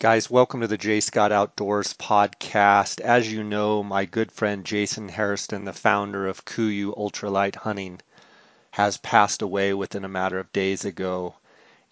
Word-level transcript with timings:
Guys, 0.00 0.30
welcome 0.30 0.62
to 0.62 0.66
the 0.66 0.78
J. 0.78 0.98
Scott 1.00 1.30
Outdoors 1.30 1.92
podcast. 1.92 3.02
As 3.02 3.30
you 3.30 3.44
know, 3.44 3.82
my 3.82 4.06
good 4.06 4.32
friend 4.32 4.64
Jason 4.64 5.10
Hairston, 5.10 5.66
the 5.66 5.74
founder 5.74 6.26
of 6.26 6.46
KUIU 6.46 6.96
Ultralight 6.96 7.54
Hunting, 7.56 8.00
has 8.70 8.96
passed 8.96 9.42
away 9.42 9.74
within 9.74 10.02
a 10.02 10.08
matter 10.08 10.38
of 10.38 10.54
days 10.54 10.86
ago. 10.86 11.34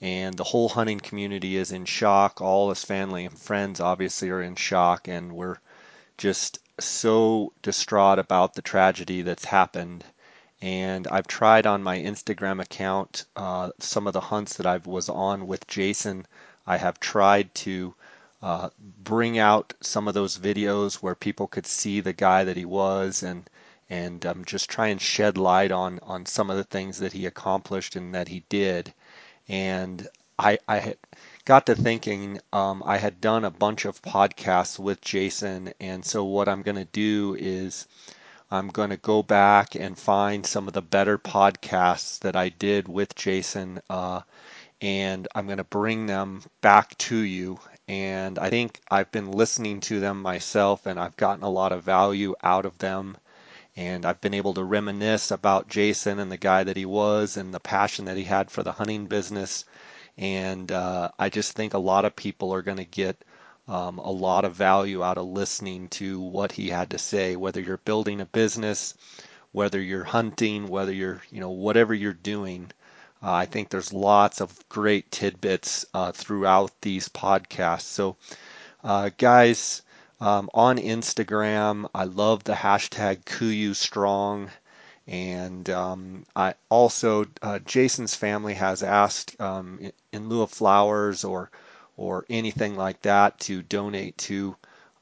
And 0.00 0.38
the 0.38 0.44
whole 0.44 0.70
hunting 0.70 1.00
community 1.00 1.58
is 1.58 1.70
in 1.70 1.84
shock. 1.84 2.40
All 2.40 2.70
his 2.70 2.82
family 2.82 3.26
and 3.26 3.38
friends 3.38 3.78
obviously 3.78 4.30
are 4.30 4.40
in 4.40 4.56
shock, 4.56 5.06
and 5.06 5.32
we're 5.34 5.58
just 6.16 6.60
so 6.80 7.52
distraught 7.60 8.18
about 8.18 8.54
the 8.54 8.62
tragedy 8.62 9.20
that's 9.20 9.44
happened. 9.44 10.02
And 10.62 11.06
I've 11.08 11.28
tried 11.28 11.66
on 11.66 11.82
my 11.82 11.98
Instagram 11.98 12.62
account 12.62 13.26
uh, 13.36 13.72
some 13.80 14.06
of 14.06 14.14
the 14.14 14.32
hunts 14.32 14.56
that 14.56 14.66
I 14.66 14.78
was 14.78 15.10
on 15.10 15.46
with 15.46 15.66
Jason. 15.66 16.26
I 16.68 16.76
have 16.76 17.00
tried 17.00 17.54
to 17.66 17.96
uh, 18.42 18.70
bring 18.78 19.38
out 19.38 19.74
some 19.80 20.06
of 20.06 20.14
those 20.14 20.38
videos 20.38 20.96
where 20.96 21.16
people 21.16 21.48
could 21.48 21.66
see 21.66 22.00
the 22.00 22.12
guy 22.12 22.44
that 22.44 22.56
he 22.56 22.64
was 22.64 23.22
and 23.24 23.50
and 23.90 24.24
um, 24.26 24.44
just 24.44 24.70
try 24.70 24.88
and 24.88 25.00
shed 25.00 25.36
light 25.38 25.72
on 25.72 25.98
on 26.02 26.26
some 26.26 26.50
of 26.50 26.56
the 26.56 26.64
things 26.64 26.98
that 27.00 27.14
he 27.14 27.26
accomplished 27.26 27.96
and 27.96 28.14
that 28.14 28.28
he 28.28 28.44
did. 28.48 28.94
And 29.48 30.08
I, 30.38 30.58
I 30.68 30.78
had 30.78 30.98
got 31.44 31.66
to 31.66 31.74
thinking 31.74 32.40
um, 32.52 32.82
I 32.86 32.98
had 32.98 33.20
done 33.20 33.44
a 33.44 33.50
bunch 33.50 33.84
of 33.86 34.02
podcasts 34.02 34.78
with 34.78 35.00
Jason, 35.00 35.72
and 35.80 36.04
so 36.04 36.24
what 36.24 36.48
I'm 36.48 36.62
going 36.62 36.76
to 36.76 36.84
do 36.84 37.36
is 37.38 37.86
I'm 38.50 38.68
going 38.68 38.90
to 38.90 38.96
go 38.98 39.22
back 39.22 39.74
and 39.74 39.98
find 39.98 40.46
some 40.46 40.68
of 40.68 40.74
the 40.74 40.82
better 40.82 41.18
podcasts 41.18 42.18
that 42.20 42.36
I 42.36 42.50
did 42.50 42.88
with 42.88 43.14
Jason, 43.14 43.80
uh, 43.90 44.20
and 44.82 45.28
I'm 45.34 45.46
going 45.46 45.58
to 45.58 45.64
bring 45.64 46.06
them 46.06 46.42
back 46.62 46.96
to 46.98 47.16
you 47.18 47.60
and 47.88 48.38
I 48.38 48.50
think 48.50 48.80
I've 48.90 49.12
been 49.12 49.32
listening 49.32 49.80
to 49.82 50.00
them 50.00 50.22
myself 50.22 50.86
and 50.86 51.00
I've 51.00 51.16
gotten 51.16 51.44
a 51.44 51.50
lot 51.50 51.72
of 51.72 51.84
value 51.84 52.34
out 52.42 52.66
of 52.66 52.78
them. 52.78 53.16
And 53.76 54.06
I've 54.06 54.20
been 54.20 54.34
able 54.34 54.54
to 54.54 54.64
reminisce 54.64 55.30
about 55.30 55.68
Jason 55.68 56.18
and 56.20 56.32
the 56.32 56.36
guy 56.38 56.64
that 56.64 56.76
he 56.76 56.86
was 56.86 57.36
and 57.36 57.54
the 57.54 57.60
passion 57.60 58.04
that 58.06 58.16
he 58.18 58.24
had 58.24 58.50
for 58.50 58.62
the 58.62 58.72
hunting 58.72 59.06
business. 59.06 59.64
And 60.18 60.72
uh, 60.72 61.10
I 61.18 61.30
just 61.30 61.52
think 61.54 61.74
a 61.74 61.78
lot 61.78 62.04
of 62.04 62.16
people 62.16 62.52
are 62.54 62.62
going 62.62 62.78
to 62.78 62.84
get 62.84 63.24
um, 63.68 63.98
a 63.98 64.10
lot 64.10 64.44
of 64.44 64.54
value 64.54 65.02
out 65.04 65.18
of 65.18 65.26
listening 65.26 65.88
to 65.90 66.20
what 66.20 66.52
he 66.52 66.68
had 66.70 66.90
to 66.90 66.98
say, 66.98 67.36
whether 67.36 67.60
you're 67.60 67.78
building 67.78 68.20
a 68.20 68.26
business, 68.26 68.94
whether 69.52 69.80
you're 69.80 70.04
hunting, 70.04 70.68
whether 70.68 70.92
you're, 70.92 71.22
you 71.30 71.40
know, 71.40 71.50
whatever 71.50 71.94
you're 71.94 72.12
doing. 72.14 72.70
Uh, 73.22 73.32
I 73.32 73.46
think 73.46 73.68
there's 73.68 73.92
lots 73.92 74.40
of 74.40 74.68
great 74.68 75.10
tidbits 75.10 75.84
uh, 75.94 76.12
throughout 76.12 76.72
these 76.82 77.08
podcasts. 77.08 77.82
So, 77.82 78.16
uh, 78.84 79.10
guys, 79.18 79.82
um, 80.20 80.50
on 80.54 80.78
Instagram, 80.78 81.88
I 81.94 82.04
love 82.04 82.44
the 82.44 82.54
hashtag 82.54 83.24
KUIU 83.24 83.74
Strong. 83.74 84.50
And 85.06 85.68
um, 85.70 86.26
I 86.36 86.54
also, 86.68 87.24
uh, 87.42 87.60
Jason's 87.60 88.14
family 88.14 88.54
has 88.54 88.82
asked 88.82 89.40
um, 89.40 89.80
in 90.12 90.28
lieu 90.28 90.42
of 90.42 90.50
flowers 90.50 91.24
or 91.24 91.50
or 91.96 92.24
anything 92.30 92.76
like 92.76 93.02
that 93.02 93.40
to 93.40 93.60
donate 93.62 94.16
to 94.18 94.56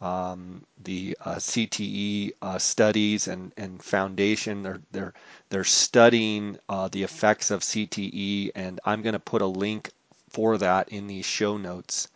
um, 0.06 0.64
the 0.84 1.16
uh, 1.24 1.34
CTE 1.36 2.32
uh, 2.40 2.58
studies 2.58 3.26
and, 3.26 3.52
and 3.56 3.82
foundation. 3.82 4.62
They're 4.62 4.80
they're 4.92 5.14
they're 5.48 5.64
studying 5.64 6.58
uh, 6.68 6.88
the 6.88 7.02
effects 7.02 7.50
of 7.50 7.62
CTE, 7.62 8.52
and 8.54 8.78
I'm 8.84 9.02
going 9.02 9.14
to 9.14 9.18
put 9.18 9.42
a 9.42 9.46
link 9.46 9.90
for 10.28 10.58
that 10.58 10.88
in 10.90 11.08
the 11.08 11.22
show 11.22 11.56
notes. 11.56 12.08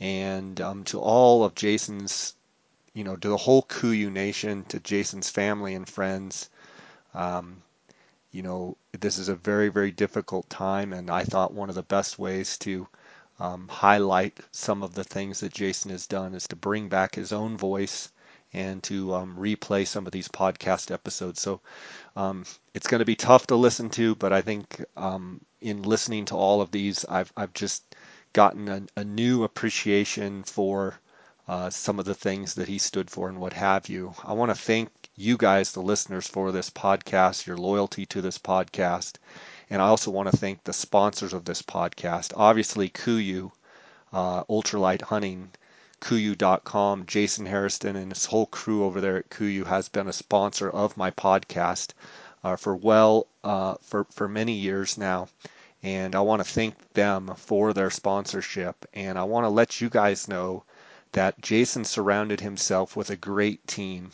And 0.00 0.60
um, 0.60 0.84
to 0.84 1.00
all 1.00 1.44
of 1.44 1.54
Jason's, 1.54 2.34
you 2.94 3.04
know, 3.04 3.16
to 3.16 3.28
the 3.28 3.36
whole 3.36 3.62
KUIU 3.62 4.10
Nation, 4.10 4.64
to 4.64 4.80
Jason's 4.80 5.30
family 5.30 5.74
and 5.74 5.88
friends, 5.88 6.50
um, 7.14 7.62
you 8.32 8.42
know, 8.42 8.76
this 8.98 9.16
is 9.18 9.28
a 9.28 9.36
very 9.36 9.68
very 9.68 9.92
difficult 9.92 10.50
time, 10.50 10.92
and 10.92 11.08
I 11.08 11.22
thought 11.22 11.54
one 11.54 11.68
of 11.68 11.76
the 11.76 11.82
best 11.82 12.18
ways 12.18 12.58
to 12.58 12.88
um, 13.40 13.68
highlight 13.68 14.38
some 14.50 14.82
of 14.82 14.94
the 14.94 15.04
things 15.04 15.40
that 15.40 15.52
Jason 15.54 15.90
has 15.90 16.06
done 16.06 16.34
is 16.34 16.48
to 16.48 16.56
bring 16.56 16.88
back 16.88 17.14
his 17.14 17.32
own 17.32 17.56
voice 17.56 18.10
and 18.52 18.82
to 18.84 19.14
um, 19.14 19.36
replay 19.36 19.86
some 19.86 20.06
of 20.06 20.12
these 20.12 20.28
podcast 20.28 20.90
episodes. 20.90 21.40
So 21.40 21.60
um, 22.16 22.44
it's 22.74 22.86
going 22.86 23.00
to 23.00 23.04
be 23.04 23.16
tough 23.16 23.46
to 23.48 23.56
listen 23.56 23.90
to, 23.90 24.14
but 24.14 24.32
I 24.32 24.40
think 24.40 24.84
um, 24.96 25.40
in 25.60 25.82
listening 25.82 26.24
to 26.26 26.34
all 26.36 26.60
of 26.60 26.70
these, 26.70 27.04
I've, 27.04 27.32
I've 27.36 27.52
just 27.54 27.94
gotten 28.32 28.68
a, 28.68 28.82
a 28.96 29.04
new 29.04 29.44
appreciation 29.44 30.42
for 30.42 30.98
uh, 31.46 31.70
some 31.70 31.98
of 31.98 32.04
the 32.04 32.14
things 32.14 32.54
that 32.54 32.68
he 32.68 32.78
stood 32.78 33.10
for 33.10 33.28
and 33.28 33.40
what 33.40 33.52
have 33.54 33.88
you. 33.88 34.14
I 34.24 34.32
want 34.32 34.50
to 34.50 34.54
thank 34.54 34.90
you 35.16 35.36
guys, 35.36 35.72
the 35.72 35.80
listeners, 35.80 36.26
for 36.26 36.52
this 36.52 36.70
podcast, 36.70 37.46
your 37.46 37.56
loyalty 37.56 38.04
to 38.06 38.20
this 38.20 38.38
podcast. 38.38 39.14
And 39.70 39.82
I 39.82 39.86
also 39.86 40.10
want 40.10 40.30
to 40.30 40.36
thank 40.36 40.64
the 40.64 40.72
sponsors 40.72 41.32
of 41.32 41.44
this 41.44 41.62
podcast. 41.62 42.32
Obviously, 42.36 42.88
KUIU, 42.88 43.50
uh, 44.12 44.44
Ultralight 44.44 45.02
Hunting, 45.02 45.50
KUIU.com. 46.00 47.06
Jason 47.06 47.46
Hairston, 47.46 47.96
and 47.96 48.12
his 48.12 48.26
whole 48.26 48.46
crew 48.46 48.84
over 48.84 49.00
there 49.00 49.16
at 49.16 49.30
KUIU 49.30 49.66
has 49.66 49.88
been 49.88 50.08
a 50.08 50.12
sponsor 50.12 50.70
of 50.70 50.96
my 50.96 51.10
podcast 51.10 51.92
uh, 52.44 52.56
for 52.56 52.76
well 52.76 53.26
uh, 53.44 53.74
for 53.82 54.04
for 54.10 54.28
many 54.28 54.52
years 54.52 54.96
now. 54.96 55.28
And 55.82 56.14
I 56.14 56.20
want 56.20 56.40
to 56.40 56.48
thank 56.48 56.92
them 56.94 57.32
for 57.36 57.72
their 57.72 57.90
sponsorship. 57.90 58.86
And 58.94 59.18
I 59.18 59.24
want 59.24 59.44
to 59.44 59.48
let 59.50 59.80
you 59.80 59.88
guys 59.88 60.28
know 60.28 60.64
that 61.12 61.40
Jason 61.40 61.84
surrounded 61.84 62.40
himself 62.40 62.96
with 62.96 63.10
a 63.10 63.16
great 63.16 63.66
team. 63.66 64.10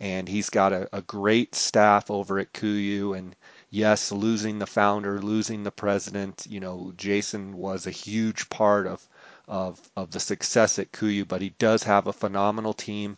And 0.00 0.28
he's 0.28 0.50
got 0.50 0.72
a, 0.72 0.88
a 0.92 1.02
great 1.02 1.54
staff 1.54 2.10
over 2.10 2.38
at 2.38 2.52
KUIU 2.52 3.16
and 3.16 3.34
yes, 3.70 4.12
losing 4.12 4.58
the 4.58 4.66
founder, 4.66 5.20
losing 5.20 5.62
the 5.62 5.70
president, 5.70 6.46
you 6.48 6.60
know, 6.60 6.92
Jason 6.96 7.56
was 7.56 7.86
a 7.86 7.90
huge 7.90 8.48
part 8.50 8.86
of 8.86 9.08
of, 9.48 9.80
of 9.96 10.10
the 10.10 10.20
success 10.20 10.78
at 10.78 10.92
KUIU, 10.92 11.26
but 11.26 11.40
he 11.40 11.50
does 11.58 11.82
have 11.84 12.06
a 12.06 12.12
phenomenal 12.12 12.74
team. 12.74 13.16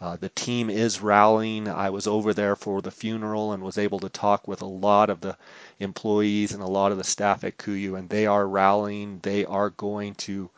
Uh, 0.00 0.16
the 0.16 0.28
team 0.30 0.68
is 0.70 1.00
rallying. 1.00 1.68
I 1.68 1.88
was 1.90 2.06
over 2.06 2.34
there 2.34 2.54
for 2.56 2.82
the 2.82 2.90
funeral 2.90 3.52
and 3.52 3.62
was 3.62 3.78
able 3.78 3.98
to 4.00 4.08
talk 4.10 4.46
with 4.48 4.60
a 4.62 4.66
lot 4.66 5.08
of 5.10 5.20
the 5.22 5.36
employees 5.78 6.52
and 6.52 6.62
a 6.62 6.66
lot 6.66 6.92
of 6.92 6.98
the 6.98 7.04
staff 7.04 7.44
at 7.44 7.58
KUIU, 7.58 7.98
and 7.98 8.08
they 8.10 8.26
are 8.26 8.46
rallying. 8.46 9.20
They 9.22 9.44
are 9.46 9.70
going 9.70 10.14
to 10.26 10.50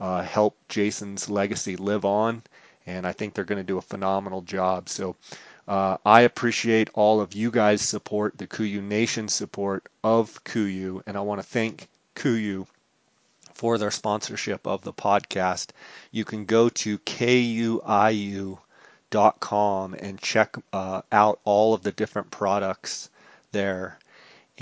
uh, 0.00 0.22
help 0.22 0.56
Jason's 0.68 1.28
legacy 1.28 1.76
live 1.76 2.04
on, 2.06 2.42
and 2.86 3.06
I 3.06 3.12
think 3.12 3.34
they're 3.34 3.44
going 3.44 3.60
to 3.60 3.64
do 3.64 3.78
a 3.78 3.82
phenomenal 3.82 4.40
job. 4.42 4.88
So 4.88 5.16
uh, 5.70 5.96
I 6.04 6.22
appreciate 6.22 6.90
all 6.94 7.20
of 7.20 7.32
you 7.32 7.52
guys' 7.52 7.82
support, 7.82 8.36
the 8.36 8.48
KUIU 8.48 8.82
Nation 8.82 9.28
support 9.28 9.86
of 10.02 10.42
KUIU, 10.42 11.00
and 11.06 11.16
I 11.16 11.20
want 11.20 11.40
to 11.40 11.46
thank 11.46 11.86
KUIU 12.16 12.66
for 13.54 13.78
their 13.78 13.92
sponsorship 13.92 14.66
of 14.66 14.82
the 14.82 14.92
podcast. 14.92 15.68
You 16.10 16.24
can 16.24 16.44
go 16.44 16.70
to 16.70 16.98
kuiu.com 16.98 18.58
and 19.94 20.20
check 20.20 20.56
uh, 20.72 21.02
out 21.12 21.38
all 21.44 21.72
of 21.72 21.82
the 21.84 21.92
different 21.92 22.32
products 22.32 23.08
there. 23.52 23.96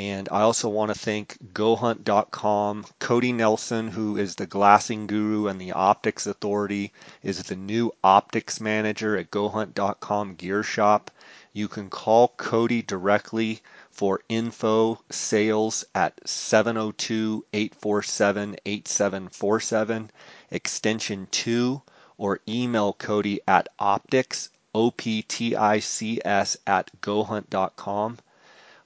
And 0.01 0.29
I 0.31 0.43
also 0.43 0.69
want 0.69 0.93
to 0.93 0.99
thank 0.99 1.39
GoHunt.com. 1.53 2.87
Cody 3.01 3.33
Nelson, 3.33 3.89
who 3.89 4.17
is 4.17 4.37
the 4.37 4.47
glassing 4.47 5.09
guru 5.09 5.49
and 5.49 5.61
the 5.61 5.73
optics 5.73 6.25
authority, 6.25 6.93
is 7.21 7.43
the 7.43 7.57
new 7.57 7.91
optics 8.05 8.61
manager 8.61 9.17
at 9.17 9.33
GoHunt.com 9.33 10.37
Gear 10.37 10.63
Shop. 10.63 11.11
You 11.53 11.67
can 11.67 11.91
call 11.91 12.29
Cody 12.37 12.81
directly 12.81 13.61
for 13.91 14.21
info 14.29 15.01
sales 15.11 15.85
at 15.97 16.21
702 16.29 17.45
847 17.53 18.57
8747, 18.65 20.13
extension 20.53 21.27
2, 21.33 21.83
or 22.17 22.39
email 22.47 22.93
Cody 22.93 23.41
at 23.49 23.69
optics, 23.81 24.51
O 24.73 24.93
P 24.93 25.23
T 25.23 25.56
I 25.56 25.81
C 25.81 26.21
S, 26.25 26.56
at 26.69 26.93
gohunt.com. 27.01 28.19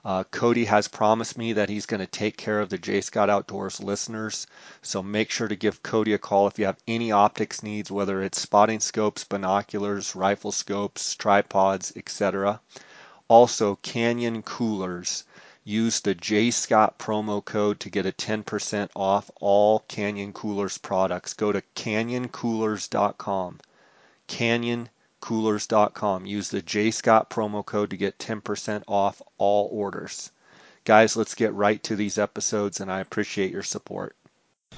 Uh, 0.05 0.25
Cody 0.25 0.65
has 0.65 0.89
promised 0.89 1.39
me 1.39 1.53
that 1.53 1.69
he's 1.69 1.87
going 1.87 2.01
to 2.01 2.07
take 2.09 2.37
care 2.37 2.59
of 2.59 2.69
the 2.69 2.79
J 2.79 3.01
Scott 3.01 3.31
Outdoors 3.31 3.81
listeners. 3.81 4.49
So 4.83 5.01
make 5.01 5.31
sure 5.31 5.47
to 5.47 5.55
give 5.55 5.85
Cody 5.85 6.13
a 6.13 6.19
call 6.19 6.49
if 6.49 6.59
you 6.59 6.67
have 6.67 6.83
any 6.89 7.13
optics 7.13 7.63
needs, 7.63 7.89
whether 7.89 8.21
it's 8.21 8.41
spotting 8.41 8.81
scopes, 8.81 9.23
binoculars, 9.23 10.17
rifle 10.17 10.51
scopes, 10.51 11.15
tripods, 11.15 11.93
etc. 11.95 12.61
Also, 13.29 13.77
Canyon 13.77 14.43
Coolers. 14.43 15.23
Use 15.63 16.01
the 16.01 16.17
J 16.17 16.51
Scott 16.51 16.99
promo 16.99 17.45
code 17.45 17.79
to 17.79 17.89
get 17.89 18.05
a 18.05 18.11
10% 18.11 18.89
off 18.97 19.31
all 19.41 19.79
Canyon 19.87 20.33
Coolers 20.33 20.79
products. 20.79 21.33
Go 21.35 21.53
to 21.53 21.63
canyoncoolers.com. 21.77 23.61
Canyon 24.27 24.89
coolers.com. 25.23 26.27
Use 26.27 26.51
the 26.51 26.61
JScott 26.61 27.31
promo 27.31 27.65
code 27.65 27.89
to 27.91 27.97
get 27.97 28.19
10% 28.19 28.83
off 28.87 29.23
all 29.39 29.71
orders. 29.73 30.31
Guys, 30.85 31.17
let's 31.17 31.35
get 31.35 31.55
right 31.55 31.83
to 31.85 31.97
these 31.97 32.19
episodes, 32.19 32.81
and 32.81 32.93
I 32.93 33.01
appreciate 33.01 33.51
your 33.51 33.63
support. 33.63 34.15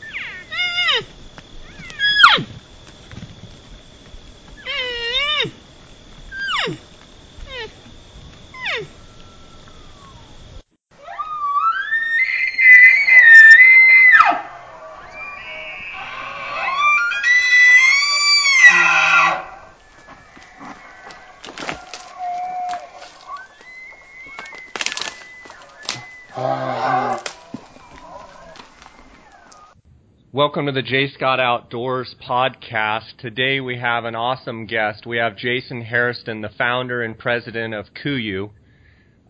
Welcome 30.35 30.67
to 30.67 30.73
the 30.73 30.83
J. 30.83 31.07
Scott 31.11 31.39
Outdoors 31.39 32.13
podcast. 32.21 33.19
Today 33.19 33.61
we 33.61 33.79
have 33.79 34.05
an 34.05 34.17
awesome 34.17 34.67
guest. 34.67 35.07
We 35.07 35.19
have 35.19 35.37
Jason 35.37 35.81
Hairston, 35.81 36.41
the 36.41 36.49
founder 36.49 37.05
and 37.05 37.17
president 37.17 37.73
of 37.73 37.87
KUIU. 37.95 38.51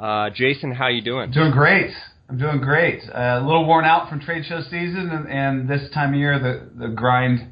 Uh, 0.00 0.30
Jason, 0.30 0.72
how 0.72 0.88
you 0.88 1.02
doing? 1.02 1.30
Doing 1.30 1.50
great. 1.50 1.90
I'm 2.30 2.38
doing 2.38 2.58
great. 2.62 3.02
Uh, 3.02 3.38
a 3.38 3.44
little 3.44 3.66
worn 3.66 3.84
out 3.84 4.08
from 4.08 4.20
trade 4.20 4.46
show 4.46 4.62
season, 4.62 5.10
and, 5.12 5.28
and 5.28 5.68
this 5.68 5.90
time 5.92 6.14
of 6.14 6.18
year 6.18 6.38
the 6.38 6.86
the 6.86 6.88
grind 6.94 7.48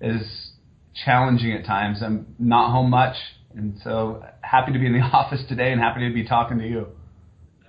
is 0.00 0.50
challenging 1.04 1.52
at 1.52 1.64
times. 1.64 2.02
I'm 2.02 2.34
not 2.40 2.72
home 2.72 2.90
much, 2.90 3.14
and 3.54 3.78
so 3.84 4.24
happy 4.40 4.72
to 4.72 4.78
be 4.80 4.86
in 4.86 4.94
the 4.94 4.98
office 5.12 5.44
today, 5.48 5.70
and 5.70 5.80
happy 5.80 6.00
to 6.00 6.12
be 6.12 6.26
talking 6.26 6.58
to 6.58 6.66
you. 6.66 6.88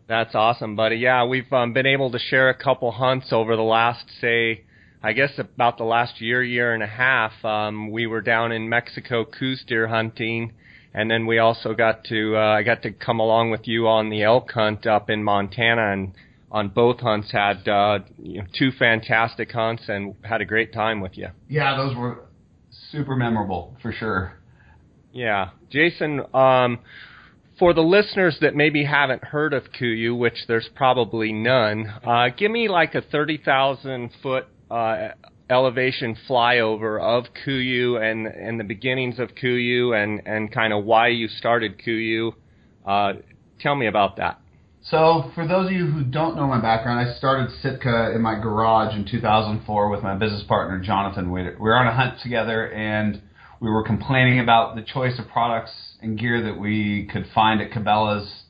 That's 0.07 0.33
awesome, 0.33 0.75
buddy. 0.75 0.95
Yeah, 0.95 1.25
we've 1.25 1.53
um, 1.53 1.73
been 1.73 1.85
able 1.85 2.09
to 2.13 2.17
share 2.17 2.49
a 2.49 2.55
couple 2.55 2.91
hunts 2.91 3.27
over 3.31 3.55
the 3.55 3.61
last, 3.61 4.05
say, 4.19 4.63
I 5.01 5.13
guess 5.13 5.31
about 5.37 5.77
the 5.77 5.85
last 5.85 6.19
year, 6.19 6.43
year 6.43 6.73
and 6.73 6.83
a 6.83 6.87
half. 6.87 7.31
Um, 7.45 7.91
we 7.91 8.05
were 8.05 8.21
down 8.21 8.51
in 8.51 8.67
Mexico 8.67 9.23
Coues 9.23 9.63
deer 9.65 9.87
hunting, 9.87 10.51
and 10.93 11.09
then 11.09 11.25
we 11.25 11.39
also 11.39 11.73
got 11.73 12.03
to 12.05 12.35
uh, 12.35 12.39
I 12.39 12.63
got 12.63 12.81
to 12.83 12.91
come 12.91 13.19
along 13.19 13.51
with 13.51 13.65
you 13.65 13.87
on 13.87 14.09
the 14.09 14.23
elk 14.23 14.51
hunt 14.51 14.85
up 14.85 15.09
in 15.09 15.23
Montana, 15.23 15.93
and 15.93 16.13
on 16.51 16.69
both 16.69 16.99
hunts 16.99 17.31
had 17.31 17.65
uh, 17.67 17.99
you 18.17 18.39
know, 18.39 18.47
two 18.57 18.71
fantastic 18.77 19.51
hunts 19.51 19.83
and 19.87 20.15
had 20.21 20.41
a 20.41 20.45
great 20.45 20.73
time 20.73 20.99
with 20.99 21.17
you. 21.17 21.29
Yeah, 21.47 21.77
those 21.77 21.95
were 21.95 22.25
super 22.91 23.15
memorable 23.15 23.77
for 23.81 23.93
sure. 23.93 24.33
Yeah, 25.13 25.51
Jason. 25.69 26.21
Um, 26.33 26.79
for 27.57 27.73
the 27.73 27.81
listeners 27.81 28.37
that 28.41 28.55
maybe 28.55 28.85
haven't 28.85 29.23
heard 29.23 29.53
of 29.53 29.63
KUIU, 29.79 30.17
which 30.17 30.45
there's 30.47 30.69
probably 30.75 31.33
none, 31.33 31.87
uh, 32.05 32.29
give 32.29 32.51
me 32.51 32.69
like 32.69 32.95
a 32.95 33.01
30,000 33.01 34.11
foot 34.23 34.47
uh, 34.69 35.09
elevation 35.49 36.15
flyover 36.27 37.01
of 37.01 37.25
KUIU 37.45 37.99
and, 38.01 38.27
and 38.27 38.59
the 38.59 38.63
beginnings 38.63 39.19
of 39.19 39.29
KUIU 39.35 39.95
and, 40.01 40.21
and 40.25 40.51
kind 40.51 40.73
of 40.73 40.85
why 40.85 41.07
you 41.07 41.27
started 41.27 41.79
KUIU. 41.79 42.33
Uh, 42.85 43.13
tell 43.59 43.75
me 43.75 43.87
about 43.87 44.17
that. 44.17 44.39
So, 44.81 45.29
for 45.35 45.45
those 45.45 45.67
of 45.67 45.73
you 45.73 45.87
who 45.87 46.03
don't 46.03 46.35
know 46.35 46.47
my 46.47 46.61
background, 46.61 47.05
I 47.07 47.17
started 47.17 47.51
Sitka 47.61 48.13
in 48.15 48.21
my 48.21 48.39
garage 48.39 48.95
in 48.95 49.05
2004 49.05 49.89
with 49.89 50.01
my 50.01 50.15
business 50.15 50.43
partner 50.43 50.79
Jonathan. 50.79 51.31
We 51.31 51.43
were 51.59 51.75
on 51.75 51.87
a 51.87 51.93
hunt 51.93 52.21
together 52.21 52.71
and 52.71 53.21
we 53.59 53.69
were 53.69 53.83
complaining 53.83 54.39
about 54.39 54.75
the 54.75 54.81
choice 54.81 55.19
of 55.19 55.27
products 55.27 55.71
and 56.01 56.17
gear 56.17 56.41
that 56.43 56.57
we 56.57 57.09
could 57.11 57.25
find 57.35 57.61
at 57.61 57.71
Cabela's 57.71 58.43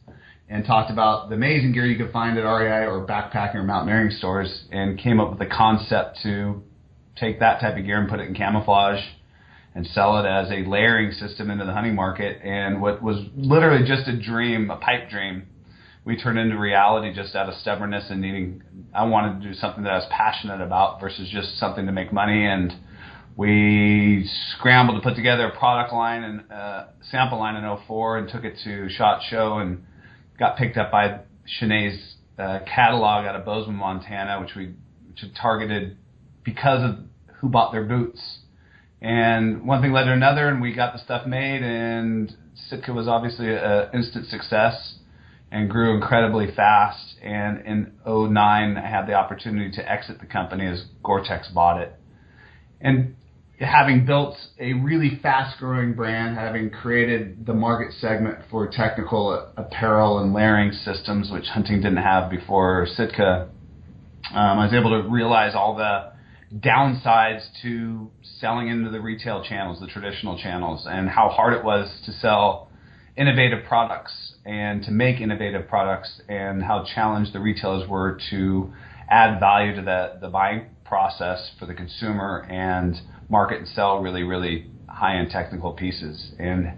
and 0.49 0.65
talked 0.65 0.89
about 0.91 1.29
the 1.29 1.35
amazing 1.35 1.71
gear 1.71 1.85
you 1.85 1.97
could 1.97 2.11
find 2.11 2.37
at 2.37 2.41
REI 2.41 2.87
or 2.87 3.05
backpacking 3.05 3.55
or 3.55 3.63
mountaineering 3.63 4.09
stores 4.09 4.65
and 4.71 4.97
came 4.97 5.19
up 5.19 5.31
with 5.31 5.41
a 5.41 5.45
concept 5.45 6.19
to 6.23 6.63
take 7.15 7.39
that 7.39 7.61
type 7.61 7.77
of 7.77 7.85
gear 7.85 7.99
and 7.99 8.09
put 8.09 8.19
it 8.19 8.27
in 8.27 8.33
camouflage 8.33 9.01
and 9.75 9.85
sell 9.87 10.17
it 10.17 10.27
as 10.27 10.49
a 10.49 10.67
layering 10.67 11.11
system 11.11 11.51
into 11.51 11.65
the 11.65 11.71
hunting 11.71 11.93
market. 11.93 12.41
And 12.43 12.81
what 12.81 13.03
was 13.03 13.23
literally 13.35 13.87
just 13.87 14.07
a 14.07 14.19
dream, 14.19 14.71
a 14.71 14.77
pipe 14.77 15.09
dream, 15.09 15.45
we 16.03 16.17
turned 16.17 16.39
into 16.39 16.57
reality 16.57 17.13
just 17.13 17.35
out 17.35 17.47
of 17.47 17.55
stubbornness 17.55 18.09
and 18.09 18.19
needing. 18.19 18.63
I 18.93 19.05
wanted 19.05 19.41
to 19.41 19.47
do 19.49 19.53
something 19.53 19.83
that 19.83 19.91
I 19.93 19.97
was 19.97 20.07
passionate 20.09 20.61
about 20.61 20.99
versus 20.99 21.29
just 21.29 21.59
something 21.59 21.85
to 21.85 21.91
make 21.91 22.11
money. 22.11 22.47
And 22.47 22.73
we 23.37 24.27
scrambled 24.57 25.01
to 25.01 25.07
put 25.07 25.15
together 25.15 25.45
a 25.45 25.57
product 25.57 25.93
line 25.93 26.23
and 26.23 26.51
uh, 26.51 26.85
sample 27.11 27.37
line 27.37 27.55
in 27.55 27.77
04 27.85 28.17
and 28.17 28.29
took 28.29 28.43
it 28.43 28.57
to 28.63 28.89
Shot 28.89 29.21
Show 29.29 29.59
and 29.59 29.83
got 30.39 30.57
picked 30.57 30.77
up 30.77 30.91
by 30.91 31.19
Schnee's 31.59 32.15
uh, 32.37 32.59
catalog 32.65 33.25
out 33.25 33.35
of 33.35 33.45
Bozeman, 33.45 33.75
Montana, 33.75 34.39
which 34.41 34.55
we 34.55 34.73
which 35.09 35.23
targeted 35.39 35.97
because 36.43 36.81
of 36.81 36.99
who 37.39 37.49
bought 37.49 37.71
their 37.71 37.83
boots. 37.83 38.39
And 39.01 39.65
one 39.65 39.81
thing 39.81 39.91
led 39.91 40.05
to 40.05 40.13
another, 40.13 40.47
and 40.49 40.61
we 40.61 40.73
got 40.73 40.93
the 40.93 40.99
stuff 40.99 41.25
made. 41.25 41.61
And 41.61 42.33
Sitka 42.69 42.93
was 42.93 43.07
obviously 43.07 43.53
an 43.53 43.89
instant 43.93 44.27
success 44.27 44.95
and 45.51 45.69
grew 45.69 45.95
incredibly 45.95 46.53
fast. 46.53 47.15
And 47.21 47.65
in 47.65 47.93
09, 48.05 48.77
I 48.77 48.89
had 48.89 49.07
the 49.07 49.13
opportunity 49.13 49.71
to 49.71 49.91
exit 49.91 50.19
the 50.19 50.25
company 50.25 50.67
as 50.67 50.83
Gore-Tex 51.03 51.49
bought 51.49 51.81
it. 51.81 51.93
And 52.81 53.15
having 53.59 54.05
built 54.05 54.35
a 54.57 54.73
really 54.73 55.19
fast 55.21 55.59
growing 55.59 55.93
brand, 55.93 56.37
having 56.37 56.69
created 56.69 57.45
the 57.45 57.53
market 57.53 57.93
segment 57.99 58.39
for 58.49 58.69
technical 58.69 59.51
apparel 59.57 60.19
and 60.19 60.33
layering 60.33 60.71
systems, 60.71 61.29
which 61.29 61.45
hunting 61.45 61.81
didn't 61.81 61.97
have 61.97 62.29
before 62.29 62.87
Sitka, 62.95 63.49
um, 64.31 64.59
I 64.59 64.65
was 64.65 64.73
able 64.73 65.01
to 65.01 65.09
realize 65.09 65.55
all 65.55 65.75
the 65.75 66.11
downsides 66.57 67.45
to 67.61 68.09
selling 68.39 68.69
into 68.69 68.89
the 68.89 69.01
retail 69.01 69.43
channels, 69.43 69.79
the 69.79 69.87
traditional 69.87 70.37
channels, 70.37 70.87
and 70.89 71.09
how 71.09 71.29
hard 71.29 71.53
it 71.53 71.63
was 71.63 72.01
to 72.05 72.13
sell 72.13 72.69
innovative 73.17 73.65
products 73.65 74.35
and 74.45 74.83
to 74.83 74.91
make 74.91 75.19
innovative 75.19 75.67
products, 75.67 76.21
and 76.29 76.63
how 76.63 76.85
challenged 76.95 77.33
the 77.33 77.39
retailers 77.39 77.87
were 77.89 78.17
to 78.29 78.71
add 79.09 79.39
value 79.39 79.75
to 79.75 79.81
the, 79.81 80.17
the 80.21 80.29
buying 80.29 80.67
process 80.85 81.51
for 81.59 81.65
the 81.65 81.73
consumer 81.73 82.47
and 82.49 82.95
market 83.29 83.59
and 83.59 83.67
sell 83.69 83.99
really, 83.99 84.23
really 84.23 84.67
high 84.87 85.17
end 85.17 85.29
technical 85.29 85.73
pieces. 85.73 86.31
And 86.39 86.73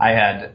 I 0.00 0.10
had 0.10 0.52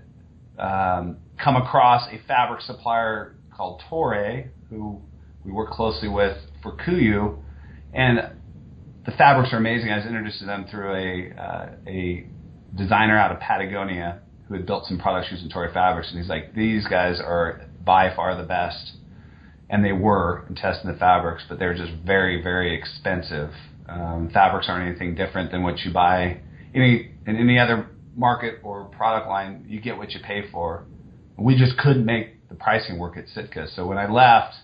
um, 0.57 1.17
come 1.41 1.55
across 1.55 2.07
a 2.11 2.19
fabric 2.27 2.61
supplier 2.61 3.35
called 3.55 3.81
Toray, 3.89 4.49
who 4.69 5.01
we 5.43 5.51
work 5.51 5.69
closely 5.69 6.09
with 6.09 6.37
for 6.61 6.75
KUIU, 6.75 7.37
and 7.93 8.19
the 9.05 9.11
fabrics 9.11 9.53
are 9.53 9.57
amazing. 9.57 9.91
I 9.91 9.97
was 9.97 10.05
introduced 10.05 10.39
to 10.39 10.45
them 10.45 10.65
through 10.69 10.93
a 10.93 11.41
uh, 11.41 11.69
a 11.87 12.27
designer 12.75 13.17
out 13.17 13.31
of 13.31 13.39
Patagonia 13.39 14.21
who 14.47 14.55
had 14.55 14.65
built 14.65 14.85
some 14.85 14.99
products 14.99 15.29
using 15.31 15.49
Toray 15.49 15.73
fabrics, 15.73 16.09
and 16.09 16.19
he's 16.19 16.29
like, 16.29 16.53
these 16.53 16.85
guys 16.87 17.19
are 17.19 17.61
by 17.83 18.15
far 18.15 18.35
the 18.35 18.47
best, 18.47 18.93
and 19.69 19.85
they 19.85 19.91
were 19.91 20.45
in 20.49 20.55
testing 20.55 20.91
the 20.91 20.97
fabrics, 20.97 21.43
but 21.47 21.59
they're 21.59 21.75
just 21.75 21.91
very, 22.05 22.41
very 22.41 22.75
expensive 22.77 23.51
um, 23.87 24.29
fabrics 24.33 24.67
aren't 24.69 24.87
anything 24.87 25.15
different 25.15 25.51
than 25.51 25.63
what 25.63 25.79
you 25.79 25.91
buy 25.93 26.41
any 26.73 27.11
in 27.25 27.35
any 27.37 27.59
other 27.59 27.89
market 28.15 28.59
or 28.63 28.85
product 28.85 29.27
line. 29.27 29.65
You 29.67 29.81
get 29.81 29.97
what 29.97 30.11
you 30.11 30.19
pay 30.25 30.49
for. 30.51 30.85
We 31.37 31.57
just 31.57 31.77
couldn't 31.77 32.05
make 32.05 32.47
the 32.49 32.55
pricing 32.55 32.97
work 32.97 33.17
at 33.17 33.27
Sitka. 33.27 33.67
So 33.75 33.85
when 33.85 33.97
I 33.97 34.09
left, 34.09 34.55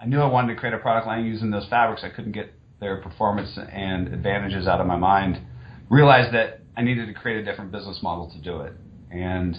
I 0.00 0.06
knew 0.06 0.20
I 0.20 0.26
wanted 0.26 0.54
to 0.54 0.60
create 0.60 0.74
a 0.74 0.78
product 0.78 1.06
line 1.06 1.24
using 1.26 1.50
those 1.50 1.66
fabrics. 1.68 2.02
I 2.04 2.10
couldn't 2.10 2.32
get 2.32 2.52
their 2.80 2.96
performance 3.00 3.56
and 3.56 4.08
advantages 4.08 4.66
out 4.66 4.80
of 4.80 4.86
my 4.86 4.96
mind. 4.96 5.40
Realized 5.88 6.34
that 6.34 6.60
I 6.76 6.82
needed 6.82 7.06
to 7.06 7.14
create 7.14 7.38
a 7.38 7.44
different 7.44 7.70
business 7.70 8.00
model 8.02 8.30
to 8.30 8.38
do 8.40 8.60
it, 8.60 8.72
and 9.10 9.56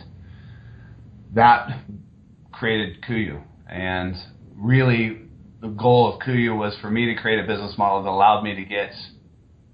that 1.33 1.69
created 2.51 3.01
KUIU. 3.03 3.41
And 3.69 4.15
really, 4.55 5.22
the 5.63 5.69
goal 5.69 6.13
of 6.13 6.19
KUIU 6.21 6.57
was 6.57 6.75
for 6.81 6.91
me 6.91 7.05
to 7.05 7.15
create 7.15 7.39
a 7.39 7.47
business 7.47 7.77
model 7.77 8.03
that 8.03 8.09
allowed 8.09 8.43
me 8.43 8.53
to 8.53 8.65
get 8.65 8.91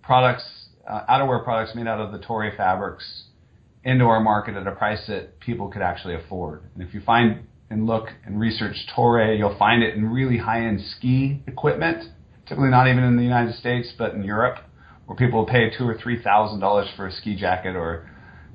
products, 0.03 0.43
uh, 0.88 1.01
outerwear 1.10 1.43
products 1.43 1.74
made 1.74 1.88
out 1.88 2.00
of 2.00 2.12
the 2.12 2.19
Toray 2.19 2.55
fabrics 2.55 3.24
into 3.84 4.05
our 4.05 4.19
market 4.19 4.55
at 4.55 4.67
a 4.67 4.72
price 4.72 5.03
that 5.08 5.39
people 5.39 5.67
could 5.67 5.81
actually 5.81 6.13
afford. 6.13 6.62
And 6.75 6.88
if 6.88 6.93
you 6.93 7.01
find 7.01 7.48
and 7.72 7.88
look 7.88 8.10
and 8.24 8.39
research 8.39 8.75
Toray, 8.96 9.39
you'll 9.39 9.58
find 9.58 9.81
it 9.81 9.96
in 9.96 10.05
really 10.05 10.38
high-end 10.38 10.79
ski 10.96 11.41
equipment, 11.48 12.03
typically 12.48 12.69
not 12.69 12.88
even 12.88 13.03
in 13.03 13.17
the 13.17 13.24
United 13.24 13.55
States, 13.55 13.91
but 13.98 14.13
in 14.13 14.24
Europe, 14.24 14.60
where 15.08 15.15
people 15.15 15.43
pay 15.48 15.72
two 15.75 15.88
or 15.88 15.98
three 15.98 16.22
thousand 16.22 16.60
dollars 16.60 16.88
for 16.96 17.08
a 17.08 17.12
ski 17.12 17.36
jacket 17.36 17.75
or 17.75 18.08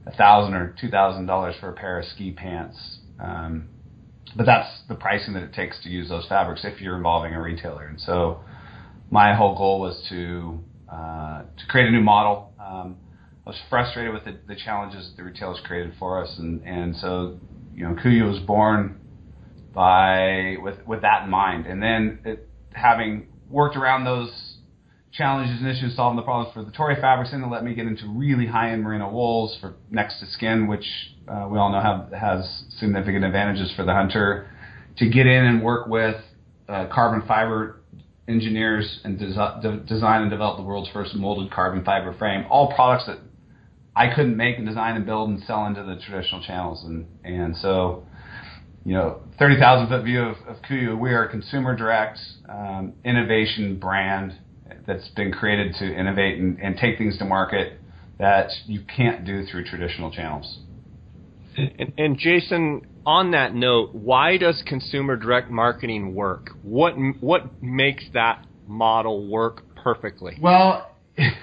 a 0.07 0.13
thousand 0.13 0.55
or 0.55 0.73
two 0.81 0.89
thousand 0.89 1.27
dollars 1.27 1.57
for 1.59 1.71
a 1.71 1.73
pair 1.73 1.99
of 1.99 2.05
ski 2.05 2.31
pants. 2.31 2.99
Um, 3.19 3.71
but 4.37 4.47
that's 4.47 4.83
the 4.89 4.95
pricing 4.95 5.35
that 5.35 5.43
it 5.43 5.53
takes 5.53 5.81
to 5.83 5.89
use 5.89 6.09
those 6.09 6.27
fabrics 6.27 6.65
if 6.65 6.81
you're 6.81 6.97
involving 6.97 7.35
a 7.35 7.41
retailer. 7.41 7.87
And 7.87 8.01
so 8.01 8.41
my 9.11 9.35
whole 9.35 9.57
goal 9.57 9.81
was 9.81 10.05
to 10.09 10.61
uh, 10.91 11.43
to 11.43 11.67
create 11.69 11.89
a 11.89 11.91
new 11.91 12.03
model. 12.03 12.53
Um, 12.59 12.97
I 13.47 13.51
was 13.51 13.61
frustrated 13.69 14.13
with 14.13 14.25
the, 14.25 14.39
the, 14.47 14.57
challenges 14.57 15.11
that 15.11 15.17
the 15.17 15.25
retailers 15.25 15.61
created 15.65 15.95
for 15.99 16.23
us, 16.23 16.39
and 16.39 16.63
and 16.65 16.97
so 16.97 17.39
you 17.75 17.85
know 17.85 17.95
KUIU 17.95 18.29
was 18.29 18.41
born 18.41 19.01
by 19.75 20.57
with 20.63 20.85
with 20.87 21.03
that 21.03 21.25
in 21.25 21.31
mind. 21.31 21.67
And 21.67 21.83
then 21.83 22.21
it, 22.25 22.49
having 22.73 23.29
worked 23.51 23.77
around 23.77 24.05
those 24.05 24.59
challenges 25.13 25.61
and 25.61 25.69
issues, 25.69 25.95
solving 25.95 26.17
the 26.17 26.23
problems 26.23 26.53
for 26.55 26.65
the 26.65 26.73
Toray 26.73 27.01
fabrics, 27.01 27.33
and 27.33 27.45
it 27.45 27.49
let 27.49 27.65
me 27.65 27.75
get 27.75 27.87
into 27.87 28.07
really 28.09 28.47
high-end 28.47 28.83
merino 28.83 29.11
wools 29.11 29.57
for 29.61 29.75
next 29.91 30.19
to 30.21 30.27
skin, 30.27 30.67
which 30.67 31.14
uh, 31.29 31.49
we 31.51 31.59
all 31.59 31.71
know 31.71 31.81
have 31.81 32.13
has 32.13 32.65
significant 32.79 33.25
advantages 33.25 33.73
for 33.77 33.85
the 33.85 33.93
hunter. 33.93 34.51
To 34.99 35.09
get 35.09 35.27
in 35.27 35.45
and 35.45 35.63
work 35.63 35.89
with 35.89 36.17
uh, 36.69 36.87
carbon 36.93 37.27
fiber 37.27 37.81
engineers 38.29 39.01
and 39.05 39.19
desi- 39.19 39.63
de- 39.63 39.81
design 39.81 40.23
and 40.23 40.31
develop 40.31 40.57
the 40.57 40.63
world's 40.63 40.89
first 40.91 41.15
molded 41.15 41.51
carbon 41.53 41.85
fiber 41.85 42.15
frame, 42.17 42.47
all 42.49 42.73
products 42.75 43.07
that 43.07 43.19
I 43.97 44.15
couldn't 44.15 44.37
make 44.37 44.59
and 44.59 44.67
design 44.67 44.97
and 44.97 45.05
build 45.05 45.31
and 45.31 45.43
sell 45.45 45.67
into 45.67 45.83
the 45.83 45.97
traditional 45.97 46.43
channels. 46.43 46.85
And 46.85 47.07
and 47.25 47.57
so, 47.57 48.05
you 48.85 48.95
know, 48.95 49.21
30,000 49.39 49.89
foot 49.89 50.05
view 50.05 50.23
of, 50.23 50.37
of 50.47 50.63
KUIU, 50.63 50.99
we 50.99 51.13
are 51.13 51.25
a 51.25 51.31
consumer 51.31 51.77
direct 51.77 52.19
um, 52.49 52.93
innovation 53.05 53.79
brand 53.79 54.35
that's 54.87 55.09
been 55.09 55.33
created 55.33 55.75
to 55.79 55.85
innovate 55.87 56.39
and, 56.39 56.61
and 56.61 56.77
take 56.77 56.99
things 56.99 57.19
to 57.19 57.25
market 57.25 57.79
that 58.19 58.51
you 58.67 58.81
can't 58.97 59.25
do 59.25 59.45
through 59.47 59.65
traditional 59.65 60.11
channels. 60.11 60.59
And, 61.57 61.93
and, 61.99 62.19
Jason, 62.19 62.87
on 63.07 63.31
that 63.33 63.55
note, 63.55 63.95
why 63.95 64.37
does 64.37 64.63
consumer 64.67 65.17
direct 65.17 65.51
marketing 65.51 66.15
work? 66.15 66.51
What 66.63 66.95
what 67.21 67.63
makes 67.63 68.05
that 68.15 68.45
model 68.67 69.29
work 69.29 69.63
perfectly? 69.77 70.37
Well, 70.41 70.91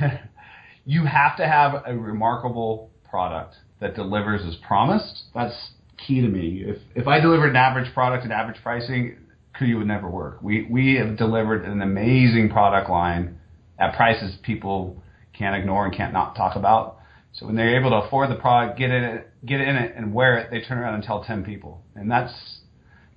you 0.86 1.06
have 1.06 1.38
to 1.38 1.48
have 1.48 1.84
a 1.86 1.96
remarkable 1.96 2.92
product 3.10 3.56
that 3.80 3.96
delivers 3.96 4.42
as 4.46 4.56
promised. 4.68 5.24
That's 5.34 5.72
key 6.06 6.22
to 6.22 6.28
me. 6.28 6.64
If 6.66 6.78
if 6.96 7.08
I 7.08 7.20
delivered 7.20 7.52
an 7.52 7.56
average 7.56 7.94
product 7.94 8.26
at 8.26 8.32
average 8.32 8.62
pricing, 8.62 9.18
KUIU 9.60 9.80
would 9.80 9.88
never 9.88 10.10
work. 10.10 10.42
We 10.42 10.68
we 10.70 10.96
have 10.96 11.18
delivered 11.18 11.66
an 11.66 11.82
amazing 11.82 12.50
product 12.50 12.90
line 12.90 13.40
at 13.80 13.96
prices 13.96 14.36
people 14.44 15.02
can't 15.34 15.56
ignore 15.56 15.86
and 15.86 15.96
can't 15.96 16.14
not 16.14 16.36
talk 16.36 16.56
about. 16.56 16.98
So 17.34 17.46
when 17.46 17.56
they're 17.56 17.80
able 17.80 17.92
to 17.92 18.08
afford 18.08 18.30
the 18.30 18.36
product, 18.36 18.78
get 18.78 18.92
in 18.92 19.04
it, 19.04 19.30
get 19.46 19.62
in 19.62 19.76
it, 19.76 19.96
and 19.96 20.14
wear 20.14 20.38
it, 20.38 20.52
they 20.52 20.62
turn 20.62 20.78
around 20.78 20.96
and 20.96 21.04
tell 21.04 21.24
ten 21.24 21.44
people, 21.44 21.82
and 21.96 22.12
that's 22.12 22.34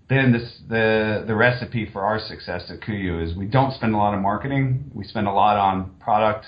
been 0.08 0.32
this, 0.32 0.60
the 0.68 1.24
the 1.26 1.34
recipe 1.34 1.88
for 1.90 2.02
our 2.02 2.20
success 2.20 2.70
at 2.70 2.80
KUIU 2.80 3.22
is 3.22 3.36
we 3.36 3.46
don't 3.46 3.72
spend 3.72 3.94
a 3.94 3.96
lot 3.96 4.14
of 4.14 4.20
marketing. 4.20 4.90
We 4.94 5.04
spend 5.04 5.26
a 5.26 5.32
lot 5.32 5.56
on 5.56 5.94
product 5.98 6.46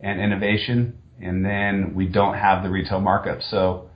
and 0.00 0.20
innovation, 0.20 0.98
and 1.20 1.44
then 1.44 1.94
we 1.94 2.06
don't 2.06 2.34
have 2.34 2.62
the 2.62 2.70
retail 2.70 3.00
markup. 3.00 3.42
So 3.42 3.87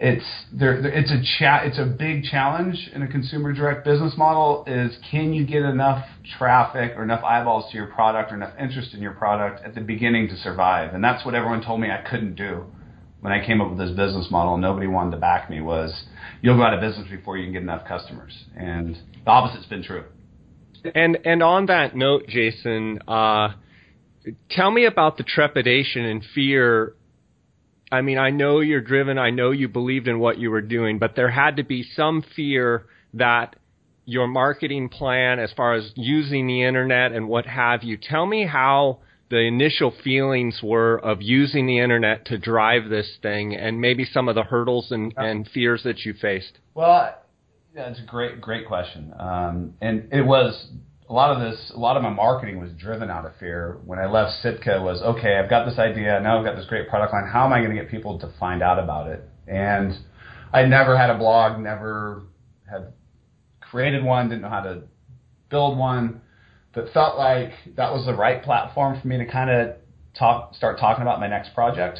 it's 0.00 0.24
there. 0.50 0.78
It's 0.86 1.10
a 1.10 1.20
cha- 1.38 1.60
It's 1.62 1.78
a 1.78 1.84
big 1.84 2.24
challenge 2.24 2.90
in 2.94 3.02
a 3.02 3.06
consumer 3.06 3.52
direct 3.52 3.84
business 3.84 4.16
model. 4.16 4.64
Is 4.66 4.96
can 5.10 5.34
you 5.34 5.44
get 5.44 5.62
enough 5.62 6.06
traffic 6.38 6.92
or 6.96 7.02
enough 7.02 7.22
eyeballs 7.22 7.70
to 7.70 7.76
your 7.76 7.88
product 7.88 8.32
or 8.32 8.36
enough 8.36 8.54
interest 8.58 8.94
in 8.94 9.02
your 9.02 9.12
product 9.12 9.62
at 9.62 9.74
the 9.74 9.82
beginning 9.82 10.28
to 10.28 10.36
survive? 10.38 10.94
And 10.94 11.04
that's 11.04 11.22
what 11.26 11.34
everyone 11.34 11.62
told 11.62 11.82
me 11.82 11.90
I 11.90 12.02
couldn't 12.08 12.34
do 12.34 12.64
when 13.20 13.30
I 13.30 13.44
came 13.44 13.60
up 13.60 13.68
with 13.68 13.78
this 13.78 13.90
business 13.90 14.28
model. 14.30 14.56
Nobody 14.56 14.86
wanted 14.86 15.10
to 15.10 15.16
back 15.18 15.50
me. 15.50 15.60
Was 15.60 15.92
you'll 16.40 16.56
go 16.56 16.62
out 16.62 16.72
of 16.72 16.80
business 16.80 17.06
before 17.10 17.36
you 17.36 17.44
can 17.44 17.52
get 17.52 17.62
enough 17.62 17.86
customers, 17.86 18.32
and 18.56 18.96
the 19.26 19.30
opposite's 19.30 19.66
been 19.66 19.82
true. 19.82 20.04
And 20.94 21.18
and 21.26 21.42
on 21.42 21.66
that 21.66 21.94
note, 21.94 22.26
Jason, 22.26 23.00
uh, 23.06 23.50
tell 24.48 24.70
me 24.70 24.86
about 24.86 25.18
the 25.18 25.24
trepidation 25.24 26.06
and 26.06 26.24
fear 26.34 26.94
I 27.92 28.02
mean, 28.02 28.18
I 28.18 28.30
know 28.30 28.60
you're 28.60 28.80
driven. 28.80 29.18
I 29.18 29.30
know 29.30 29.50
you 29.50 29.68
believed 29.68 30.06
in 30.08 30.18
what 30.20 30.38
you 30.38 30.50
were 30.50 30.60
doing, 30.60 30.98
but 30.98 31.16
there 31.16 31.30
had 31.30 31.56
to 31.56 31.64
be 31.64 31.82
some 31.82 32.22
fear 32.36 32.86
that 33.14 33.56
your 34.04 34.26
marketing 34.26 34.88
plan, 34.88 35.38
as 35.38 35.52
far 35.52 35.74
as 35.74 35.92
using 35.96 36.46
the 36.46 36.62
internet 36.62 37.12
and 37.12 37.28
what 37.28 37.46
have 37.46 37.82
you, 37.82 37.96
tell 37.96 38.26
me 38.26 38.46
how 38.46 38.98
the 39.30 39.38
initial 39.38 39.92
feelings 40.02 40.60
were 40.62 40.98
of 40.98 41.22
using 41.22 41.66
the 41.66 41.78
internet 41.78 42.26
to 42.26 42.38
drive 42.38 42.88
this 42.88 43.08
thing 43.22 43.54
and 43.54 43.80
maybe 43.80 44.04
some 44.04 44.28
of 44.28 44.34
the 44.34 44.42
hurdles 44.42 44.90
and, 44.90 45.14
and 45.16 45.48
fears 45.54 45.82
that 45.84 46.00
you 46.04 46.12
faced. 46.14 46.58
Well, 46.74 47.14
that's 47.74 48.00
a 48.00 48.06
great, 48.06 48.40
great 48.40 48.66
question. 48.66 49.14
Um, 49.18 49.74
and 49.80 50.08
it 50.12 50.22
was 50.22 50.68
a 51.10 51.12
lot 51.12 51.32
of 51.32 51.40
this, 51.40 51.72
a 51.74 51.78
lot 51.78 51.96
of 51.96 52.04
my 52.04 52.08
marketing 52.08 52.60
was 52.60 52.70
driven 52.78 53.10
out 53.10 53.26
of 53.26 53.32
fear. 53.40 53.80
When 53.84 53.98
I 53.98 54.06
left 54.06 54.40
Sitka, 54.42 54.80
was 54.80 55.02
okay. 55.02 55.38
I've 55.42 55.50
got 55.50 55.68
this 55.68 55.76
idea. 55.76 56.20
Now 56.20 56.38
I've 56.38 56.44
got 56.44 56.54
this 56.54 56.66
great 56.66 56.88
product 56.88 57.12
line. 57.12 57.26
How 57.26 57.44
am 57.44 57.52
I 57.52 57.58
going 57.58 57.74
to 57.74 57.82
get 57.82 57.90
people 57.90 58.20
to 58.20 58.32
find 58.38 58.62
out 58.62 58.78
about 58.78 59.08
it? 59.08 59.28
And 59.48 59.92
I 60.52 60.64
never 60.66 60.96
had 60.96 61.10
a 61.10 61.18
blog. 61.18 61.60
Never 61.60 62.22
had 62.70 62.92
created 63.60 64.04
one. 64.04 64.28
Didn't 64.28 64.42
know 64.42 64.50
how 64.50 64.60
to 64.60 64.84
build 65.50 65.76
one. 65.76 66.20
But 66.72 66.92
felt 66.94 67.18
like 67.18 67.50
that 67.74 67.92
was 67.92 68.06
the 68.06 68.14
right 68.14 68.40
platform 68.40 69.00
for 69.00 69.08
me 69.08 69.18
to 69.18 69.26
kind 69.26 69.50
of 69.50 69.76
talk, 70.16 70.54
start 70.54 70.78
talking 70.78 71.02
about 71.02 71.18
my 71.18 71.26
next 71.26 71.54
project. 71.54 71.98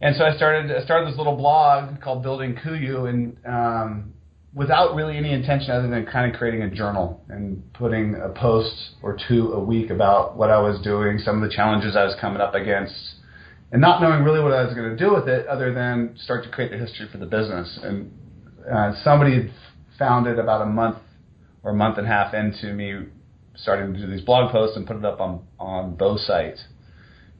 And 0.00 0.16
so 0.16 0.24
I 0.24 0.34
started, 0.34 0.76
I 0.76 0.82
started 0.84 1.12
this 1.12 1.16
little 1.16 1.36
blog 1.36 2.00
called 2.00 2.24
Building 2.24 2.56
KUIU, 2.56 3.08
and 3.08 3.38
um, 3.46 4.14
without 4.54 4.94
really 4.94 5.16
any 5.16 5.32
intention 5.32 5.70
other 5.70 5.88
than 5.88 6.06
kind 6.06 6.30
of 6.30 6.38
creating 6.38 6.62
a 6.62 6.70
journal 6.70 7.22
and 7.28 7.62
putting 7.74 8.14
a 8.14 8.28
post 8.30 8.94
or 9.02 9.16
two 9.28 9.52
a 9.52 9.62
week 9.62 9.90
about 9.90 10.36
what 10.36 10.50
I 10.50 10.58
was 10.58 10.80
doing, 10.82 11.18
some 11.18 11.42
of 11.42 11.48
the 11.48 11.54
challenges 11.54 11.96
I 11.96 12.04
was 12.04 12.16
coming 12.20 12.40
up 12.40 12.54
against, 12.54 12.94
and 13.70 13.80
not 13.80 14.00
knowing 14.00 14.24
really 14.24 14.42
what 14.42 14.52
I 14.52 14.64
was 14.64 14.74
going 14.74 14.90
to 14.90 14.96
do 14.96 15.12
with 15.14 15.28
it 15.28 15.46
other 15.46 15.74
than 15.74 16.16
start 16.16 16.44
to 16.44 16.50
create 16.50 16.70
the 16.70 16.78
history 16.78 17.06
for 17.12 17.18
the 17.18 17.26
business. 17.26 17.78
And 17.82 18.10
uh, 18.70 18.92
somebody 19.04 19.52
found 19.98 20.26
it 20.26 20.38
about 20.38 20.62
a 20.62 20.66
month 20.66 20.98
or 21.62 21.72
a 21.72 21.74
month 21.74 21.98
and 21.98 22.06
a 22.06 22.10
half 22.10 22.32
into 22.32 22.72
me 22.72 23.06
starting 23.54 23.92
to 23.92 24.00
do 24.00 24.06
these 24.06 24.22
blog 24.22 24.50
posts 24.50 24.76
and 24.76 24.86
put 24.86 24.96
it 24.96 25.04
up 25.04 25.20
on, 25.20 25.42
on 25.58 25.96
those 25.98 26.26
sites. 26.26 26.64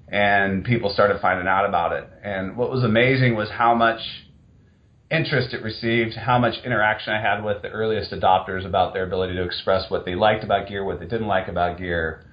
And 0.08 0.64
people 0.64 0.90
started 0.90 1.20
finding 1.20 1.46
out 1.46 1.66
about 1.66 1.92
it. 1.92 2.08
And 2.22 2.56
what 2.56 2.70
was 2.70 2.82
amazing 2.82 3.36
was 3.36 3.48
how 3.50 3.74
much 3.74 4.00
interest 5.10 5.54
it 5.54 5.62
received, 5.62 6.14
how 6.14 6.38
much 6.38 6.54
interaction 6.64 7.12
I 7.12 7.20
had 7.20 7.42
with 7.42 7.62
the 7.62 7.68
earliest 7.68 8.12
adopters 8.12 8.66
about 8.66 8.92
their 8.92 9.06
ability 9.06 9.34
to 9.34 9.42
express 9.42 9.90
what 9.90 10.04
they 10.04 10.14
liked 10.14 10.44
about 10.44 10.68
gear, 10.68 10.84
what 10.84 11.00
they 11.00 11.06
didn't 11.06 11.26
like 11.26 11.48
about 11.48 11.78
gear, 11.78 12.24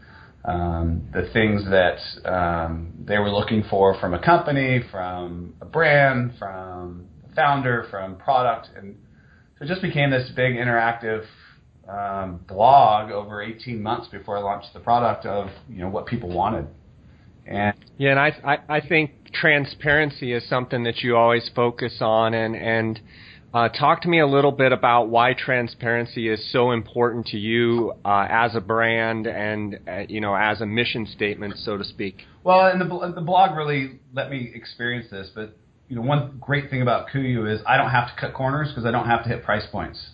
um, 0.43 1.03
the 1.13 1.29
things 1.33 1.63
that 1.69 1.97
um, 2.29 2.93
they 3.03 3.17
were 3.17 3.31
looking 3.31 3.63
for 3.69 3.99
from 3.99 4.13
a 4.13 4.19
company, 4.23 4.83
from 4.91 5.53
a 5.61 5.65
brand, 5.65 6.33
from 6.37 7.07
a 7.31 7.35
founder, 7.35 7.87
from 7.89 8.17
product, 8.17 8.69
and 8.75 8.95
so 9.57 9.65
it 9.65 9.67
just 9.67 9.81
became 9.81 10.11
this 10.11 10.29
big 10.35 10.53
interactive 10.55 11.25
um, 11.89 12.41
blog 12.47 13.11
over 13.11 13.41
18 13.41 13.81
months 13.81 14.07
before 14.09 14.37
I 14.37 14.41
launched 14.41 14.73
the 14.73 14.79
product 14.79 15.25
of 15.25 15.47
you 15.69 15.79
know 15.79 15.89
what 15.89 16.05
people 16.05 16.29
wanted. 16.29 16.67
And 17.47 17.73
yeah, 17.97 18.11
and 18.11 18.19
I, 18.19 18.57
I 18.67 18.77
I 18.77 18.87
think 18.87 19.11
transparency 19.39 20.33
is 20.33 20.47
something 20.49 20.83
that 20.83 21.01
you 21.01 21.15
always 21.15 21.49
focus 21.55 21.97
on, 22.01 22.33
and 22.33 22.55
and 22.55 22.99
uh, 23.53 23.69
talk 23.69 24.01
to 24.01 24.09
me 24.09 24.19
a 24.19 24.27
little 24.27 24.51
bit 24.51 24.71
about 24.71 25.07
why 25.07 25.33
transparency 25.33 26.27
is 26.29 26.51
so 26.51 26.71
important 26.71 27.25
to 27.27 27.37
you 27.37 27.93
uh, 28.03 28.27
as 28.29 28.55
a 28.55 28.61
brand 28.61 29.27
and 29.27 29.79
uh, 29.87 29.99
you 30.09 30.19
know 30.19 30.35
as 30.35 30.61
a 30.61 30.65
mission 30.65 31.05
statement, 31.05 31.57
so 31.59 31.77
to 31.77 31.83
speak. 31.83 32.23
Well, 32.43 32.67
and 32.67 32.81
the 32.81 33.13
the 33.13 33.21
blog 33.21 33.55
really 33.57 33.99
let 34.13 34.29
me 34.29 34.51
experience 34.53 35.07
this, 35.11 35.29
but 35.33 35.55
you 35.87 35.95
know 35.95 36.01
one 36.01 36.37
great 36.39 36.69
thing 36.69 36.81
about 36.81 37.07
KUIU 37.09 37.53
is 37.53 37.61
I 37.65 37.77
don't 37.77 37.91
have 37.91 38.13
to 38.13 38.19
cut 38.19 38.33
corners 38.33 38.69
because 38.69 38.85
I 38.85 38.91
don't 38.91 39.07
have 39.07 39.23
to 39.23 39.29
hit 39.29 39.43
price 39.43 39.65
points. 39.71 40.11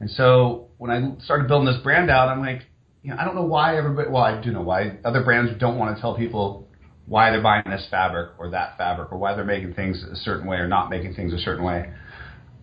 And 0.00 0.10
so 0.10 0.68
when 0.78 0.90
I 0.90 1.24
started 1.24 1.46
building 1.46 1.72
this 1.72 1.80
brand 1.82 2.10
out, 2.10 2.28
I'm 2.28 2.40
like, 2.40 2.62
you 3.02 3.10
know, 3.10 3.16
I 3.20 3.24
don't 3.24 3.36
know 3.36 3.44
why 3.44 3.76
everybody. 3.76 4.10
Well, 4.10 4.22
I 4.22 4.40
do 4.40 4.50
know 4.50 4.62
why 4.62 4.98
other 5.04 5.22
brands 5.22 5.52
don't 5.58 5.78
want 5.78 5.96
to 5.96 6.00
tell 6.00 6.16
people 6.16 6.61
why 7.06 7.30
they're 7.30 7.42
buying 7.42 7.64
this 7.66 7.86
fabric 7.90 8.32
or 8.38 8.50
that 8.50 8.76
fabric 8.78 9.12
or 9.12 9.18
why 9.18 9.34
they're 9.34 9.44
making 9.44 9.74
things 9.74 10.04
a 10.04 10.16
certain 10.16 10.46
way 10.46 10.56
or 10.56 10.68
not 10.68 10.90
making 10.90 11.14
things 11.14 11.32
a 11.32 11.38
certain 11.38 11.64
way. 11.64 11.92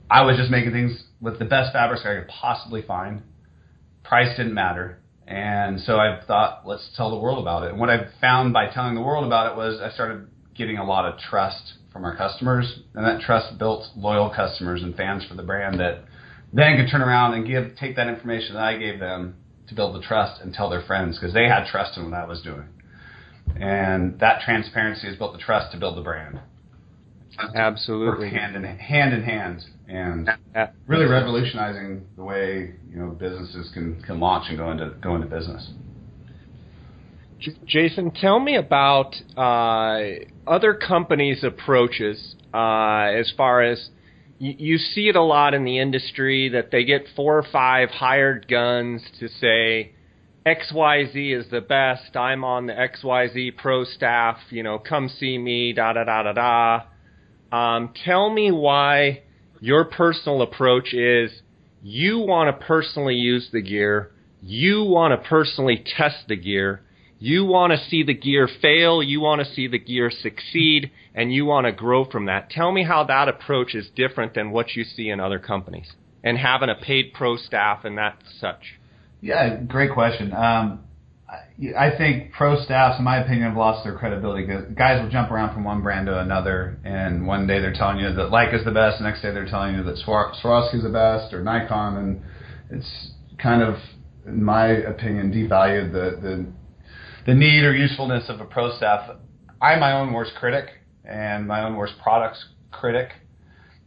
I 0.09 0.23
was 0.23 0.37
just 0.37 0.49
making 0.49 0.71
things 0.71 1.03
with 1.21 1.39
the 1.39 1.45
best 1.45 1.73
fabrics 1.73 2.03
I 2.05 2.15
could 2.15 2.27
possibly 2.27 2.81
find. 2.81 3.21
Price 4.03 4.35
didn't 4.37 4.53
matter. 4.53 4.99
And 5.27 5.79
so 5.81 5.97
I 5.97 6.19
thought, 6.25 6.63
let's 6.65 6.89
tell 6.97 7.11
the 7.11 7.19
world 7.19 7.37
about 7.39 7.63
it. 7.63 7.69
And 7.69 7.79
what 7.79 7.89
I 7.89 8.07
found 8.19 8.51
by 8.51 8.69
telling 8.69 8.95
the 8.95 9.01
world 9.01 9.25
about 9.25 9.51
it 9.51 9.57
was 9.57 9.79
I 9.79 9.93
started 9.93 10.27
getting 10.55 10.77
a 10.77 10.85
lot 10.85 11.05
of 11.05 11.19
trust 11.19 11.73
from 11.93 12.03
our 12.03 12.15
customers, 12.15 12.79
and 12.95 13.05
that 13.05 13.21
trust 13.21 13.57
built 13.59 13.85
loyal 13.95 14.31
customers 14.35 14.81
and 14.81 14.95
fans 14.95 15.25
for 15.25 15.35
the 15.35 15.43
brand 15.43 15.79
that 15.79 16.03
then 16.51 16.77
could 16.77 16.89
turn 16.89 17.01
around 17.01 17.33
and 17.35 17.45
give 17.45 17.75
take 17.77 17.95
that 17.95 18.07
information 18.07 18.55
that 18.55 18.63
I 18.63 18.77
gave 18.77 18.99
them 18.99 19.35
to 19.67 19.75
build 19.75 19.95
the 19.95 20.01
trust 20.01 20.41
and 20.41 20.53
tell 20.53 20.69
their 20.69 20.81
friends 20.81 21.17
because 21.17 21.33
they 21.33 21.47
had 21.47 21.67
trust 21.67 21.97
in 21.97 22.09
what 22.09 22.13
I 22.19 22.25
was 22.25 22.41
doing. 22.41 22.65
And 23.57 24.19
that 24.19 24.41
transparency 24.41 25.07
has 25.07 25.15
built 25.15 25.33
the 25.33 25.39
trust 25.39 25.71
to 25.73 25.77
build 25.77 25.97
the 25.97 26.01
brand. 26.01 26.39
Absolutely. 27.55 28.29
Hand 28.29 28.55
in 28.55 28.63
hand 28.63 29.13
in 29.13 29.23
hand 29.23 29.63
and 29.87 30.29
really 30.87 31.05
revolutionizing 31.05 32.05
the 32.15 32.23
way, 32.23 32.75
you 32.89 32.97
know, 32.97 33.09
businesses 33.11 33.69
can, 33.73 34.01
can 34.03 34.19
launch 34.19 34.45
and 34.49 34.57
go 34.57 34.71
into 34.71 34.93
go 35.01 35.15
into 35.15 35.27
business. 35.27 35.71
Jason, 37.65 38.11
tell 38.11 38.39
me 38.39 38.57
about 38.57 39.15
uh, 39.37 40.01
other 40.45 40.73
companies' 40.73 41.43
approaches 41.43 42.35
uh, 42.53 43.03
as 43.15 43.31
far 43.37 43.61
as 43.63 43.89
you, 44.39 44.55
you 44.57 44.77
see 44.77 45.07
it 45.07 45.15
a 45.15 45.23
lot 45.23 45.53
in 45.53 45.63
the 45.63 45.79
industry 45.79 46.49
that 46.49 46.71
they 46.71 46.83
get 46.83 47.05
four 47.15 47.37
or 47.37 47.45
five 47.51 47.89
hired 47.89 48.47
guns 48.49 49.01
to 49.19 49.29
say 49.29 49.93
XYZ 50.45 51.37
is 51.37 51.49
the 51.51 51.61
best. 51.61 52.15
I'm 52.15 52.43
on 52.43 52.65
the 52.65 52.73
XYZ 52.73 53.57
pro 53.57 53.83
staff. 53.83 54.37
You 54.49 54.63
know, 54.63 54.79
come 54.79 55.09
see 55.09 55.37
me. 55.37 55.73
Da 55.73 55.93
da 55.93 56.03
da 56.03 56.23
da 56.23 56.33
da. 56.33 56.81
Um, 57.51 57.93
tell 58.05 58.29
me 58.29 58.51
why 58.51 59.23
your 59.59 59.85
personal 59.85 60.41
approach 60.41 60.93
is 60.93 61.41
you 61.81 62.19
want 62.19 62.57
to 62.57 62.65
personally 62.65 63.15
use 63.15 63.49
the 63.51 63.61
gear. 63.61 64.11
You 64.41 64.83
want 64.83 65.11
to 65.11 65.29
personally 65.29 65.83
test 65.97 66.27
the 66.27 66.35
gear. 66.35 66.81
You 67.21 67.43
want 67.43 67.73
to 67.73 67.89
see 67.89 68.03
the 68.03 68.13
gear 68.13 68.47
fail, 68.61 69.03
you 69.03 69.19
want 69.19 69.45
to 69.45 69.53
see 69.53 69.67
the 69.67 69.77
gear 69.77 70.09
succeed, 70.09 70.89
and 71.13 71.33
you 71.33 71.43
want 71.45 71.65
to 71.65 71.73
grow 71.73 72.05
from 72.05 72.27
that. 72.27 72.49
Tell 72.49 72.71
me 72.71 72.85
how 72.85 73.03
that 73.03 73.27
approach 73.27 73.75
is 73.75 73.89
different 73.93 74.33
than 74.33 74.51
what 74.51 74.73
you 74.77 74.85
see 74.85 75.09
in 75.09 75.19
other 75.19 75.37
companies 75.37 75.91
and 76.23 76.37
having 76.37 76.69
a 76.69 76.75
paid 76.75 77.11
pro 77.13 77.35
staff 77.35 77.83
and 77.83 77.97
that 77.97 78.23
such. 78.39 78.78
Yeah, 79.21 79.57
great 79.57 79.91
question. 79.91 80.33
Um, 80.33 80.85
I 81.77 81.91
think 81.97 82.31
pro 82.31 82.59
staffs, 82.63 82.97
in 82.99 83.05
my 83.05 83.19
opinion, 83.19 83.49
have 83.49 83.57
lost 83.57 83.83
their 83.83 83.95
credibility. 83.95 84.47
Guys 84.75 85.03
will 85.03 85.11
jump 85.11 85.29
around 85.29 85.53
from 85.53 85.63
one 85.63 85.81
brand 85.81 86.07
to 86.07 86.19
another, 86.19 86.79
and 86.85 87.27
one 87.27 87.45
day 87.45 87.59
they're 87.59 87.73
telling 87.73 87.99
you 87.99 88.13
that 88.13 88.31
Leica 88.31 88.57
is 88.57 88.65
the 88.65 88.71
best, 88.71 88.99
the 88.99 89.03
next 89.03 89.21
day 89.21 89.31
they're 89.31 89.45
telling 89.45 89.75
you 89.75 89.83
that 89.83 89.97
Swarovski 89.97 90.75
is 90.75 90.83
the 90.83 90.89
best, 90.89 91.33
or 91.33 91.43
Nikon, 91.43 91.97
and 91.97 92.21
it's 92.71 93.11
kind 93.37 93.61
of, 93.61 93.75
in 94.25 94.41
my 94.41 94.67
opinion, 94.67 95.33
devalued 95.33 95.91
the 95.91 96.19
the 96.21 96.45
the 97.25 97.33
need 97.33 97.63
or 97.63 97.75
usefulness 97.75 98.29
of 98.29 98.39
a 98.39 98.45
pro 98.45 98.75
staff. 98.77 99.17
I'm 99.61 99.81
my 99.81 99.91
own 99.91 100.13
worst 100.13 100.31
critic 100.39 100.69
and 101.03 101.45
my 101.45 101.63
own 101.63 101.75
worst 101.75 101.95
products 102.01 102.43
critic, 102.71 103.09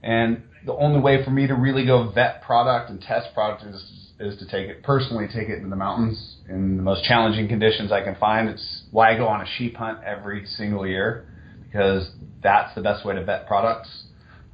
and 0.03 0.43
the 0.67 0.75
only 0.75 1.01
way 1.01 1.25
for 1.25 1.31
me 1.31 1.47
to 1.47 1.55
really 1.55 1.87
go 1.87 2.11
vet 2.11 2.43
product 2.43 2.91
and 2.91 3.01
test 3.01 3.33
product 3.35 3.65
is 3.65 4.02
is 4.23 4.39
to 4.39 4.47
take 4.47 4.69
it 4.69 4.83
personally, 4.83 5.27
take 5.27 5.49
it 5.49 5.59
in 5.59 5.71
the 5.71 5.77
mountains 5.77 6.37
in 6.49 6.77
the 6.77 6.83
most 6.83 7.05
challenging 7.05 7.49
conditions 7.49 7.93
I 7.93 8.03
can 8.03 8.15
find. 8.17 8.49
It's 8.49 8.83
why 8.91 9.15
I 9.15 9.17
go 9.17 9.27
on 9.27 9.41
a 9.41 9.47
sheep 9.59 9.77
hunt 9.77 9.99
every 10.05 10.47
single 10.47 10.87
year 10.87 11.27
because 11.65 12.11
that's 12.43 12.75
the 12.75 12.83
best 12.83 13.05
way 13.05 13.15
to 13.15 13.25
vet 13.25 13.47
products. 13.47 14.05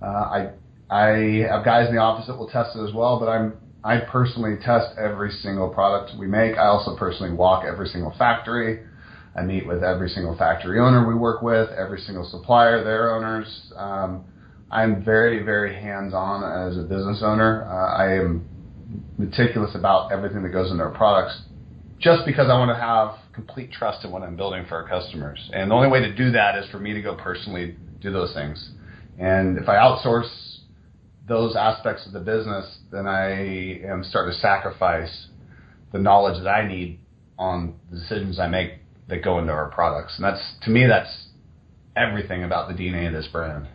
Uh, 0.03 0.07
I 0.07 0.51
I 0.91 1.47
have 1.51 1.65
guys 1.65 1.89
in 1.89 1.95
the 1.95 2.01
office 2.01 2.27
that 2.29 2.37
will 2.37 2.49
test 2.49 2.77
it 2.77 2.87
as 2.87 2.95
well, 2.95 3.19
but 3.19 3.29
I'm 3.29 3.55
I 3.85 4.01
personally 4.01 4.57
test 4.65 4.97
every 4.99 5.31
single 5.31 5.69
product 5.69 6.19
we 6.19 6.27
make. 6.27 6.57
I 6.57 6.67
also 6.67 6.97
personally 6.97 7.33
walk 7.33 7.65
every 7.65 7.89
single 7.89 8.15
factory. 8.19 8.85
I 9.37 9.43
meet 9.43 9.67
with 9.67 9.85
every 9.85 10.09
single 10.09 10.37
factory 10.37 10.81
owner 10.81 11.07
we 11.07 11.15
work 11.15 11.43
with, 11.43 11.71
every 11.71 12.01
single 12.01 12.25
supplier, 12.25 12.83
their 12.83 13.15
owners. 13.15 13.73
Um, 13.77 14.25
I'm 14.71 15.05
very, 15.05 15.43
very 15.45 15.75
hands-on 15.75 16.69
as 16.69 16.77
a 16.77 16.83
business 16.83 17.23
owner. 17.23 17.65
Uh, 17.65 18.03
I 18.03 18.15
am 18.15 18.49
meticulous 19.18 19.75
about 19.75 20.12
everything 20.12 20.42
that 20.42 20.50
goes 20.50 20.71
into 20.71 20.83
our 20.83 20.90
products 20.90 21.42
just 21.99 22.25
because 22.25 22.49
I 22.49 22.59
want 22.59 22.71
to 22.71 22.80
have 22.80 23.16
complete 23.33 23.73
trust 23.73 24.04
in 24.04 24.11
what 24.11 24.23
I'm 24.23 24.37
building 24.37 24.64
for 24.68 24.76
our 24.76 24.88
customers. 24.88 25.50
And 25.52 25.71
the 25.71 25.75
only 25.75 25.88
way 25.88 26.00
to 26.00 26.14
do 26.14 26.30
that 26.33 26.57
is 26.57 26.68
for 26.71 26.78
me 26.78 26.95
to 26.95 27.02
go 27.02 27.14
personally 27.16 27.76
do 28.00 28.12
those 28.12 28.33
things. 28.35 28.71
And 29.18 29.59
if 29.59 29.68
I 29.68 29.75
outsource 29.75 30.30
those 31.26 31.57
aspects 31.57 32.07
of 32.07 32.12
the 32.12 32.21
business, 32.21 32.78
then 32.90 33.07
I 33.07 33.83
am 33.85 34.04
starting 34.04 34.33
to 34.33 34.38
sacrifice 34.38 35.28
the 35.92 35.99
knowledge 35.99 36.42
that 36.42 36.49
I 36.49 36.66
need 36.66 37.00
on 37.38 37.75
the 37.90 37.99
decisions 37.99 38.38
I 38.38 38.47
make 38.47 38.75
that 39.09 39.23
go 39.23 39.38
into 39.38 39.52
our 39.52 39.71
products. 39.71 40.14
And 40.16 40.25
that's 40.25 40.54
to 40.62 40.71
me 40.71 40.87
that's 40.87 41.28
everything 41.97 42.45
about 42.45 42.68
the 42.68 42.75
DNA 42.75 43.09
of 43.09 43.12
this 43.12 43.28
brand. 43.28 43.66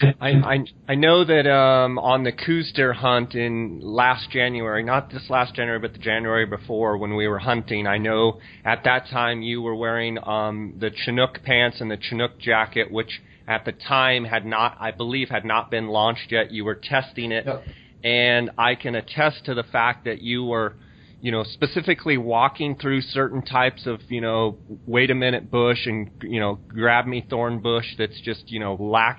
I, 0.00 0.28
I 0.30 0.64
I 0.88 0.94
know 0.94 1.24
that 1.24 1.50
um, 1.50 1.98
on 1.98 2.24
the 2.24 2.32
deer 2.74 2.92
hunt 2.92 3.34
in 3.34 3.80
last 3.80 4.30
January, 4.30 4.82
not 4.82 5.10
this 5.10 5.28
last 5.28 5.54
January, 5.54 5.78
but 5.78 5.92
the 5.92 5.98
January 5.98 6.46
before 6.46 6.98
when 6.98 7.14
we 7.14 7.26
were 7.28 7.38
hunting, 7.38 7.86
I 7.86 7.98
know 7.98 8.40
at 8.64 8.84
that 8.84 9.08
time 9.08 9.42
you 9.42 9.62
were 9.62 9.74
wearing 9.74 10.18
um, 10.22 10.74
the 10.78 10.90
Chinook 10.90 11.42
pants 11.42 11.80
and 11.80 11.90
the 11.90 11.96
Chinook 11.96 12.38
jacket, 12.38 12.90
which 12.90 13.20
at 13.46 13.64
the 13.64 13.72
time 13.72 14.24
had 14.24 14.44
not, 14.44 14.76
I 14.78 14.90
believe, 14.90 15.30
had 15.30 15.44
not 15.44 15.70
been 15.70 15.88
launched 15.88 16.30
yet. 16.30 16.50
You 16.52 16.64
were 16.64 16.74
testing 16.74 17.32
it, 17.32 17.46
yep. 17.46 17.64
and 18.04 18.50
I 18.58 18.74
can 18.74 18.94
attest 18.94 19.44
to 19.46 19.54
the 19.54 19.64
fact 19.64 20.04
that 20.04 20.20
you 20.20 20.44
were 20.44 20.74
you 21.20 21.32
know, 21.32 21.42
specifically 21.44 22.16
walking 22.16 22.76
through 22.76 23.00
certain 23.00 23.42
types 23.42 23.86
of, 23.86 24.00
you 24.08 24.20
know, 24.20 24.56
wait 24.86 25.10
a 25.10 25.14
minute 25.14 25.50
bush 25.50 25.86
and, 25.86 26.10
you 26.22 26.38
know, 26.38 26.58
grab 26.68 27.06
me 27.06 27.26
thorn 27.28 27.58
bush 27.60 27.86
that's 27.98 28.20
just, 28.20 28.50
you 28.50 28.60
know, 28.60 28.74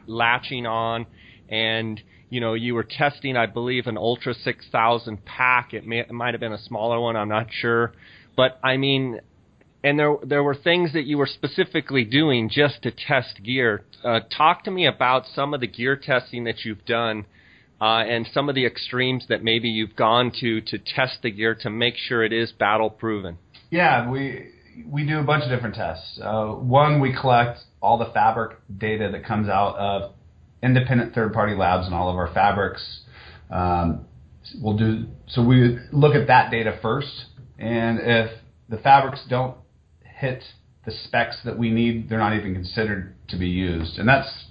latching 0.07 0.65
on. 0.65 1.05
And, 1.49 2.01
you 2.29 2.39
know, 2.39 2.53
you 2.53 2.73
were 2.73 2.85
testing, 2.85 3.35
I 3.35 3.47
believe, 3.47 3.87
an 3.87 3.97
Ultra 3.97 4.33
6000 4.33 5.25
pack. 5.25 5.73
It, 5.73 5.85
may, 5.85 5.99
it 5.99 6.11
might 6.11 6.33
have 6.33 6.39
been 6.39 6.53
a 6.53 6.61
smaller 6.61 6.99
one, 6.99 7.17
I'm 7.17 7.29
not 7.29 7.47
sure. 7.51 7.93
But, 8.37 8.59
I 8.63 8.77
mean, 8.77 9.19
and 9.83 9.97
there 9.97 10.15
there 10.23 10.43
were 10.43 10.55
things 10.55 10.93
that 10.93 11.05
you 11.05 11.17
were 11.17 11.27
specifically 11.27 12.03
doing 12.03 12.49
just 12.49 12.81
to 12.83 12.91
test 12.91 13.41
gear. 13.43 13.85
Uh, 14.03 14.19
talk 14.35 14.63
to 14.65 14.71
me 14.71 14.85
about 14.85 15.23
some 15.33 15.53
of 15.53 15.61
the 15.61 15.67
gear 15.67 15.95
testing 15.95 16.43
that 16.45 16.65
you've 16.65 16.85
done 16.85 17.25
uh, 17.81 18.03
and 18.07 18.27
some 18.33 18.49
of 18.49 18.55
the 18.55 18.65
extremes 18.65 19.25
that 19.29 19.43
maybe 19.43 19.69
you've 19.69 19.95
gone 19.95 20.31
to 20.39 20.61
to 20.61 20.77
test 20.77 21.21
the 21.23 21.31
gear 21.31 21.55
to 21.55 21.69
make 21.69 21.95
sure 21.95 22.23
it 22.23 22.33
is 22.33 22.51
battle 22.51 22.89
proven? 22.89 23.37
Yeah, 23.69 24.09
we 24.09 24.47
we 24.85 25.05
do 25.05 25.19
a 25.19 25.23
bunch 25.23 25.43
of 25.43 25.49
different 25.49 25.75
tests. 25.75 26.19
Uh, 26.21 26.47
one, 26.47 26.99
we 26.99 27.13
collect 27.13 27.59
all 27.81 27.97
the 27.97 28.11
fabric 28.13 28.57
data 28.77 29.09
that 29.11 29.25
comes 29.25 29.47
out 29.47 29.75
of 29.77 30.13
independent 30.61 31.13
third 31.13 31.33
party 31.33 31.55
labs 31.55 31.85
and 31.85 31.95
all 31.95 32.09
of 32.09 32.15
our 32.15 32.33
fabrics. 32.33 33.01
Um, 33.49 34.05
we'll 34.61 34.77
do 34.77 35.05
so. 35.27 35.43
We 35.43 35.77
look 35.91 36.15
at 36.15 36.27
that 36.27 36.51
data 36.51 36.77
first, 36.81 37.25
and 37.57 37.99
if 38.01 38.31
the 38.67 38.77
fabrics 38.77 39.23
don't 39.29 39.55
hit 40.03 40.43
the 40.85 40.91
specs 40.91 41.37
that 41.45 41.57
we 41.57 41.71
need, 41.71 42.09
they're 42.09 42.19
not 42.19 42.35
even 42.35 42.53
considered 42.53 43.15
to 43.29 43.37
be 43.37 43.47
used, 43.47 43.97
and 43.97 44.07
that's 44.07 44.45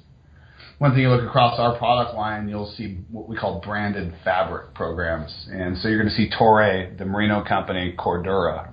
one 0.78 0.92
thing 0.92 1.00
you 1.00 1.10
look 1.10 1.24
across 1.24 1.58
our 1.58 1.76
product 1.76 2.14
line, 2.14 2.48
you'll 2.48 2.72
see 2.76 2.98
what 3.10 3.28
we 3.28 3.36
call 3.36 3.60
branded 3.60 4.14
fabric 4.22 4.74
programs. 4.74 5.48
And 5.50 5.76
so 5.78 5.88
you're 5.88 5.98
going 5.98 6.08
to 6.08 6.14
see 6.14 6.30
Toray, 6.30 6.96
the 6.96 7.04
merino 7.04 7.44
company, 7.44 7.94
Cordura. 7.98 8.70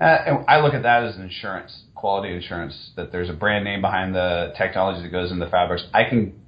Uh, 0.00 0.04
and 0.04 0.44
I 0.48 0.60
look 0.60 0.74
at 0.74 0.84
that 0.84 1.04
as 1.04 1.16
an 1.16 1.22
insurance, 1.22 1.82
quality 1.96 2.34
insurance, 2.34 2.92
that 2.96 3.10
there's 3.10 3.28
a 3.28 3.32
brand 3.32 3.64
name 3.64 3.80
behind 3.80 4.14
the 4.14 4.54
technology 4.56 5.02
that 5.02 5.10
goes 5.10 5.32
in 5.32 5.40
the 5.40 5.48
fabrics. 5.48 5.84
I 5.92 6.04
can, 6.04 6.40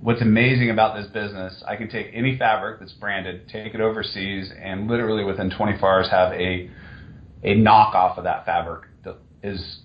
what's 0.00 0.22
amazing 0.22 0.70
about 0.70 0.96
this 0.96 1.08
business, 1.08 1.62
I 1.66 1.74
can 1.74 1.88
take 1.90 2.06
any 2.14 2.38
fabric 2.38 2.78
that's 2.78 2.92
branded, 2.92 3.48
take 3.48 3.74
it 3.74 3.80
overseas, 3.80 4.52
and 4.62 4.86
literally 4.88 5.24
within 5.24 5.50
24 5.50 5.92
hours 5.92 6.10
have 6.10 6.32
a, 6.32 6.70
a 7.42 7.56
knockoff 7.56 8.18
of 8.18 8.24
that 8.24 8.46
fabric 8.46 8.84
that 9.04 9.16
is 9.42 9.80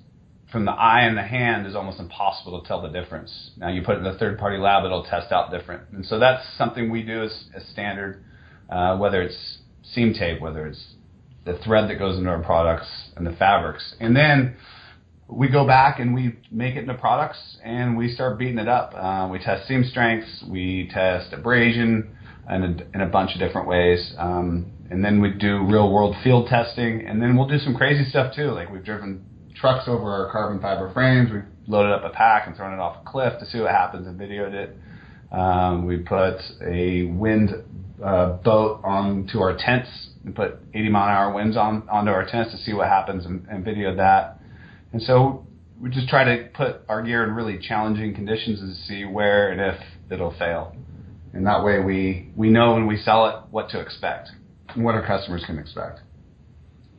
from 0.51 0.65
the 0.65 0.71
eye 0.71 1.01
and 1.01 1.17
the 1.17 1.23
hand 1.23 1.65
is 1.65 1.75
almost 1.75 1.99
impossible 1.99 2.61
to 2.61 2.67
tell 2.67 2.81
the 2.81 2.89
difference. 2.89 3.51
Now 3.57 3.69
you 3.69 3.81
put 3.81 3.95
it 3.95 3.99
in 3.99 4.05
a 4.05 4.17
third 4.17 4.37
party 4.37 4.57
lab, 4.57 4.83
it'll 4.83 5.03
test 5.03 5.31
out 5.31 5.49
different. 5.49 5.83
And 5.93 6.05
so 6.05 6.19
that's 6.19 6.45
something 6.57 6.91
we 6.91 7.03
do 7.03 7.23
as, 7.23 7.45
standard, 7.71 8.23
uh, 8.69 8.97
whether 8.97 9.21
it's 9.21 9.59
seam 9.83 10.13
tape, 10.13 10.41
whether 10.41 10.67
it's 10.67 10.95
the 11.45 11.57
thread 11.59 11.89
that 11.89 11.97
goes 11.97 12.17
into 12.17 12.29
our 12.29 12.43
products 12.43 12.87
and 13.15 13.25
the 13.25 13.31
fabrics. 13.31 13.95
And 13.99 14.15
then 14.15 14.55
we 15.27 15.49
go 15.49 15.65
back 15.65 15.99
and 15.99 16.13
we 16.13 16.37
make 16.51 16.75
it 16.75 16.79
into 16.79 16.95
products 16.95 17.57
and 17.63 17.97
we 17.97 18.11
start 18.11 18.37
beating 18.37 18.59
it 18.59 18.67
up. 18.67 18.93
Uh, 18.93 19.29
we 19.31 19.39
test 19.39 19.67
seam 19.67 19.85
strengths, 19.85 20.43
we 20.49 20.89
test 20.93 21.31
abrasion 21.33 22.15
in 22.49 22.63
a, 22.63 22.95
in 22.95 23.01
a 23.01 23.07
bunch 23.07 23.31
of 23.33 23.39
different 23.39 23.67
ways. 23.67 24.13
Um, 24.17 24.71
and 24.89 25.03
then 25.05 25.21
we 25.21 25.31
do 25.31 25.63
real 25.63 25.91
world 25.91 26.15
field 26.23 26.47
testing 26.49 27.07
and 27.07 27.21
then 27.21 27.37
we'll 27.37 27.47
do 27.47 27.59
some 27.59 27.73
crazy 27.73 28.03
stuff 28.09 28.35
too. 28.35 28.51
Like 28.51 28.69
we've 28.69 28.83
driven 28.83 29.25
trucks 29.61 29.87
over 29.87 30.09
our 30.11 30.31
carbon 30.31 30.59
fiber 30.59 30.91
frames. 30.91 31.31
We 31.31 31.39
loaded 31.71 31.93
up 31.93 32.03
a 32.03 32.09
pack 32.09 32.47
and 32.47 32.55
thrown 32.55 32.73
it 32.73 32.79
off 32.79 32.97
a 33.05 33.09
cliff 33.09 33.39
to 33.39 33.45
see 33.45 33.59
what 33.59 33.69
happens 33.69 34.07
and 34.07 34.19
videoed 34.19 34.53
it. 34.53 34.75
Um, 35.31 35.85
we 35.85 35.97
put 35.97 36.37
a 36.65 37.03
wind 37.03 37.51
uh, 38.03 38.33
boat 38.37 38.81
onto 38.83 39.39
our 39.39 39.55
tents 39.55 40.09
and 40.25 40.35
put 40.35 40.57
80 40.73 40.89
mile 40.89 41.07
an 41.07 41.15
hour 41.15 41.33
winds 41.33 41.55
on 41.55 41.87
onto 41.89 42.11
our 42.11 42.25
tents 42.25 42.51
to 42.51 42.57
see 42.57 42.73
what 42.73 42.87
happens 42.87 43.25
and, 43.25 43.47
and 43.47 43.63
videoed 43.63 43.97
that. 43.97 44.39
And 44.91 45.01
so 45.01 45.45
we 45.79 45.89
just 45.89 46.09
try 46.09 46.23
to 46.23 46.49
put 46.53 46.81
our 46.89 47.03
gear 47.03 47.23
in 47.23 47.31
really 47.31 47.59
challenging 47.59 48.13
conditions 48.13 48.59
and 48.61 48.75
see 48.75 49.05
where 49.05 49.51
and 49.51 49.61
if 49.61 49.81
it'll 50.11 50.35
fail. 50.37 50.75
And 51.33 51.45
that 51.45 51.63
way 51.63 51.79
we, 51.79 52.29
we 52.35 52.49
know 52.49 52.73
when 52.73 52.87
we 52.87 52.97
sell 52.97 53.27
it 53.27 53.35
what 53.51 53.69
to 53.69 53.79
expect 53.79 54.29
and 54.69 54.83
what 54.83 54.95
our 54.95 55.05
customers 55.05 55.43
can 55.45 55.57
expect. 55.57 56.01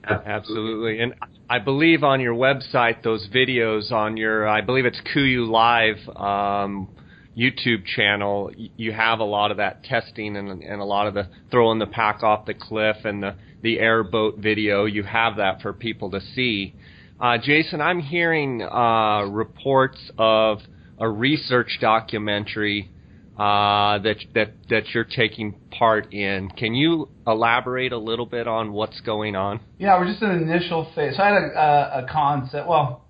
Absolutely. 0.05 1.01
And 1.01 1.15
I 1.49 1.59
believe 1.59 2.03
on 2.03 2.21
your 2.21 2.35
website, 2.35 3.03
those 3.03 3.29
videos 3.29 3.93
on 3.93 4.17
your, 4.17 4.49
I 4.49 4.61
believe 4.61 4.85
it's 4.85 5.01
KUIU 5.15 5.49
Live 5.49 5.97
um, 6.17 6.89
YouTube 7.37 7.85
channel, 7.87 8.51
you 8.77 8.93
have 8.93 9.21
a 9.21 9.25
lot 9.25 9.51
of 9.51 9.57
that 9.57 9.85
testing 9.85 10.37
and, 10.37 10.63
and 10.63 10.81
a 10.81 10.85
lot 10.85 11.07
of 11.07 11.15
the 11.15 11.29
throwing 11.51 11.79
the 11.79 11.87
pack 11.87 12.23
off 12.23 12.47
the 12.47 12.55
cliff 12.55 12.97
and 13.05 13.23
the, 13.23 13.37
the 13.63 13.79
airboat 13.79 14.39
video. 14.39 14.85
You 14.85 15.03
have 15.05 15.37
that 15.37 15.63
for 15.63 15.73
people 15.73 16.11
to 16.11 16.21
see. 16.21 16.75
Uh, 17.21 17.39
Jason, 17.39 17.81
I'm 17.81 18.01
hearing 18.01 18.63
uh, 18.63 19.23
reports 19.31 20.11
of 20.19 20.59
a 20.99 21.09
research 21.09 21.79
documentary 21.81 22.91
uh, 23.37 23.99
that 23.99 24.17
that 24.35 24.53
that 24.69 24.89
you're 24.93 25.05
taking 25.05 25.55
part 25.71 26.13
in. 26.13 26.51
Can 26.51 26.75
you 26.75 27.09
elaborate 27.27 27.93
a 27.93 27.99
little 27.99 28.27
bit 28.27 28.47
on 28.47 28.73
what's 28.73 29.01
going 29.01 29.37
on? 29.37 29.61
Yeah, 29.79 29.99
we're 29.99 30.07
just 30.07 30.23
in 30.23 30.31
an 30.31 30.43
initial 30.43 30.91
phase. 30.95 31.17
So 31.17 31.23
I 31.23 31.29
had 31.29 31.43
a, 31.43 32.05
a, 32.05 32.13
concept. 32.13 32.69
Well, 32.69 33.07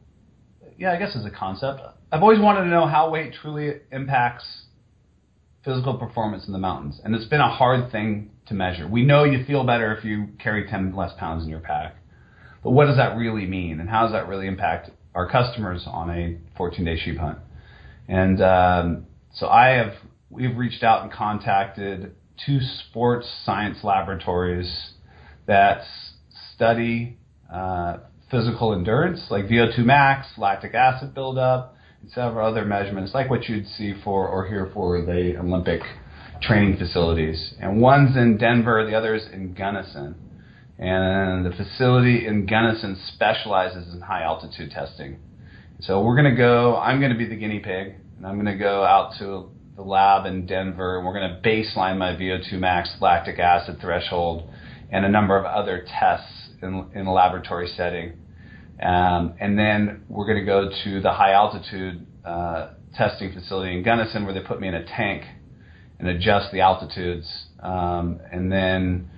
yeah, 0.78 0.92
I 0.92 0.98
guess 0.98 1.16
it's 1.16 1.26
a 1.26 1.30
concept. 1.30 1.80
I've 2.12 2.22
always 2.22 2.38
wanted 2.38 2.60
to 2.60 2.66
know 2.70 2.86
how 2.86 3.10
weight 3.10 3.34
truly 3.40 3.80
impacts 3.90 4.44
physical 5.64 5.94
performance 5.94 6.46
in 6.46 6.52
the 6.52 6.58
mountains, 6.58 7.00
and 7.02 7.14
it's 7.14 7.26
been 7.26 7.40
a 7.40 7.52
hard 7.52 7.90
thing 7.90 8.30
to 8.46 8.54
measure. 8.54 8.86
We 8.86 9.04
know 9.04 9.24
you 9.24 9.44
feel 9.44 9.64
better 9.64 9.94
if 9.96 10.04
you 10.04 10.28
carry 10.40 10.68
10 10.68 10.94
less 10.94 11.12
pounds 11.18 11.44
in 11.44 11.50
your 11.50 11.60
pack, 11.60 11.96
but 12.62 12.70
what 12.70 12.86
does 12.86 12.96
that 12.96 13.16
really 13.16 13.46
mean, 13.46 13.80
and 13.80 13.88
how 13.88 14.02
does 14.02 14.12
that 14.12 14.28
really 14.28 14.46
impact 14.46 14.90
our 15.14 15.28
customers 15.28 15.82
on 15.86 16.10
a 16.10 16.38
14-day 16.58 16.98
sheep 16.98 17.18
hunt? 17.18 17.38
And 18.08 18.42
um, 18.42 19.06
so 19.34 19.48
I 19.48 19.68
have 19.68 19.94
we've 20.32 20.56
reached 20.56 20.82
out 20.82 21.02
and 21.02 21.12
contacted 21.12 22.14
two 22.44 22.58
sports 22.60 23.28
science 23.44 23.78
laboratories 23.84 24.92
that 25.46 25.82
study 26.54 27.18
uh, 27.52 27.98
physical 28.30 28.72
endurance, 28.72 29.26
like 29.30 29.44
VO2 29.44 29.84
max, 29.84 30.26
lactic 30.38 30.74
acid 30.74 31.14
buildup, 31.14 31.76
and 32.00 32.10
several 32.10 32.48
other 32.48 32.64
measurements, 32.64 33.12
like 33.12 33.28
what 33.28 33.46
you'd 33.48 33.66
see 33.66 33.94
for 34.02 34.26
or 34.26 34.46
hear 34.48 34.70
for 34.72 35.02
the 35.02 35.36
Olympic 35.38 35.82
training 36.40 36.78
facilities. 36.78 37.54
And 37.60 37.80
one's 37.80 38.16
in 38.16 38.38
Denver, 38.38 38.86
the 38.86 38.96
other's 38.96 39.26
in 39.32 39.52
Gunnison. 39.52 40.14
And 40.78 41.44
the 41.44 41.54
facility 41.54 42.26
in 42.26 42.46
Gunnison 42.46 42.98
specializes 43.14 43.94
in 43.94 44.00
high 44.00 44.22
altitude 44.22 44.70
testing. 44.70 45.18
So 45.80 46.02
we're 46.02 46.16
going 46.16 46.30
to 46.30 46.36
go, 46.36 46.76
I'm 46.76 47.00
going 47.00 47.12
to 47.12 47.18
be 47.18 47.26
the 47.26 47.36
guinea 47.36 47.60
pig, 47.60 47.94
and 48.16 48.26
I'm 48.26 48.34
going 48.34 48.46
to 48.46 48.58
go 48.58 48.82
out 48.82 49.12
to 49.18 49.50
the 49.76 49.82
lab 49.82 50.26
in 50.26 50.46
Denver, 50.46 50.98
and 50.98 51.06
we're 51.06 51.14
going 51.14 51.30
to 51.30 51.48
baseline 51.48 51.96
my 51.96 52.12
VO2 52.12 52.58
max 52.58 52.94
lactic 53.00 53.38
acid 53.38 53.78
threshold 53.80 54.50
and 54.90 55.04
a 55.04 55.08
number 55.08 55.36
of 55.38 55.44
other 55.44 55.86
tests 55.86 56.50
in, 56.60 56.90
in 56.94 57.06
a 57.06 57.12
laboratory 57.12 57.68
setting. 57.68 58.12
Um, 58.82 59.34
and 59.40 59.58
then 59.58 60.04
we're 60.08 60.26
going 60.26 60.38
to 60.38 60.44
go 60.44 60.70
to 60.84 61.00
the 61.00 61.12
high 61.12 61.32
altitude 61.32 62.06
uh, 62.24 62.70
testing 62.94 63.32
facility 63.32 63.76
in 63.76 63.82
Gunnison 63.82 64.24
where 64.24 64.34
they 64.34 64.40
put 64.40 64.60
me 64.60 64.68
in 64.68 64.74
a 64.74 64.84
tank 64.84 65.24
and 65.98 66.08
adjust 66.08 66.52
the 66.52 66.60
altitudes. 66.60 67.46
Um, 67.60 68.20
and 68.30 68.50
then 68.52 69.08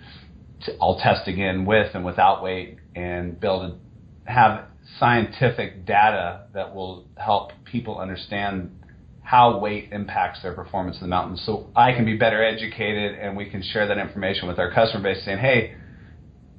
I'll 0.81 0.99
test 0.99 1.27
again 1.27 1.65
with 1.65 1.95
and 1.95 2.05
without 2.05 2.43
weight 2.43 2.79
and 2.95 3.37
able 3.43 3.79
to 4.27 4.31
have 4.31 4.67
scientific 5.01 5.85
data 5.87 6.47
that 6.55 6.75
will 6.75 7.09
help 7.17 7.53
people 7.65 7.99
understand 7.99 8.84
how 9.25 9.59
weight 9.59 9.89
impacts 9.91 10.43
their 10.43 10.53
performance 10.53 10.97
in 10.97 11.03
the 11.03 11.09
mountains. 11.09 11.43
So 11.45 11.71
I 11.75 11.93
can 11.93 12.05
be 12.05 12.17
better 12.17 12.45
educated 12.45 13.19
and 13.19 13.37
we 13.37 13.49
can 13.49 13.63
share 13.63 13.89
that 13.89 13.99
information 13.99 14.47
with 14.47 14.59
our 14.59 14.71
customer 14.73 15.03
base 15.03 15.25
saying, 15.25 15.39
hey, 15.39 15.75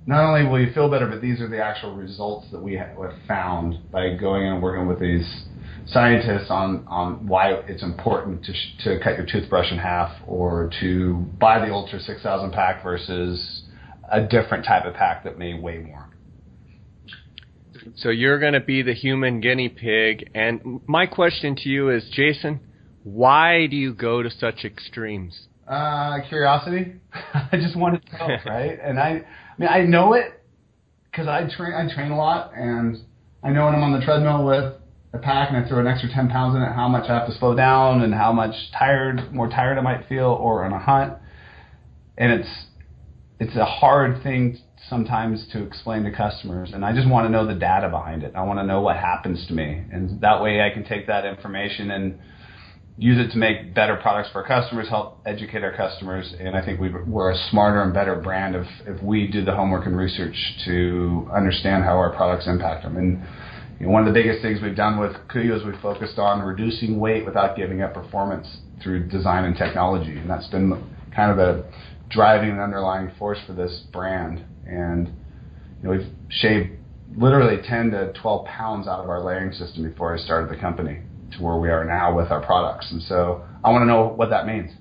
not 0.07 0.23
only 0.23 0.49
will 0.49 0.59
you 0.59 0.73
feel 0.73 0.89
better, 0.89 1.07
but 1.07 1.21
these 1.21 1.41
are 1.41 1.47
the 1.47 1.63
actual 1.63 1.95
results 1.95 2.47
that 2.51 2.61
we 2.61 2.73
have 2.73 2.97
found 3.27 3.91
by 3.91 4.15
going 4.15 4.47
and 4.47 4.61
working 4.61 4.87
with 4.87 4.99
these 4.99 5.45
scientists 5.87 6.49
on, 6.49 6.83
on 6.87 7.27
why 7.27 7.51
it's 7.67 7.83
important 7.83 8.43
to, 8.45 8.53
sh- 8.53 8.83
to 8.83 8.99
cut 9.03 9.15
your 9.15 9.27
toothbrush 9.31 9.71
in 9.71 9.77
half 9.77 10.11
or 10.27 10.71
to 10.81 11.13
buy 11.39 11.59
the 11.59 11.71
Ultra 11.71 11.99
6000 11.99 12.51
pack 12.51 12.83
versus 12.83 13.63
a 14.11 14.21
different 14.21 14.65
type 14.65 14.85
of 14.85 14.95
pack 14.95 15.23
that 15.23 15.37
may 15.37 15.53
weigh 15.53 15.79
more. 15.79 16.09
So 17.95 18.09
you're 18.09 18.39
going 18.39 18.53
to 18.53 18.59
be 18.59 18.81
the 18.81 18.93
human 18.93 19.41
guinea 19.41 19.69
pig. 19.69 20.29
And 20.33 20.81
my 20.87 21.05
question 21.05 21.55
to 21.57 21.69
you 21.69 21.89
is, 21.89 22.07
Jason, 22.11 22.59
why 23.03 23.67
do 23.67 23.75
you 23.75 23.93
go 23.93 24.23
to 24.23 24.29
such 24.29 24.65
extremes? 24.65 25.47
Uh, 25.67 26.17
curiosity. 26.27 26.95
I 27.33 27.49
just 27.53 27.75
want 27.75 28.03
to 28.03 28.17
know, 28.17 28.27
right? 28.45 28.77
And 28.81 28.99
I, 28.99 29.09
I 29.09 29.23
mean, 29.57 29.69
I 29.69 29.81
know 29.81 30.13
it 30.13 30.41
because 31.11 31.27
I 31.27 31.47
train. 31.55 31.73
I 31.73 31.93
train 31.93 32.11
a 32.11 32.17
lot, 32.17 32.51
and 32.55 32.97
I 33.43 33.51
know 33.51 33.65
when 33.65 33.75
I'm 33.75 33.83
on 33.83 33.97
the 33.97 34.05
treadmill 34.05 34.45
with 34.45 34.73
a 35.13 35.17
pack 35.17 35.49
and 35.49 35.57
I 35.63 35.67
throw 35.67 35.79
an 35.79 35.87
extra 35.87 36.09
10 36.09 36.29
pounds 36.29 36.55
in 36.55 36.61
it, 36.61 36.73
how 36.73 36.89
much 36.89 37.09
I 37.09 37.19
have 37.19 37.27
to 37.27 37.37
slow 37.37 37.55
down 37.55 38.01
and 38.01 38.13
how 38.13 38.33
much 38.33 38.53
tired, 38.77 39.33
more 39.33 39.47
tired 39.47 39.77
I 39.77 39.81
might 39.81 40.07
feel, 40.09 40.25
or 40.25 40.65
on 40.65 40.73
a 40.73 40.79
hunt. 40.79 41.13
And 42.17 42.31
it's 42.31 42.49
it's 43.39 43.55
a 43.55 43.65
hard 43.65 44.23
thing 44.23 44.57
sometimes 44.89 45.45
to 45.51 45.63
explain 45.63 46.03
to 46.03 46.11
customers, 46.11 46.71
and 46.73 46.85
I 46.85 46.93
just 46.93 47.07
want 47.07 47.25
to 47.25 47.29
know 47.29 47.45
the 47.45 47.55
data 47.55 47.89
behind 47.89 48.23
it. 48.23 48.33
I 48.35 48.43
want 48.43 48.59
to 48.59 48.63
know 48.63 48.81
what 48.81 48.97
happens 48.97 49.45
to 49.47 49.53
me, 49.53 49.83
and 49.91 50.21
that 50.21 50.41
way 50.41 50.61
I 50.61 50.69
can 50.69 50.83
take 50.83 51.07
that 51.07 51.25
information 51.25 51.91
and 51.91 52.19
use 52.97 53.17
it 53.17 53.31
to 53.33 53.37
make 53.37 53.73
better 53.73 53.97
products 53.97 54.29
for 54.31 54.41
our 54.41 54.47
customers, 54.47 54.87
help 54.87 55.19
educate 55.25 55.63
our 55.63 55.75
customers, 55.75 56.33
and 56.39 56.55
I 56.55 56.63
think 56.63 56.79
we 56.79 56.89
are 56.89 57.31
a 57.31 57.37
smarter 57.49 57.81
and 57.81 57.93
better 57.93 58.15
brand 58.15 58.55
if, 58.55 58.67
if 58.85 59.03
we 59.03 59.27
do 59.27 59.43
the 59.43 59.53
homework 59.53 59.85
and 59.85 59.97
research 59.97 60.35
to 60.65 61.29
understand 61.35 61.83
how 61.83 61.97
our 61.97 62.15
products 62.15 62.47
impact 62.47 62.83
them. 62.83 62.95
And 62.95 63.21
you 63.79 63.87
know, 63.87 63.91
one 63.91 64.07
of 64.07 64.13
the 64.13 64.17
biggest 64.17 64.41
things 64.41 64.61
we've 64.61 64.77
done 64.77 64.99
with 64.99 65.11
KUIU 65.27 65.57
is 65.57 65.65
we've 65.65 65.81
focused 65.81 66.17
on 66.17 66.41
reducing 66.41 66.97
weight 66.99 67.25
without 67.25 67.57
giving 67.57 67.81
up 67.81 67.93
performance 67.93 68.47
through 68.81 69.09
design 69.09 69.43
and 69.43 69.57
technology, 69.57 70.17
and 70.17 70.29
that's 70.29 70.47
been 70.47 70.81
kind 71.13 71.31
of 71.31 71.39
a 71.39 71.69
driving 72.09 72.51
and 72.51 72.61
underlying 72.61 73.11
force 73.19 73.39
for 73.45 73.53
this 73.53 73.83
brand. 73.91 74.45
And 74.67 75.07
you 75.07 75.13
know, 75.83 75.91
we've 75.91 76.07
shaved 76.29 76.71
literally 77.17 77.61
10 77.67 77.91
to 77.91 78.13
12 78.21 78.45
pounds 78.45 78.87
out 78.87 78.99
of 78.99 79.09
our 79.09 79.23
layering 79.23 79.53
system 79.53 79.89
before 79.89 80.15
I 80.15 80.19
started 80.19 80.49
the 80.49 80.59
company 80.59 81.01
to 81.37 81.43
where 81.43 81.57
we 81.57 81.69
are 81.69 81.85
now 81.85 82.15
with 82.15 82.31
our 82.31 82.41
products. 82.45 82.91
And 82.91 83.01
so 83.03 83.43
I 83.63 83.71
want 83.71 83.83
to 83.83 83.85
know 83.85 84.07
what 84.07 84.29
that 84.29 84.45
means. 84.45 84.71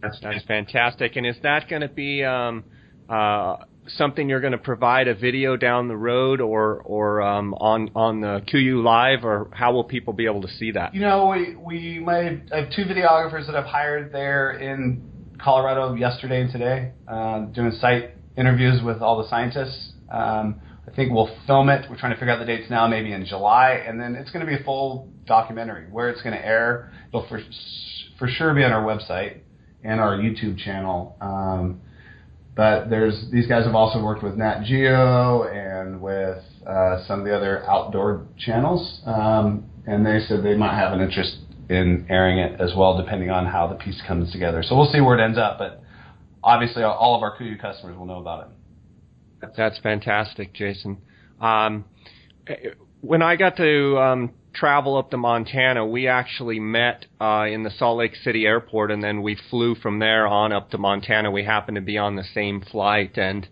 That's, 0.00 0.18
that's 0.20 0.44
fantastic. 0.44 1.16
And 1.16 1.26
is 1.26 1.36
that 1.42 1.68
going 1.68 1.82
to 1.82 1.88
be 1.88 2.24
um, 2.24 2.64
uh, 3.08 3.56
something 3.96 4.28
you're 4.28 4.40
going 4.40 4.52
to 4.52 4.58
provide 4.58 5.08
a 5.08 5.14
video 5.14 5.56
down 5.56 5.88
the 5.88 5.96
road 5.96 6.40
or 6.40 6.80
or 6.82 7.22
um, 7.22 7.54
on 7.54 7.90
on 7.94 8.20
the 8.20 8.42
KUIU 8.52 8.82
Live, 8.82 9.24
or 9.24 9.50
how 9.52 9.72
will 9.72 9.84
people 9.84 10.12
be 10.12 10.26
able 10.26 10.42
to 10.42 10.48
see 10.48 10.72
that? 10.72 10.94
You 10.94 11.00
know, 11.00 11.28
we 11.28 11.56
we 11.56 11.98
might 11.98 12.48
have 12.52 12.70
two 12.70 12.84
videographers 12.84 13.46
that 13.46 13.56
I've 13.56 13.66
hired 13.66 14.12
there 14.12 14.52
in 14.52 15.02
Colorado 15.42 15.94
yesterday 15.94 16.42
and 16.42 16.52
today, 16.52 16.92
uh, 17.08 17.40
doing 17.46 17.72
site 17.72 18.12
interviews 18.36 18.82
with 18.82 19.00
all 19.00 19.22
the 19.22 19.28
scientists. 19.28 19.92
Um, 20.10 20.60
I 20.86 20.94
think 20.94 21.12
we'll 21.12 21.30
film 21.46 21.68
it. 21.68 21.88
We're 21.90 21.98
trying 21.98 22.12
to 22.12 22.18
figure 22.18 22.32
out 22.32 22.38
the 22.38 22.46
dates 22.46 22.70
now, 22.70 22.86
maybe 22.86 23.12
in 23.12 23.24
July, 23.26 23.82
and 23.86 24.00
then 24.00 24.14
it's 24.14 24.30
going 24.30 24.44
to 24.44 24.50
be 24.50 24.60
a 24.60 24.64
full 24.64 25.08
documentary. 25.26 25.86
Where 25.90 26.08
it's 26.08 26.22
going 26.22 26.34
to 26.34 26.44
air, 26.44 26.92
it'll 27.08 27.26
for 27.28 27.40
for 28.18 28.28
sure 28.28 28.54
be 28.54 28.64
on 28.64 28.72
our 28.72 28.82
website 28.82 29.40
and 29.84 30.00
our 30.00 30.16
YouTube 30.16 30.58
channel. 30.58 31.16
Um, 31.20 31.80
but 32.56 32.90
there's 32.90 33.30
these 33.30 33.46
guys 33.46 33.64
have 33.66 33.74
also 33.74 34.02
worked 34.02 34.22
with 34.22 34.36
Nat 34.36 34.64
Geo 34.64 35.44
and 35.44 36.00
with 36.00 36.42
uh, 36.66 37.04
some 37.06 37.20
of 37.20 37.26
the 37.26 37.36
other 37.36 37.64
outdoor 37.68 38.26
channels, 38.36 39.00
um, 39.06 39.64
and 39.86 40.04
they 40.04 40.20
said 40.26 40.42
they 40.42 40.56
might 40.56 40.76
have 40.76 40.92
an 40.92 41.00
interest 41.00 41.36
in 41.68 42.06
airing 42.08 42.38
it 42.38 42.60
as 42.60 42.72
well, 42.74 42.96
depending 42.96 43.30
on 43.30 43.46
how 43.46 43.68
the 43.68 43.74
piece 43.74 44.02
comes 44.08 44.32
together. 44.32 44.62
So 44.62 44.74
we'll 44.74 44.90
see 44.90 45.00
where 45.00 45.18
it 45.18 45.22
ends 45.22 45.38
up, 45.38 45.58
but 45.58 45.82
obviously 46.42 46.82
all 46.82 47.14
of 47.16 47.22
our 47.22 47.36
KUIU 47.36 47.60
customers 47.60 47.96
will 47.96 48.06
know 48.06 48.18
about 48.18 48.50
it. 49.42 49.48
That's 49.56 49.78
fantastic, 49.78 50.52
Jason. 50.52 50.98
Um, 51.40 51.84
when 53.00 53.22
I 53.22 53.36
got 53.36 53.56
to 53.56 53.98
um, 53.98 54.32
travel 54.52 54.96
up 54.96 55.10
to 55.10 55.16
Montana, 55.16 55.86
we 55.86 56.08
actually 56.08 56.58
met 56.58 57.06
uh, 57.20 57.46
in 57.48 57.62
the 57.62 57.70
Salt 57.70 57.98
Lake 57.98 58.16
City 58.16 58.46
airport, 58.46 58.90
and 58.90 59.02
then 59.02 59.22
we 59.22 59.36
flew 59.50 59.74
from 59.76 59.98
there 59.98 60.26
on 60.26 60.52
up 60.52 60.70
to 60.70 60.78
Montana. 60.78 61.30
We 61.30 61.44
happened 61.44 61.76
to 61.76 61.80
be 61.80 61.98
on 61.98 62.16
the 62.16 62.24
same 62.34 62.60
flight, 62.60 63.16
and 63.16 63.46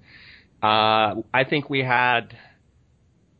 uh, 0.62 1.22
I 1.32 1.44
think 1.48 1.70
we 1.70 1.80
had 1.80 2.36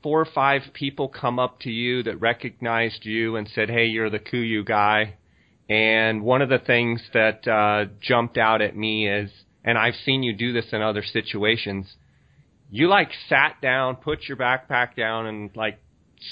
four 0.02 0.20
or 0.20 0.28
five 0.32 0.62
people 0.72 1.08
come 1.08 1.38
up 1.38 1.58
to 1.60 1.70
you 1.70 2.04
that 2.04 2.20
recognized 2.20 3.04
you 3.04 3.34
and 3.36 3.48
said, 3.52 3.68
"Hey, 3.68 3.86
you're 3.86 4.10
the 4.10 4.20
KUIU 4.20 4.64
guy." 4.64 5.14
And 5.68 6.22
one 6.22 6.42
of 6.42 6.48
the 6.48 6.58
things 6.58 7.02
that 7.12 7.46
uh, 7.46 7.90
jumped 8.00 8.38
out 8.38 8.62
at 8.62 8.76
me 8.76 9.08
is, 9.08 9.30
and 9.64 9.76
I've 9.76 9.96
seen 10.04 10.22
you 10.22 10.32
do 10.32 10.52
this 10.52 10.66
in 10.72 10.80
other 10.80 11.02
situations 11.02 11.96
you 12.70 12.88
like 12.88 13.10
sat 13.28 13.60
down, 13.60 13.96
put 13.96 14.28
your 14.28 14.36
backpack 14.36 14.96
down, 14.96 15.26
and 15.26 15.50
like 15.54 15.78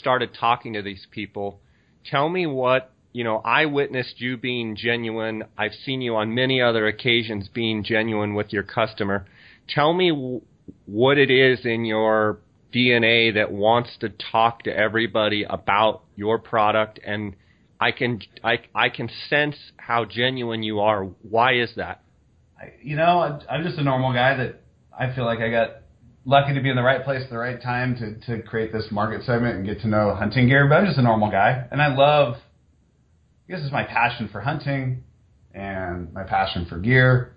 started 0.01 0.31
talking 0.39 0.75
to 0.75 0.83
these 0.83 1.07
people. 1.11 1.61
Tell 2.05 2.29
me 2.29 2.47
what 2.47 2.93
you 3.13 3.25
know. 3.25 3.41
I 3.45 3.67
witnessed 3.67 4.21
you 4.21 4.37
being 4.37 4.77
genuine. 4.77 5.45
I've 5.57 5.75
seen 5.85 6.01
you 6.01 6.17
on 6.17 6.35
many 6.35 6.61
other 6.61 6.87
occasions 6.87 7.49
being 7.49 7.85
genuine 7.85 8.35
with 8.35 8.53
your 8.53 8.63
customer. 8.63 9.27
Tell 9.69 9.93
me 9.93 10.11
w- 10.11 10.43
what 10.87 11.19
it 11.19 11.31
is 11.31 11.65
in 11.65 11.85
your 11.85 12.39
DNA 12.75 13.35
that 13.35 13.53
wants 13.53 13.91
to 14.01 14.09
talk 14.09 14.65
to 14.65 14.77
everybody 14.77 15.45
about 15.49 16.03
your 16.17 16.39
product 16.39 16.99
and 17.07 17.37
I 17.81 17.93
can 17.93 18.21
I 18.43 18.59
I 18.75 18.89
can 18.89 19.11
sense 19.29 19.57
how 19.77 20.05
genuine 20.05 20.63
you 20.63 20.81
are. 20.81 21.05
Why 21.05 21.55
is 21.55 21.71
that? 21.77 22.03
You 22.83 22.97
know, 22.97 23.41
I'm 23.51 23.63
just 23.63 23.79
a 23.79 23.83
normal 23.83 24.13
guy 24.13 24.37
that 24.37 24.63
I 24.99 25.15
feel 25.15 25.25
like 25.25 25.41
I 25.41 25.51
got 25.51 25.83
lucky 26.25 26.55
to 26.55 26.61
be 26.61 26.71
in 26.71 26.77
the 26.77 26.83
right 26.83 27.05
place 27.05 27.23
at 27.23 27.31
the 27.31 27.39
right 27.39 27.61
time 27.61 27.97
to, 27.97 28.15
to 28.27 28.43
create 28.43 28.73
this 28.73 28.87
market 28.91 29.23
segment 29.25 29.57
and 29.57 29.67
get 29.67 29.81
to 29.81 29.89
know 29.89 30.15
hunting 30.15 30.49
gear. 30.49 30.67
But 30.69 30.77
I'm 30.77 30.87
just 30.87 30.99
a 30.99 31.03
normal 31.03 31.31
guy, 31.31 31.67
and 31.71 31.83
I 31.83 31.95
love. 31.95 32.37
I 33.47 33.53
guess 33.53 33.61
it's 33.63 33.73
my 33.73 33.85
passion 33.85 34.31
for 34.33 34.41
hunting 34.41 35.05
and 35.53 36.13
my 36.15 36.25
passion 36.25 36.65
for 36.67 36.79
gear, 36.79 37.37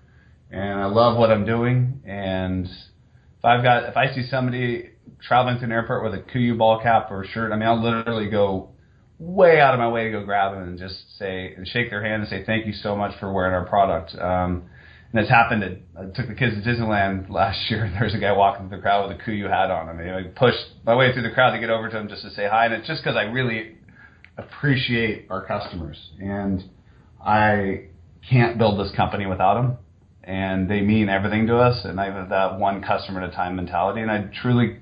and 0.49 0.79
I 0.79 0.85
love 0.85 1.17
what 1.17 1.29
I'm 1.31 1.45
doing. 1.45 2.01
And 2.05 2.65
if 2.65 3.43
I've 3.43 3.63
got 3.63 3.89
if 3.89 3.97
I 3.97 4.13
see 4.13 4.25
somebody 4.29 4.91
traveling 5.21 5.57
to 5.59 5.65
an 5.65 5.71
airport 5.71 6.03
with 6.03 6.13
a 6.13 6.23
KUIU 6.23 6.57
ball 6.57 6.79
cap 6.81 7.07
or 7.11 7.25
shirt, 7.25 7.51
I 7.51 7.57
mean, 7.57 7.67
I'll 7.67 7.83
literally 7.83 8.29
go 8.29 8.69
way 9.19 9.59
out 9.59 9.73
of 9.73 9.79
my 9.79 9.89
way 9.89 10.05
to 10.05 10.11
go 10.11 10.23
grab 10.23 10.53
them 10.53 10.63
and 10.63 10.77
just 10.77 11.17
say 11.17 11.53
and 11.55 11.67
shake 11.67 11.89
their 11.89 12.03
hand 12.03 12.21
and 12.21 12.29
say 12.29 12.43
thank 12.45 12.65
you 12.65 12.73
so 12.73 12.95
much 12.95 13.17
for 13.19 13.31
wearing 13.31 13.53
our 13.53 13.65
product. 13.65 14.15
Um, 14.15 14.69
and 15.11 15.21
it's 15.21 15.29
happened. 15.29 15.63
I 15.97 16.03
took 16.05 16.27
the 16.27 16.35
kids 16.35 16.55
to 16.55 16.69
Disneyland 16.69 17.29
last 17.29 17.71
year, 17.71 17.85
and 17.85 17.95
there's 17.95 18.13
a 18.13 18.19
guy 18.19 18.33
walking 18.33 18.67
through 18.67 18.77
the 18.77 18.81
crowd 18.81 19.07
with 19.07 19.17
a 19.17 19.23
KUIU 19.23 19.49
hat 19.49 19.71
on. 19.71 19.89
I 19.89 19.93
mean, 19.93 20.09
I 20.09 20.23
pushed 20.23 20.65
my 20.85 20.95
way 20.95 21.13
through 21.13 21.23
the 21.23 21.31
crowd 21.31 21.51
to 21.51 21.59
get 21.59 21.69
over 21.69 21.89
to 21.89 21.97
him 21.97 22.09
just 22.09 22.23
to 22.23 22.29
say 22.31 22.47
hi, 22.47 22.65
and 22.65 22.73
it's 22.73 22.87
just 22.87 23.03
because 23.03 23.15
I 23.15 23.23
really 23.23 23.77
appreciate 24.37 25.27
our 25.29 25.45
customers, 25.45 25.97
and 26.19 26.63
I 27.25 27.85
can't 28.29 28.57
build 28.57 28.79
this 28.79 28.93
company 28.95 29.25
without 29.25 29.55
them, 29.55 29.77
and 30.23 30.69
they 30.69 30.81
mean 30.81 31.07
everything 31.07 31.47
to 31.47 31.57
us, 31.57 31.85
and 31.85 31.99
I 31.99 32.11
have 32.11 32.29
that 32.29 32.59
one 32.59 32.83
customer 32.83 33.21
at 33.21 33.29
a 33.29 33.31
time 33.35 33.55
mentality, 33.55 34.01
and 34.01 34.11
I 34.11 34.29
truly 34.43 34.77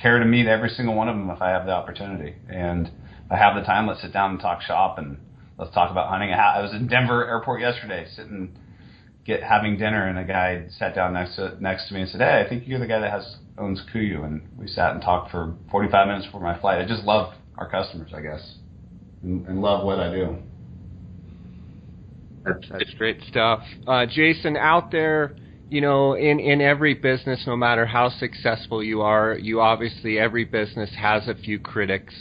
care 0.00 0.18
to 0.18 0.24
meet 0.24 0.46
every 0.46 0.70
single 0.70 0.94
one 0.94 1.08
of 1.08 1.16
them 1.16 1.28
if 1.30 1.42
I 1.42 1.50
have 1.50 1.66
the 1.66 1.72
opportunity. 1.72 2.34
And 2.48 2.90
I 3.30 3.36
have 3.36 3.56
the 3.56 3.62
time, 3.62 3.86
let's 3.86 4.02
sit 4.02 4.12
down 4.12 4.32
and 4.32 4.40
talk 4.40 4.62
shop 4.62 4.98
and 4.98 5.18
let's 5.58 5.74
talk 5.74 5.90
about 5.90 6.08
hunting. 6.08 6.32
I 6.32 6.60
was 6.62 6.72
in 6.72 6.86
Denver 6.86 7.26
Airport 7.26 7.60
yesterday, 7.60 8.06
sitting 8.14 8.56
get 9.26 9.42
having 9.42 9.76
dinner, 9.76 10.06
and 10.06 10.18
a 10.18 10.24
guy 10.24 10.66
sat 10.78 10.94
down 10.94 11.12
next 11.12 11.36
to 11.36 11.56
next 11.60 11.88
to 11.88 11.94
me 11.94 12.02
and 12.02 12.10
said, 12.10 12.20
"Hey, 12.20 12.40
I 12.44 12.48
think 12.48 12.66
you're 12.66 12.78
the 12.78 12.86
guy 12.86 13.00
that 13.00 13.10
has 13.10 13.36
owns 13.58 13.82
KUIU." 13.92 14.24
And 14.24 14.48
we 14.56 14.68
sat 14.68 14.92
and 14.92 15.02
talked 15.02 15.30
for 15.30 15.54
45 15.70 16.06
minutes 16.06 16.26
before 16.26 16.40
my 16.40 16.58
flight. 16.58 16.80
I 16.80 16.86
just 16.86 17.02
love 17.02 17.34
our 17.58 17.68
customers, 17.68 18.12
I 18.14 18.20
guess, 18.20 18.56
and, 19.22 19.46
and 19.46 19.60
love 19.60 19.84
what 19.84 19.98
I 19.98 20.10
do. 20.10 20.36
That's, 22.44 22.68
that's 22.70 22.94
great 22.94 23.20
stuff, 23.28 23.64
uh, 23.88 24.06
Jason. 24.06 24.56
Out 24.56 24.92
there, 24.92 25.34
you 25.68 25.80
know, 25.80 26.14
in 26.14 26.38
in 26.38 26.60
every 26.60 26.94
business, 26.94 27.42
no 27.46 27.56
matter 27.56 27.84
how 27.84 28.08
successful 28.08 28.82
you 28.82 29.02
are, 29.02 29.36
you 29.36 29.60
obviously 29.60 30.18
every 30.18 30.44
business 30.44 30.90
has 30.96 31.26
a 31.26 31.34
few 31.34 31.58
critics. 31.58 32.14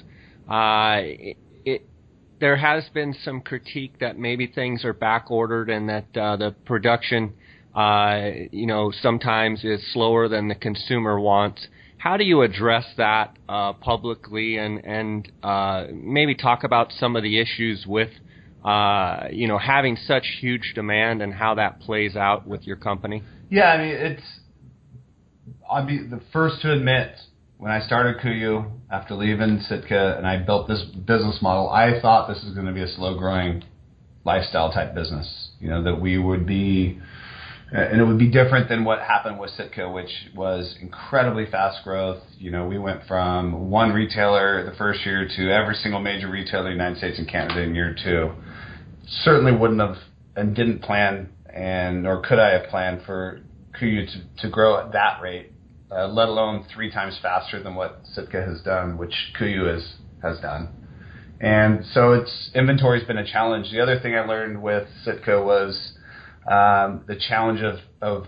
Uh, 0.50 1.02
it, 1.66 1.88
there 2.40 2.58
has 2.58 2.84
been 2.94 3.16
some 3.24 3.42
critique 3.42 4.00
that 4.00 4.18
maybe 4.18 4.48
things 4.48 4.84
are 4.84 4.94
back 4.94 5.32
ordered 5.32 5.70
and 5.70 5.90
that 5.90 6.18
uh, 6.18 6.36
the 6.36 6.52
production, 6.66 7.34
uh, 7.74 8.30
you 8.52 8.68
know, 8.68 8.92
sometimes 9.02 9.64
is 9.64 9.82
slower 9.94 10.28
than 10.28 10.48
the 10.48 10.56
consumer 10.56 11.20
wants. 11.20 11.68
How 11.98 12.18
do 12.18 12.24
you 12.24 12.42
address 12.42 12.86
that 12.98 13.36
uh, 13.50 13.74
publicly 13.74 14.58
and 14.58 14.86
and 14.86 15.32
uh, 15.42 15.86
maybe 15.92 16.36
talk 16.36 16.64
about 16.64 16.92
some 16.92 17.16
of 17.16 17.24
the 17.24 17.40
issues 17.40 17.86
with, 17.88 18.12
uh, 18.64 19.28
you 19.32 19.48
know, 19.48 19.58
having 19.58 19.98
such 20.06 20.26
huge 20.40 20.74
demand 20.76 21.22
and 21.22 21.34
how 21.34 21.56
that 21.56 21.80
plays 21.80 22.16
out 22.16 22.46
with 22.46 22.68
your 22.68 22.76
company? 22.76 23.24
Yeah, 23.50 23.72
I 23.72 23.78
mean, 23.78 23.96
it's. 23.96 24.24
I'll 25.68 25.86
be 25.86 25.98
the 25.98 26.22
first 26.32 26.62
to 26.62 26.74
admit 26.74 27.16
when 27.66 27.74
I 27.74 27.84
started 27.84 28.18
KUIU 28.18 28.70
after 28.92 29.16
leaving 29.16 29.60
Sitka 29.60 30.18
and 30.20 30.28
I 30.28 30.38
built 30.38 30.68
this 30.68 30.84
business 30.84 31.40
model, 31.42 31.68
I 31.68 32.00
thought 32.00 32.28
this 32.28 32.44
was 32.44 32.54
going 32.54 32.68
to 32.68 32.72
be 32.72 32.84
a 32.84 32.88
slow 32.88 33.18
growing 33.18 33.64
lifestyle 34.24 34.72
type 34.72 34.94
business. 34.94 35.50
You 35.60 35.72
know, 35.72 35.82
that 35.82 36.00
we 36.00 36.20
would 36.20 36.46
be, 36.46 37.00
uh, 37.76 37.80
and 37.80 38.00
it 38.00 38.06
would 38.06 38.20
be 38.20 38.30
different 38.30 38.70
than 38.70 38.86
what 38.86 39.00
happened 39.00 39.40
with 39.40 39.50
Sitka, 39.50 39.90
which 39.90 40.12
was 40.36 40.78
incredibly 40.80 41.48
fast 41.50 41.84
growth. 41.84 42.22
You 42.38 42.52
know, 42.52 42.68
we 42.68 42.78
went 42.78 43.02
from 43.08 43.72
one 43.72 43.94
retailer 43.94 44.64
the 44.64 44.78
first 44.78 45.04
year 45.04 45.28
to 45.28 45.52
every 45.52 45.74
single 45.74 46.00
major 46.00 46.30
retailer 46.30 46.70
in 46.70 46.78
the 46.78 46.84
United 46.84 47.00
States 47.00 47.18
and 47.18 47.28
Canada 47.28 47.64
in 47.64 47.74
year 47.74 47.96
two. 48.04 48.30
Certainly 49.08 49.54
wouldn't 49.54 49.82
have 49.82 49.98
and 50.36 50.56
didn't 50.56 50.84
plan 50.84 51.30
and 51.52 52.04
nor 52.04 52.22
could 52.22 52.38
I 52.38 52.60
have 52.60 52.70
planned 52.70 53.02
for 53.08 53.42
KUIU 53.82 54.06
to, 54.06 54.44
to 54.44 54.50
grow 54.52 54.86
at 54.86 54.92
that 54.92 55.20
rate 55.20 55.54
uh, 55.92 56.08
let 56.08 56.30
alone 56.30 56.66
three 56.74 56.92
times 56.92 57.18
faster 57.22 57.62
than 57.62 57.76
what 57.76 58.02
Sitka 58.14 58.42
has 58.42 58.62
done, 58.62 58.98
which 58.98 59.34
KUIU 59.40 59.74
has 59.74 59.96
has 60.22 60.40
done. 60.40 60.70
And 61.40 61.86
so 61.94 62.14
its 62.14 62.50
inventory's 62.56 63.06
been 63.06 63.18
a 63.18 63.26
challenge. 63.26 63.72
The 63.72 63.82
other 63.82 64.00
thing 64.00 64.16
I 64.16 64.22
learned 64.26 64.62
with 64.62 64.88
Sitka 65.04 65.42
was 65.42 65.94
um, 66.50 67.04
the 67.08 67.16
challenge 67.28 67.62
of, 67.62 67.80
of 68.02 68.28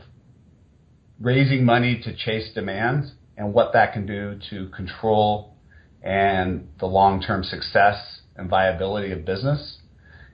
raising 1.20 1.64
money 1.64 2.02
to 2.04 2.16
chase 2.16 2.54
demand 2.54 3.12
and 3.38 3.54
what 3.54 3.74
that 3.74 3.94
can 3.94 4.06
do 4.06 4.40
to 4.50 4.70
control 4.70 5.56
and 6.04 6.68
the 6.80 6.86
long-term 6.86 7.44
success 7.44 8.22
and 8.36 8.50
viability 8.50 9.12
of 9.12 9.26
business. 9.26 9.78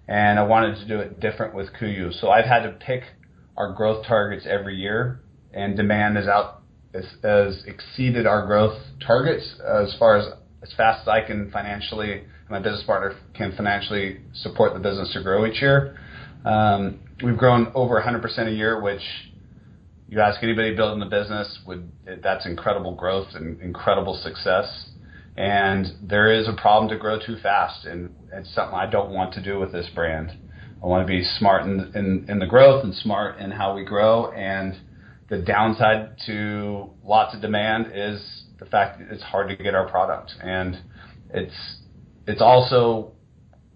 And 0.08 0.40
I 0.40 0.44
wanted 0.44 0.76
to 0.78 0.88
do 0.88 1.00
it 1.00 1.20
different 1.20 1.54
with 1.54 1.70
KUIU. 1.80 2.20
So 2.20 2.30
I've 2.30 2.46
had 2.46 2.64
to 2.64 2.72
pick 2.72 3.04
our 3.56 3.72
growth 3.74 4.06
targets 4.06 4.46
every 4.50 4.76
year, 4.76 5.22
and 5.54 5.78
demand 5.78 6.18
is 6.18 6.28
out 6.28 6.62
has, 6.93 7.63
exceeded 7.65 8.27
our 8.27 8.45
growth 8.45 8.79
targets 9.06 9.56
as 9.65 9.95
far 9.97 10.17
as 10.17 10.27
as 10.62 10.71
fast 10.77 11.01
as 11.01 11.08
I 11.10 11.21
can 11.21 11.51
financially, 11.51 12.13
and 12.13 12.49
my 12.49 12.60
business 12.60 12.84
partner 12.84 13.17
can 13.34 13.53
financially 13.56 14.21
support 14.34 14.73
the 14.73 14.79
business 14.79 15.12
to 15.13 15.21
grow 15.21 15.45
each 15.45 15.62
year. 15.62 15.97
Um, 16.45 16.99
we've 17.21 17.38
grown 17.38 17.71
over 17.75 18.01
100% 18.01 18.47
a 18.47 18.51
year, 18.51 18.82
which 18.82 19.01
you 20.08 20.21
ask 20.21 20.41
anybody 20.41 20.73
building 20.75 20.99
the 20.99 21.06
business, 21.06 21.60
would 21.67 21.91
that's 22.21 22.45
incredible 22.45 22.95
growth 22.95 23.27
and 23.34 23.62
incredible 23.62 24.15
success. 24.23 24.89
And 25.36 25.88
there 26.03 26.32
is 26.32 26.47
a 26.47 26.53
problem 26.53 26.89
to 26.89 26.97
grow 26.97 27.19
too 27.19 27.38
fast, 27.41 27.86
and 27.86 28.13
it's 28.32 28.53
something 28.53 28.75
I 28.75 28.89
don't 28.89 29.12
want 29.12 29.34
to 29.34 29.41
do 29.41 29.60
with 29.60 29.71
this 29.71 29.89
brand. 29.95 30.32
I 30.82 30.86
want 30.86 31.06
to 31.06 31.12
be 31.12 31.23
smart 31.23 31.63
in, 31.63 32.25
in 32.29 32.39
the 32.39 32.45
growth 32.45 32.84
and 32.84 32.93
smart 32.93 33.39
in 33.39 33.51
how 33.51 33.75
we 33.75 33.84
grow, 33.84 34.32
and 34.32 34.75
the 35.34 35.41
downside 35.41 36.15
to 36.28 36.91
lots 37.04 37.34
of 37.34 37.41
demand 37.41 37.88
is 37.93 38.22
the 38.60 38.65
fact 38.65 39.00
that 39.00 39.12
it's 39.12 39.24
hard 39.24 39.50
to 39.50 39.56
get 39.56 39.74
our 39.74 39.89
product, 39.89 40.32
and 40.41 40.80
it's 41.34 41.78
it's 42.28 42.41
also 42.41 43.13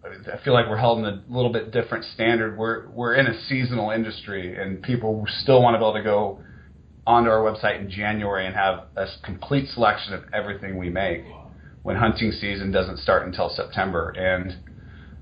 I 0.06 0.38
feel 0.44 0.54
like 0.54 0.70
we're 0.70 0.78
held 0.78 1.00
in 1.00 1.06
a 1.06 1.24
little 1.28 1.52
bit 1.52 1.72
different 1.72 2.06
standard. 2.06 2.58
We're 2.58 2.88
we're 2.90 3.16
in 3.16 3.26
a 3.26 3.42
seasonal 3.48 3.90
industry, 3.90 4.56
and 4.62 4.84
people 4.84 5.26
still 5.42 5.64
want 5.64 5.74
to 5.74 5.80
be 5.80 5.84
able 5.84 5.94
to 5.96 6.04
go 6.04 6.44
onto 7.08 7.30
our 7.30 7.40
website 7.40 7.82
in 7.82 7.90
January 7.90 8.46
and 8.46 8.54
have 8.54 8.86
a 8.96 9.08
complete 9.24 9.68
selection 9.70 10.14
of 10.14 10.26
everything 10.34 10.78
we 10.78 10.90
make 10.90 11.24
when 11.82 11.96
hunting 11.96 12.32
season 12.34 12.72
doesn't 12.72 13.00
start 13.00 13.26
until 13.26 13.50
September. 13.50 14.10
And 14.10 14.58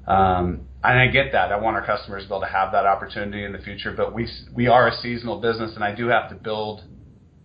um, 0.06 0.68
and 0.92 1.00
I 1.00 1.08
get 1.08 1.32
that. 1.32 1.52
I 1.52 1.58
want 1.58 1.76
our 1.76 1.86
customers 1.86 2.24
to 2.24 2.30
be 2.30 2.36
able 2.36 2.42
to 2.42 2.52
have 2.52 2.72
that 2.72 2.86
opportunity 2.86 3.44
in 3.44 3.52
the 3.52 3.60
future, 3.60 3.94
but 3.96 4.14
we 4.14 4.28
we 4.54 4.68
are 4.68 4.88
a 4.88 4.96
seasonal 4.98 5.40
business, 5.40 5.72
and 5.76 5.84
I 5.84 5.94
do 5.94 6.08
have 6.08 6.30
to 6.30 6.36
build 6.36 6.84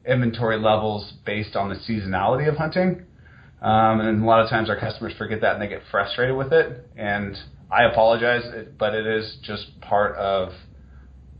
inventory 0.06 0.58
levels 0.58 1.12
based 1.24 1.56
on 1.56 1.68
the 1.68 1.76
seasonality 1.76 2.48
of 2.48 2.56
hunting. 2.56 3.06
Um, 3.62 4.00
and 4.00 4.22
a 4.22 4.26
lot 4.26 4.42
of 4.42 4.48
times 4.48 4.70
our 4.70 4.78
customers 4.78 5.12
forget 5.18 5.42
that 5.42 5.54
and 5.54 5.62
they 5.62 5.68
get 5.68 5.82
frustrated 5.90 6.34
with 6.36 6.52
it. 6.52 6.88
And 6.96 7.36
I 7.70 7.84
apologize, 7.84 8.42
but 8.78 8.94
it 8.94 9.06
is 9.06 9.36
just 9.42 9.80
part 9.82 10.16
of 10.16 10.52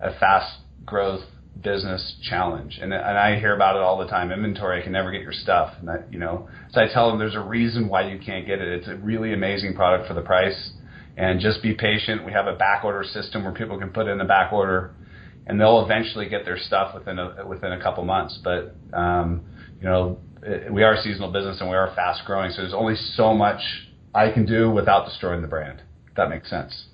a 0.01 0.13
fast 0.19 0.59
growth 0.85 1.23
business 1.63 2.17
challenge. 2.29 2.79
And, 2.81 2.93
and 2.93 3.19
I 3.19 3.39
hear 3.39 3.55
about 3.55 3.77
it 3.77 3.83
all 3.83 3.99
the 3.99 4.07
time. 4.07 4.31
Inventory, 4.31 4.81
I 4.81 4.83
can 4.83 4.93
never 4.93 5.11
get 5.11 5.23
your 5.23 5.33
stuff. 5.33 5.75
And 5.81 6.13
you 6.13 6.19
know, 6.19 6.49
so 6.71 6.81
I 6.81 6.89
tell 6.93 7.09
them 7.09 7.19
there's 7.19 7.35
a 7.35 7.41
reason 7.41 7.89
why 7.89 8.09
you 8.11 8.19
can't 8.19 8.47
get 8.47 8.61
it. 8.61 8.69
It's 8.69 8.89
a 8.89 8.97
really 8.97 9.33
amazing 9.33 9.75
product 9.75 10.07
for 10.07 10.15
the 10.15 10.23
price 10.23 10.73
and 11.21 11.39
just 11.39 11.63
be 11.63 11.75
patient. 11.75 12.25
We 12.25 12.33
have 12.33 12.47
a 12.47 12.55
back 12.55 12.83
order 12.83 13.05
system 13.05 13.45
where 13.45 13.53
people 13.53 13.79
can 13.79 13.91
put 13.91 14.09
in 14.09 14.19
a 14.23 14.25
back 14.25 14.55
order, 14.55 14.95
and 15.47 15.61
they'll 15.61 15.85
eventually 15.85 16.29
get 16.31 16.47
their 16.47 16.59
stuff 16.59 16.95
within 16.95 17.19
a 17.19 17.47
within 17.47 17.73
a 17.73 17.83
couple 17.83 18.05
months. 18.05 18.39
But 18.43 18.75
um, 18.95 19.43
you 19.79 19.85
know, 19.87 20.19
it, 20.43 20.73
we 20.73 20.83
are 20.83 20.95
a 20.95 21.03
seasonal 21.03 21.31
business 21.31 21.61
and 21.61 21.69
we 21.69 21.77
are 21.77 21.93
fast 21.95 22.23
growing, 22.25 22.51
so 22.53 22.63
there's 22.63 22.73
only 22.73 22.97
so 22.97 23.35
much 23.35 23.61
I 24.15 24.33
can 24.33 24.47
do 24.47 24.71
without 24.71 25.07
destroying 25.07 25.43
the 25.43 25.49
brand. 25.49 25.83
If 26.09 26.15
that 26.15 26.31
makes 26.31 26.49
sense. 26.49 26.87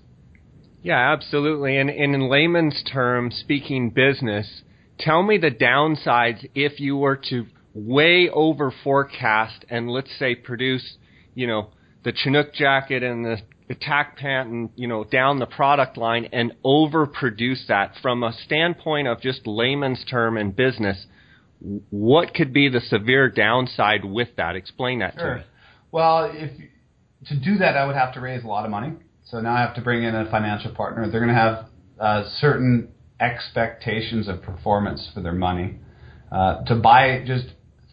Yeah, 0.83 1.13
absolutely. 1.13 1.79
And, 1.79 1.89
and 1.89 2.15
in 2.15 2.29
layman's 2.29 2.83
terms, 2.93 3.37
speaking 3.37 3.91
business, 3.91 4.63
tell 4.99 5.23
me 5.23 5.39
the 5.39 5.51
downsides 5.51 6.49
if 6.55 6.81
you 6.81 6.97
were 6.97 7.17
to 7.31 7.47
way 7.75 8.29
over 8.33 8.73
forecast 8.83 9.65
and 9.69 9.89
let's 9.89 10.11
say 10.19 10.35
produce, 10.35 10.97
you 11.35 11.47
know, 11.47 11.71
the 12.07 12.13
Chinook 12.13 12.55
jacket 12.55 13.03
and 13.03 13.25
the 13.25 13.37
attack 13.69 14.17
pant 14.17 14.49
and 14.49 14.71
you 14.77 14.87
know 14.87 15.03
down 15.03 15.41
the 15.41 15.47
product 15.47 15.97
line 15.97 16.29
and 16.33 16.53
overproduce 16.65 17.67
that. 17.67 17.95
From 18.01 18.23
a 18.23 18.33
standpoint 18.45 19.09
of 19.09 19.21
just 19.21 19.41
layman's 19.45 20.05
term 20.09 20.39
and 20.39 20.55
business 20.55 21.05
what 21.91 22.35
could 22.35 22.53
be 22.53 22.69
the 22.69 22.81
severe 22.81 23.29
downside 23.29 24.05
with 24.05 24.29
that? 24.37 24.55
Explain 24.55 25.01
that 25.01 25.15
sure. 25.19 25.31
to 25.31 25.41
me. 25.41 25.47
Well 25.91 26.31
if 26.33 26.53
to 27.29 27.41
do 27.41 27.59
that 27.59 27.77
i 27.77 27.85
would 27.85 27.97
have 27.97 28.15
to 28.15 28.21
raise 28.21 28.45
a 28.45 28.47
lot 28.47 28.65
of 28.65 28.71
money. 28.71 28.93
So 29.25 29.41
now 29.41 29.57
i 29.57 29.61
have 29.61 29.75
to 29.75 29.81
bring 29.81 30.05
in 30.05 30.15
a 30.15 30.31
financial 30.31 30.73
partner. 30.77 31.11
They're 31.11 31.21
going 31.21 31.35
to 31.35 31.41
have 31.41 31.67
uh, 31.99 32.31
certain 32.39 32.91
expectations 33.19 34.29
of 34.29 34.43
performance 34.43 35.11
for 35.13 35.23
their 35.23 35.33
money. 35.33 35.81
Uh, 36.31 36.63
to 36.67 36.77
buy 36.77 37.25
just 37.27 37.47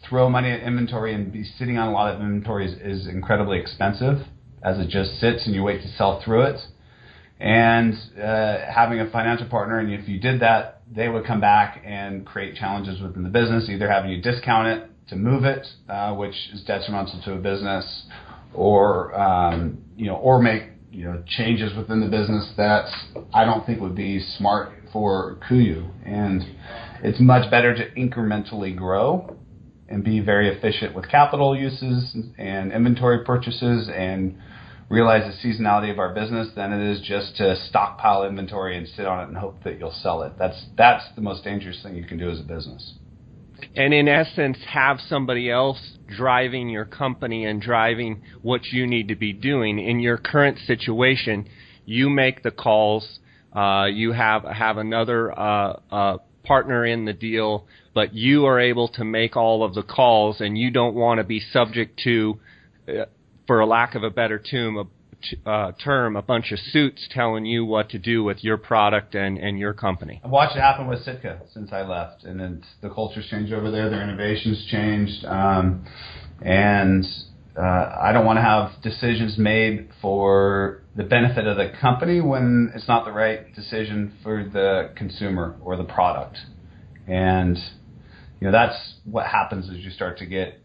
throw 0.08 0.28
money 0.28 0.50
at 0.50 0.60
inventory 0.60 1.14
and 1.14 1.32
be 1.32 1.44
sitting 1.44 1.78
on 1.78 1.88
a 1.88 1.92
lot 1.92 2.14
of 2.14 2.20
inventory 2.20 2.66
is, 2.66 3.02
is 3.02 3.06
incredibly 3.06 3.58
expensive 3.58 4.26
as 4.62 4.78
it 4.78 4.88
just 4.88 5.20
sits 5.20 5.46
and 5.46 5.54
you 5.54 5.62
wait 5.62 5.82
to 5.82 5.88
sell 5.88 6.22
through 6.24 6.42
it. 6.42 6.60
And 7.40 7.94
uh, 8.16 8.58
having 8.72 9.00
a 9.00 9.10
financial 9.10 9.46
partner, 9.48 9.78
and 9.78 9.92
if 9.92 10.08
you 10.08 10.20
did 10.20 10.40
that, 10.40 10.82
they 10.90 11.08
would 11.08 11.26
come 11.26 11.40
back 11.40 11.82
and 11.84 12.24
create 12.24 12.54
challenges 12.56 13.00
within 13.00 13.22
the 13.22 13.28
business, 13.28 13.68
either 13.68 13.90
having 13.90 14.10
you 14.10 14.22
discount 14.22 14.68
it 14.68 14.90
to 15.08 15.16
move 15.16 15.44
it, 15.44 15.66
uh, 15.88 16.14
which 16.14 16.34
is 16.52 16.62
detrimental 16.64 17.20
to 17.24 17.34
a 17.34 17.38
business, 17.38 18.04
or 18.54 19.14
um, 19.20 19.78
you 19.96 20.06
know, 20.06 20.14
or 20.16 20.40
make 20.40 20.62
you 20.90 21.04
know 21.04 21.22
changes 21.26 21.76
within 21.76 22.00
the 22.00 22.06
business 22.06 22.50
that 22.56 22.86
I 23.34 23.44
don't 23.44 23.66
think 23.66 23.80
would 23.80 23.96
be 23.96 24.20
smart 24.38 24.72
for 24.92 25.38
KUIU. 25.50 25.90
And 26.06 26.42
it's 27.02 27.20
much 27.20 27.50
better 27.50 27.74
to 27.74 27.90
incrementally 27.94 28.74
grow 28.74 29.36
and 29.88 30.02
be 30.02 30.20
very 30.20 30.48
efficient 30.48 30.94
with 30.94 31.08
capital 31.08 31.56
uses 31.56 32.16
and 32.38 32.72
inventory 32.72 33.24
purchases 33.24 33.88
and 33.94 34.36
realize 34.88 35.22
the 35.42 35.48
seasonality 35.48 35.90
of 35.90 35.98
our 35.98 36.14
business 36.14 36.48
than 36.54 36.72
it 36.72 36.92
is 36.92 37.00
just 37.00 37.36
to 37.36 37.56
stockpile 37.68 38.24
inventory 38.24 38.76
and 38.76 38.86
sit 38.88 39.06
on 39.06 39.20
it 39.20 39.28
and 39.28 39.36
hope 39.36 39.62
that 39.64 39.78
you'll 39.78 39.94
sell 40.02 40.22
it. 40.22 40.32
That's 40.38 40.66
that's 40.76 41.04
the 41.16 41.22
most 41.22 41.44
dangerous 41.44 41.82
thing 41.82 41.96
you 41.96 42.04
can 42.04 42.18
do 42.18 42.30
as 42.30 42.40
a 42.40 42.44
business. 42.44 42.94
and 43.76 43.94
in 43.94 44.08
essence 44.08 44.58
have 44.68 44.98
somebody 45.08 45.50
else 45.50 45.98
driving 46.16 46.68
your 46.68 46.84
company 46.84 47.44
and 47.44 47.60
driving 47.60 48.22
what 48.42 48.64
you 48.66 48.86
need 48.86 49.08
to 49.08 49.16
be 49.16 49.32
doing 49.32 49.78
in 49.78 50.00
your 50.00 50.16
current 50.16 50.58
situation 50.66 51.48
you 51.86 52.10
make 52.10 52.42
the 52.42 52.50
calls 52.50 53.20
uh, 53.54 53.86
you 53.86 54.12
have 54.12 54.42
have 54.44 54.76
another 54.76 55.32
uh, 55.38 55.78
uh, 55.90 56.18
partner 56.44 56.84
in 56.84 57.04
the 57.04 57.12
deal 57.12 57.66
but 57.94 58.12
you 58.12 58.44
are 58.46 58.60
able 58.60 58.88
to 58.88 59.04
make 59.04 59.36
all 59.36 59.62
of 59.62 59.74
the 59.74 59.82
calls 59.82 60.40
and 60.40 60.58
you 60.58 60.70
don't 60.70 60.94
want 60.94 61.18
to 61.18 61.24
be 61.24 61.40
subject 61.40 62.00
to 62.04 62.38
uh, 62.88 63.04
for 63.46 63.60
a 63.60 63.66
lack 63.66 63.94
of 63.94 64.02
a 64.02 64.10
better 64.10 64.38
term 64.38 64.88
uh, 65.46 65.72
term 65.82 66.16
a 66.16 66.22
bunch 66.22 66.52
of 66.52 66.58
suits 66.58 67.08
telling 67.10 67.46
you 67.46 67.64
what 67.64 67.88
to 67.90 67.98
do 67.98 68.22
with 68.22 68.44
your 68.44 68.56
product 68.56 69.14
and, 69.14 69.38
and 69.38 69.58
your 69.58 69.72
company. 69.72 70.20
I've 70.24 70.30
watched 70.30 70.56
it 70.56 70.60
happen 70.60 70.86
with 70.86 71.02
Sitka 71.04 71.40
since 71.52 71.72
I 71.72 71.82
left, 71.82 72.24
and 72.24 72.38
then 72.38 72.62
the 72.82 72.90
culture's 72.90 73.26
changed 73.30 73.52
over 73.52 73.70
there. 73.70 73.88
Their 73.90 74.02
innovations 74.02 74.66
changed, 74.70 75.24
um, 75.24 75.86
and 76.42 77.06
uh, 77.56 77.62
I 78.02 78.10
don't 78.12 78.26
want 78.26 78.36
to 78.36 78.42
have 78.42 78.82
decisions 78.82 79.38
made 79.38 79.88
for 80.02 80.82
the 80.96 81.04
benefit 81.04 81.46
of 81.46 81.56
the 81.56 81.72
company 81.80 82.20
when 82.20 82.72
it's 82.74 82.88
not 82.88 83.04
the 83.04 83.12
right 83.12 83.54
decision 83.54 84.12
for 84.22 84.44
the 84.44 84.90
consumer 84.96 85.56
or 85.62 85.76
the 85.76 85.84
product. 85.84 86.38
And 87.06 87.58
you 88.40 88.46
know 88.46 88.52
that's 88.52 88.94
what 89.04 89.26
happens 89.26 89.68
as 89.70 89.76
you 89.76 89.90
start 89.90 90.18
to 90.18 90.26
get 90.26 90.60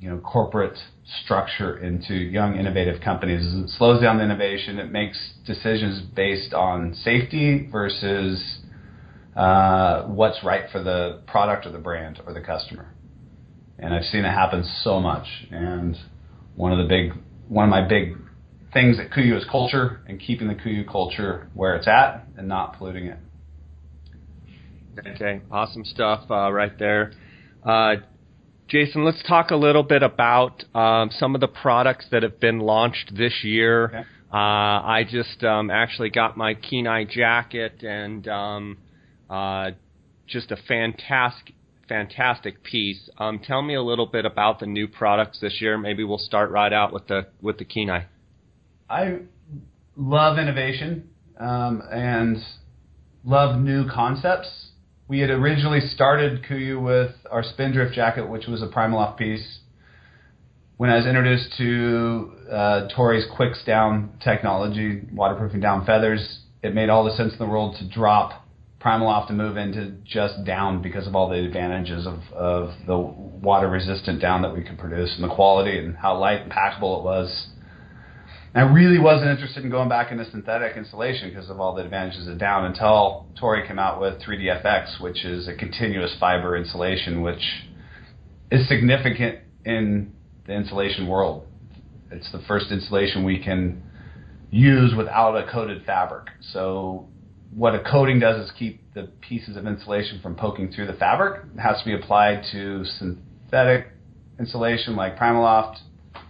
you 0.00 0.08
know 0.08 0.18
corporate 0.18 0.78
structure 1.22 1.78
into 1.78 2.14
young 2.14 2.56
innovative 2.56 3.00
companies 3.02 3.42
it 3.42 3.70
slows 3.70 4.00
down 4.00 4.18
the 4.18 4.24
innovation. 4.24 4.78
It 4.78 4.92
makes 4.92 5.34
decisions 5.46 6.00
based 6.14 6.54
on 6.54 6.94
safety 6.94 7.68
versus 7.70 8.60
uh, 9.36 10.04
what's 10.04 10.42
right 10.44 10.70
for 10.70 10.82
the 10.82 11.22
product 11.26 11.66
or 11.66 11.72
the 11.72 11.78
brand 11.78 12.20
or 12.26 12.32
the 12.32 12.40
customer. 12.40 12.94
And 13.78 13.94
i've 13.94 14.04
seen 14.04 14.24
it 14.24 14.32
happen 14.32 14.64
so 14.82 15.00
much. 15.00 15.26
And 15.50 15.96
one 16.56 16.72
of 16.72 16.78
the 16.78 16.88
big 16.88 17.12
one 17.48 17.64
of 17.64 17.70
my 17.70 17.86
big 17.86 18.16
things 18.72 18.98
at 19.00 19.10
kuiu 19.10 19.36
is 19.36 19.44
culture 19.50 20.00
and 20.06 20.20
keeping 20.20 20.48
the 20.48 20.54
kuiu 20.54 20.86
culture 20.86 21.48
where 21.54 21.74
it's 21.74 21.88
at 21.88 22.26
and 22.36 22.46
not 22.46 22.76
polluting 22.76 23.06
it 23.06 23.18
okay 25.06 25.40
awesome 25.50 25.84
stuff 25.84 26.30
uh, 26.30 26.50
right 26.52 26.78
there 26.78 27.12
uh, 27.64 27.96
Jason, 28.68 29.02
let's 29.02 29.22
talk 29.26 29.50
a 29.50 29.56
little 29.56 29.82
bit 29.82 30.02
about 30.02 30.62
um, 30.74 31.10
some 31.10 31.34
of 31.34 31.40
the 31.40 31.48
products 31.48 32.04
that 32.10 32.22
have 32.22 32.38
been 32.38 32.58
launched 32.60 33.16
this 33.16 33.42
year. 33.42 33.86
Okay. 33.86 34.04
Uh, 34.30 34.36
I 34.36 35.06
just 35.10 35.42
um, 35.42 35.70
actually 35.70 36.10
got 36.10 36.36
my 36.36 36.52
Kenai 36.52 37.04
jacket 37.04 37.82
and 37.82 38.28
um, 38.28 38.76
uh, 39.30 39.70
just 40.26 40.50
a 40.50 40.56
fantastic, 40.56 41.54
fantastic 41.88 42.62
piece. 42.62 43.08
Um, 43.16 43.38
tell 43.38 43.62
me 43.62 43.74
a 43.74 43.82
little 43.82 44.04
bit 44.04 44.26
about 44.26 44.60
the 44.60 44.66
new 44.66 44.86
products 44.86 45.40
this 45.40 45.62
year. 45.62 45.78
Maybe 45.78 46.04
we'll 46.04 46.18
start 46.18 46.50
right 46.50 46.72
out 46.72 46.92
with 46.92 47.06
the 47.06 47.28
with 47.40 47.56
the 47.56 47.64
Kenai. 47.64 48.02
I 48.90 49.20
love 49.96 50.38
innovation 50.38 51.08
um, 51.40 51.82
and 51.90 52.36
love 53.24 53.58
new 53.58 53.88
concepts 53.88 54.67
we 55.08 55.20
had 55.20 55.30
originally 55.30 55.80
started 55.80 56.44
Kuiu 56.44 56.80
with 56.82 57.12
our 57.30 57.42
Spindrift 57.42 57.94
jacket, 57.94 58.28
which 58.28 58.46
was 58.46 58.62
a 58.62 58.66
Primaloft 58.66 59.16
piece. 59.16 59.60
When 60.76 60.90
I 60.90 60.96
was 60.96 61.06
introduced 61.06 61.56
to 61.56 62.32
uh, 62.50 62.88
Toray's 62.94 63.26
Quicks 63.34 63.64
Down 63.64 64.10
technology, 64.22 65.02
waterproofing 65.12 65.60
down 65.60 65.86
feathers, 65.86 66.40
it 66.62 66.74
made 66.74 66.90
all 66.90 67.04
the 67.04 67.16
sense 67.16 67.32
in 67.32 67.38
the 67.38 67.46
world 67.46 67.76
to 67.78 67.88
drop 67.88 68.44
Primaloft 68.80 69.30
and 69.30 69.38
move 69.38 69.56
into 69.56 69.92
just 70.04 70.44
down 70.44 70.82
because 70.82 71.06
of 71.06 71.16
all 71.16 71.30
the 71.30 71.44
advantages 71.44 72.06
of, 72.06 72.20
of 72.32 72.70
the 72.86 72.96
water 72.96 73.68
resistant 73.68 74.20
down 74.20 74.42
that 74.42 74.54
we 74.54 74.62
could 74.62 74.78
produce 74.78 75.16
and 75.18 75.28
the 75.28 75.34
quality 75.34 75.78
and 75.78 75.96
how 75.96 76.16
light 76.16 76.42
and 76.42 76.52
packable 76.52 76.98
it 76.98 77.04
was 77.04 77.48
I 78.54 78.62
really 78.62 78.98
wasn't 78.98 79.30
interested 79.30 79.62
in 79.62 79.70
going 79.70 79.90
back 79.90 80.10
into 80.10 80.24
synthetic 80.30 80.74
insulation 80.76 81.28
because 81.28 81.50
of 81.50 81.60
all 81.60 81.74
the 81.74 81.84
advantages 81.84 82.26
of 82.26 82.38
down 82.38 82.64
until 82.64 83.26
Toray 83.40 83.66
came 83.66 83.78
out 83.78 84.00
with 84.00 84.22
3DFX, 84.22 85.00
which 85.00 85.22
is 85.24 85.48
a 85.48 85.54
continuous 85.54 86.16
fiber 86.18 86.56
insulation, 86.56 87.20
which 87.20 87.42
is 88.50 88.66
significant 88.66 89.40
in 89.66 90.14
the 90.46 90.54
insulation 90.54 91.06
world. 91.08 91.46
It's 92.10 92.32
the 92.32 92.40
first 92.48 92.70
insulation 92.70 93.22
we 93.22 93.38
can 93.38 93.82
use 94.50 94.94
without 94.96 95.36
a 95.36 95.50
coated 95.52 95.84
fabric. 95.84 96.28
So 96.40 97.06
what 97.54 97.74
a 97.74 97.80
coating 97.80 98.18
does 98.18 98.46
is 98.46 98.50
keep 98.58 98.94
the 98.94 99.10
pieces 99.20 99.58
of 99.58 99.66
insulation 99.66 100.20
from 100.22 100.36
poking 100.36 100.72
through 100.72 100.86
the 100.86 100.94
fabric. 100.94 101.44
It 101.54 101.60
has 101.60 101.80
to 101.80 101.84
be 101.84 101.94
applied 101.94 102.44
to 102.52 102.82
synthetic 102.86 103.88
insulation 104.38 104.96
like 104.96 105.18
Primaloft 105.18 105.80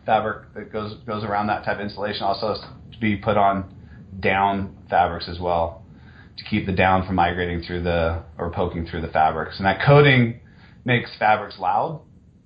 fabric 0.08 0.54
that 0.54 0.72
goes 0.72 0.94
goes 1.06 1.22
around 1.22 1.48
that 1.48 1.66
type 1.66 1.76
of 1.76 1.82
insulation 1.82 2.22
also 2.22 2.48
has 2.48 2.60
to 2.60 2.98
be 2.98 3.14
put 3.14 3.36
on 3.36 3.74
down 4.20 4.74
fabrics 4.88 5.28
as 5.28 5.38
well 5.38 5.84
to 6.38 6.44
keep 6.44 6.64
the 6.64 6.72
down 6.72 7.06
from 7.06 7.14
migrating 7.14 7.60
through 7.62 7.82
the 7.82 8.22
or 8.38 8.50
poking 8.50 8.86
through 8.86 9.02
the 9.02 9.08
fabrics. 9.08 9.58
And 9.58 9.66
that 9.66 9.84
coating 9.84 10.40
makes 10.86 11.10
fabrics 11.18 11.58
loud. 11.58 12.00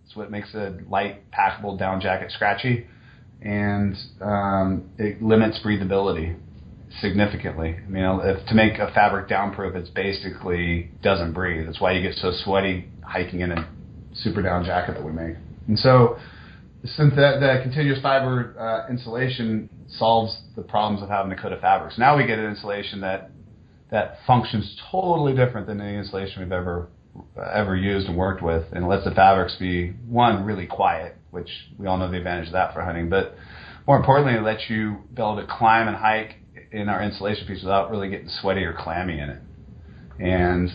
It's 0.05 0.17
what 0.17 0.29
makes 0.29 0.53
a 0.55 0.77
light 0.89 1.31
packable 1.31 1.79
down 1.79 2.01
jacket 2.01 2.33
scratchy, 2.33 2.89
and 3.41 3.95
um, 4.21 4.91
it 4.99 5.23
limits 5.23 5.61
breathability 5.65 6.37
significantly. 7.01 7.77
I 7.77 7.89
mean, 7.89 8.05
if 8.25 8.45
to 8.49 8.55
make 8.55 8.81
a 8.81 8.91
fabric 8.93 9.29
downproof, 9.29 9.77
it's 9.77 9.89
basically 9.89 10.91
doesn't 11.01 11.33
breathe. 11.33 11.67
That's 11.67 11.81
why 11.81 11.93
you 11.93 12.03
get 12.03 12.17
so 12.17 12.33
sweaty 12.45 12.89
hiking 13.05 13.41
in 13.41 13.53
a 13.53 13.71
super 14.15 14.43
down 14.43 14.65
jacket 14.65 14.95
that 14.95 15.05
we 15.05 15.13
make. 15.13 15.37
And 15.69 15.79
so 15.79 16.19
since 16.85 17.15
that, 17.15 17.39
the 17.39 17.61
continuous 17.63 18.01
fiber 18.03 18.59
uh, 18.59 18.91
insulation 18.91 19.69
solves 19.89 20.37
the 20.57 20.63
problems 20.63 21.03
of 21.03 21.09
having 21.09 21.31
to 21.31 21.41
coat 21.41 21.53
a 21.53 21.59
fabric. 21.59 21.93
So 21.93 22.01
now 22.01 22.17
we 22.17 22.27
get 22.27 22.39
an 22.39 22.47
insulation 22.47 23.01
that 23.03 23.31
that 23.91 24.17
functions 24.27 24.81
totally 24.91 25.35
different 25.35 25.67
than 25.67 25.81
any 25.81 25.99
insulation 25.99 26.43
we've 26.43 26.51
ever 26.51 26.89
uh, 27.37 27.43
ever 27.43 27.77
used 27.77 28.09
and 28.09 28.17
worked 28.17 28.43
with, 28.43 28.65
and 28.73 28.89
lets 28.89 29.05
the 29.05 29.13
fabrics 29.13 29.55
be 29.61 29.91
one 30.09 30.45
really 30.45 30.67
quiet, 30.67 31.17
which 31.31 31.51
we 31.79 31.87
all 31.87 31.99
know 31.99 32.11
the 32.11 32.17
advantage 32.17 32.49
of 32.49 32.55
that 32.55 32.75
for 32.75 32.83
hunting, 32.83 33.09
but 33.09 33.37
more 33.87 33.97
importantly, 33.97 34.35
it 34.35 34.43
lets 34.43 34.69
you 34.69 34.99
be 35.13 35.21
able 35.21 35.37
to 35.37 35.47
climb 35.47 35.89
and 35.89 35.97
hike 35.97 36.37
in 36.73 36.89
our 36.89 37.03
insulation 37.03 37.47
piece 37.47 37.63
without 37.63 37.91
really 37.91 38.09
getting 38.09 38.29
sweaty 38.41 38.63
or 38.63 38.73
clammy 38.73 39.21
in 39.21 39.29
it, 39.29 39.43
and 40.19 40.71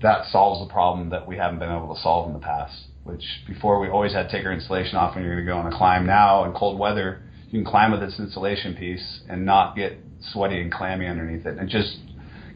that 0.00 0.24
solves 0.30 0.66
the 0.66 0.72
problem 0.72 1.10
that 1.10 1.26
we 1.26 1.36
haven't 1.36 1.58
been 1.58 1.70
able 1.70 1.94
to 1.94 2.00
solve 2.00 2.26
in 2.28 2.32
the 2.32 2.38
past 2.38 2.86
which 3.04 3.24
before 3.46 3.80
we 3.80 3.88
always 3.88 4.12
had 4.12 4.28
to 4.28 4.36
take 4.36 4.44
our 4.44 4.52
insulation 4.52 4.96
off 4.96 5.14
when 5.14 5.24
you're 5.24 5.34
going 5.34 5.46
to 5.46 5.52
go 5.52 5.58
on 5.58 5.72
a 5.72 5.76
climb. 5.76 6.06
Now 6.06 6.44
in 6.44 6.52
cold 6.52 6.78
weather, 6.78 7.22
you 7.50 7.58
can 7.58 7.64
climb 7.64 7.90
with 7.90 8.00
this 8.00 8.18
insulation 8.18 8.74
piece 8.74 9.20
and 9.28 9.44
not 9.44 9.74
get 9.74 9.98
sweaty 10.32 10.60
and 10.60 10.72
clammy 10.72 11.06
underneath 11.06 11.46
it. 11.46 11.58
It 11.58 11.68
just 11.68 11.98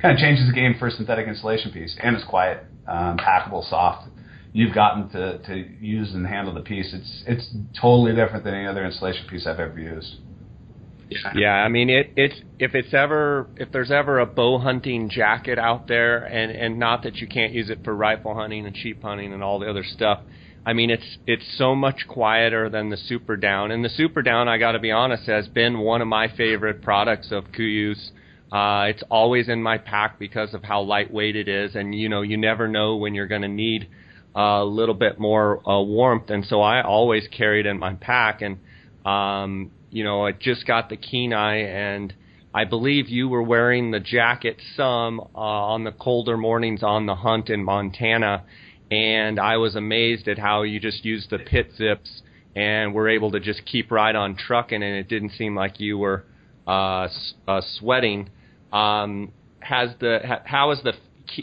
kind 0.00 0.14
of 0.14 0.18
changes 0.18 0.46
the 0.46 0.52
game 0.52 0.74
for 0.78 0.88
a 0.88 0.90
synthetic 0.90 1.26
insulation 1.26 1.72
piece. 1.72 1.96
And 2.02 2.14
it's 2.14 2.24
quiet, 2.24 2.64
um, 2.86 3.16
packable, 3.16 3.68
soft. 3.68 4.08
You've 4.52 4.74
gotten 4.74 5.08
to, 5.10 5.38
to 5.38 5.56
use 5.80 6.14
and 6.14 6.26
handle 6.26 6.54
the 6.54 6.60
piece. 6.60 6.94
It's 6.94 7.24
it's 7.26 7.48
totally 7.80 8.14
different 8.14 8.44
than 8.44 8.54
any 8.54 8.66
other 8.66 8.84
insulation 8.84 9.26
piece 9.28 9.46
I've 9.48 9.58
ever 9.58 9.78
used. 9.78 10.16
Yeah. 11.14 11.32
yeah, 11.34 11.52
I 11.52 11.68
mean 11.68 11.90
it. 11.90 12.12
It's 12.16 12.40
if 12.58 12.74
it's 12.74 12.92
ever 12.92 13.48
if 13.56 13.70
there's 13.72 13.90
ever 13.90 14.18
a 14.18 14.26
bow 14.26 14.58
hunting 14.58 15.08
jacket 15.10 15.58
out 15.58 15.86
there, 15.88 16.24
and 16.24 16.50
and 16.50 16.78
not 16.78 17.02
that 17.04 17.16
you 17.16 17.26
can't 17.26 17.52
use 17.52 17.70
it 17.70 17.84
for 17.84 17.94
rifle 17.94 18.34
hunting 18.34 18.66
and 18.66 18.76
sheep 18.76 19.02
hunting 19.02 19.32
and 19.32 19.42
all 19.42 19.58
the 19.58 19.68
other 19.68 19.84
stuff. 19.84 20.20
I 20.66 20.72
mean, 20.72 20.90
it's 20.90 21.18
it's 21.26 21.44
so 21.58 21.74
much 21.74 22.06
quieter 22.08 22.70
than 22.70 22.88
the 22.88 22.96
Super 22.96 23.36
Down, 23.36 23.70
and 23.70 23.84
the 23.84 23.90
Super 23.90 24.22
Down, 24.22 24.48
I 24.48 24.58
got 24.58 24.72
to 24.72 24.78
be 24.78 24.90
honest, 24.90 25.26
has 25.26 25.46
been 25.48 25.78
one 25.78 26.00
of 26.00 26.08
my 26.08 26.28
favorite 26.36 26.82
products 26.82 27.28
of 27.30 27.44
Kuiu's. 27.52 28.12
Uh, 28.50 28.86
it's 28.88 29.02
always 29.10 29.48
in 29.48 29.62
my 29.62 29.78
pack 29.78 30.18
because 30.18 30.54
of 30.54 30.62
how 30.62 30.80
lightweight 30.80 31.36
it 31.36 31.48
is, 31.48 31.74
and 31.74 31.94
you 31.94 32.08
know, 32.08 32.22
you 32.22 32.36
never 32.36 32.68
know 32.68 32.96
when 32.96 33.14
you're 33.14 33.26
going 33.26 33.42
to 33.42 33.48
need 33.48 33.88
a 34.34 34.64
little 34.64 34.94
bit 34.94 35.18
more 35.18 35.58
uh, 35.68 35.80
warmth, 35.82 36.30
and 36.30 36.44
so 36.46 36.60
I 36.60 36.82
always 36.82 37.28
carry 37.28 37.60
it 37.60 37.66
in 37.66 37.78
my 37.78 37.94
pack. 37.94 38.42
And 38.42 38.58
um, 39.06 39.70
you 39.94 40.02
know, 40.02 40.26
I 40.26 40.32
just 40.32 40.66
got 40.66 40.88
the 40.88 40.96
Kenai, 40.96 41.58
and 41.58 42.12
I 42.52 42.64
believe 42.64 43.08
you 43.08 43.28
were 43.28 43.44
wearing 43.44 43.92
the 43.92 44.00
jacket 44.00 44.60
some 44.76 45.20
uh, 45.20 45.38
on 45.38 45.84
the 45.84 45.92
colder 45.92 46.36
mornings 46.36 46.82
on 46.82 47.06
the 47.06 47.14
hunt 47.14 47.48
in 47.48 47.62
Montana, 47.62 48.42
and 48.90 49.38
I 49.38 49.56
was 49.58 49.76
amazed 49.76 50.26
at 50.26 50.36
how 50.36 50.62
you 50.62 50.80
just 50.80 51.04
used 51.04 51.30
the 51.30 51.38
pit 51.38 51.70
zips 51.76 52.22
and 52.56 52.92
were 52.92 53.08
able 53.08 53.30
to 53.30 53.40
just 53.40 53.64
keep 53.66 53.92
right 53.92 54.16
on 54.16 54.34
trucking, 54.34 54.82
and 54.82 54.96
it 54.96 55.08
didn't 55.08 55.30
seem 55.30 55.54
like 55.54 55.78
you 55.78 55.96
were 55.96 56.24
uh, 56.66 57.06
uh, 57.46 57.60
sweating. 57.78 58.30
Um, 58.72 59.32
has 59.60 59.90
the 60.00 60.18
ha, 60.26 60.40
how 60.44 60.70
has 60.70 60.82
the 60.82 60.94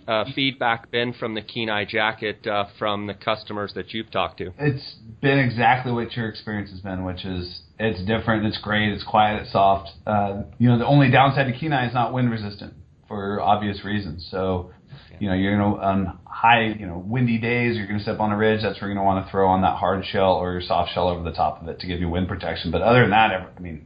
uh, 0.08 0.26
feedback 0.36 0.92
been 0.92 1.14
from 1.14 1.34
the 1.36 1.42
Kenai 1.42 1.86
jacket 1.86 2.46
uh, 2.48 2.66
from 2.78 3.08
the 3.08 3.14
customers 3.14 3.74
that 3.76 3.94
you've 3.94 4.12
talked 4.12 4.38
to? 4.40 4.54
It's 4.60 4.96
been 5.22 5.40
exactly 5.40 5.92
what 5.92 6.14
your 6.14 6.30
experience 6.30 6.72
has 6.72 6.80
been, 6.80 7.04
which 7.04 7.26
is 7.26 7.62
it's 7.80 8.04
different, 8.06 8.46
it's 8.46 8.60
great, 8.60 8.90
it's 8.92 9.04
quiet, 9.04 9.42
it's 9.44 9.52
soft. 9.52 9.90
Uh, 10.06 10.44
you 10.60 10.70
know, 10.70 10.78
the 10.78 10.86
only 10.86 11.10
downside 11.12 11.52
to 11.52 11.60
Kenai 11.60 11.88
is 11.88 11.94
not 11.94 12.14
wind 12.14 12.30
resistant 12.32 12.74
for 13.08 13.42
obvious 13.42 13.84
reasons. 13.84 14.28
So 14.32 14.72
You 15.20 15.30
know, 15.30 15.36
you're 15.36 15.56
gonna 15.56 15.76
on 15.76 16.20
high, 16.26 16.76
you 16.80 16.88
know, 16.88 16.98
windy 16.98 17.38
days, 17.38 17.78
you're 17.78 17.86
gonna 17.86 18.02
step 18.02 18.20
on 18.20 18.32
a 18.32 18.38
ridge. 18.38 18.62
That's 18.64 18.82
where 18.82 18.90
you're 18.90 18.96
gonna 18.96 19.06
want 19.06 19.24
to 19.26 19.32
throw 19.32 19.48
on 19.50 19.62
that 19.62 19.76
hard 19.78 20.04
shell 20.06 20.34
or 20.34 20.54
your 20.54 20.62
soft 20.62 20.94
shell 20.94 21.08
over 21.10 21.22
the 21.24 21.36
top 21.36 21.62
of 21.62 21.68
it 21.68 21.80
to 21.82 21.88
give 21.88 22.00
you 22.00 22.10
wind 22.10 22.28
protection. 22.28 22.72
But 22.72 22.82
other 22.82 23.02
than 23.02 23.12
that, 23.12 23.32
I 23.56 23.60
mean, 23.60 23.86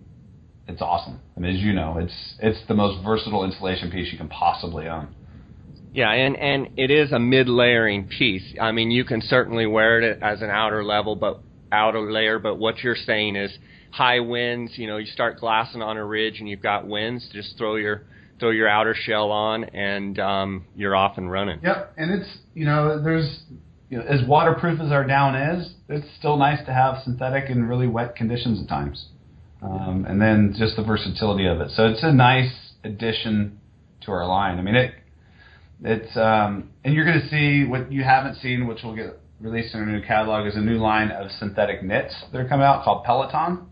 it's 0.67 0.81
awesome. 0.81 1.19
I 1.35 1.41
mean, 1.41 1.55
as 1.55 1.61
you 1.61 1.73
know, 1.73 1.97
it's 1.97 2.35
it's 2.39 2.59
the 2.67 2.73
most 2.73 3.03
versatile 3.03 3.43
insulation 3.43 3.91
piece 3.91 4.11
you 4.13 4.17
can 4.17 4.29
possibly 4.29 4.87
own. 4.87 5.13
Yeah, 5.95 6.11
and 6.11 6.35
and 6.35 6.67
it 6.77 6.91
is 6.91 7.13
a 7.13 7.19
mid 7.19 7.47
layering 7.47 8.09
piece. 8.09 8.43
I 8.59 8.73
mean, 8.73 8.91
you 8.91 9.05
can 9.05 9.21
certainly 9.21 9.65
wear 9.65 10.01
it 10.01 10.19
as 10.21 10.41
an 10.41 10.49
outer 10.49 10.83
level, 10.83 11.15
but 11.15 11.41
outer 11.71 12.11
layer. 12.11 12.37
But 12.37 12.55
what 12.55 12.79
you're 12.79 12.97
saying 12.97 13.37
is 13.37 13.57
high 13.91 14.19
winds. 14.19 14.77
You 14.77 14.87
know, 14.87 14.97
you 14.97 15.05
start 15.05 15.39
glassing 15.39 15.81
on 15.81 15.95
a 15.95 16.03
ridge 16.03 16.41
and 16.41 16.49
you've 16.49 16.61
got 16.61 16.85
winds. 16.85 17.29
Just 17.31 17.57
throw 17.57 17.77
your 17.77 18.03
throw 18.41 18.49
your 18.49 18.67
outer 18.67 18.93
shell 18.93 19.31
on, 19.31 19.63
and 19.63 20.19
um, 20.19 20.65
you're 20.75 20.97
off 20.97 21.17
and 21.17 21.31
running. 21.31 21.61
Yep, 21.63 21.93
and 21.95 22.11
it's 22.11 22.29
you 22.53 22.65
know 22.65 23.01
there's 23.01 23.43
you 23.89 23.97
know, 23.97 24.03
as 24.03 24.19
waterproof 24.27 24.81
as 24.81 24.91
our 24.91 25.07
down 25.07 25.35
is, 25.35 25.75
it's 25.87 26.07
still 26.19 26.35
nice 26.35 26.59
to 26.65 26.73
have 26.73 27.03
synthetic 27.05 27.49
in 27.49 27.63
really 27.63 27.87
wet 27.87 28.17
conditions 28.17 28.61
at 28.61 28.67
times. 28.67 29.05
Um, 29.61 30.05
and 30.09 30.21
then 30.21 30.53
just 30.59 30.75
the 30.75 30.83
versatility 30.83 31.47
of 31.47 31.61
it. 31.61 31.71
So 31.71 31.85
it's 31.87 32.03
a 32.03 32.11
nice 32.11 32.51
addition 32.83 33.61
to 34.01 34.11
our 34.11 34.27
line. 34.27 34.59
I 34.59 34.61
mean, 34.61 34.75
it 34.75 34.93
it's 35.83 36.15
um, 36.17 36.69
and 36.83 36.93
you're 36.93 37.05
going 37.05 37.21
to 37.21 37.27
see 37.27 37.69
what 37.69 37.91
you 37.91 38.03
haven't 38.03 38.35
seen, 38.35 38.67
which 38.67 38.83
will 38.83 38.95
get 38.95 39.19
released 39.39 39.73
in 39.73 39.81
our 39.81 39.85
new 39.85 40.01
catalog, 40.01 40.47
is 40.47 40.55
a 40.55 40.61
new 40.61 40.77
line 40.77 41.11
of 41.11 41.29
synthetic 41.31 41.83
knits 41.83 42.15
that 42.31 42.39
are 42.39 42.47
coming 42.47 42.65
out 42.65 42.83
called 42.83 43.03
Peloton, 43.03 43.67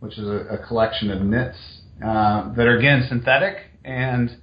which 0.00 0.18
is 0.18 0.26
a, 0.26 0.46
a 0.50 0.66
collection 0.66 1.10
of 1.10 1.22
knits 1.22 1.56
uh, 2.04 2.52
that 2.54 2.66
are 2.66 2.78
again 2.78 3.06
synthetic 3.08 3.56
and 3.84 4.36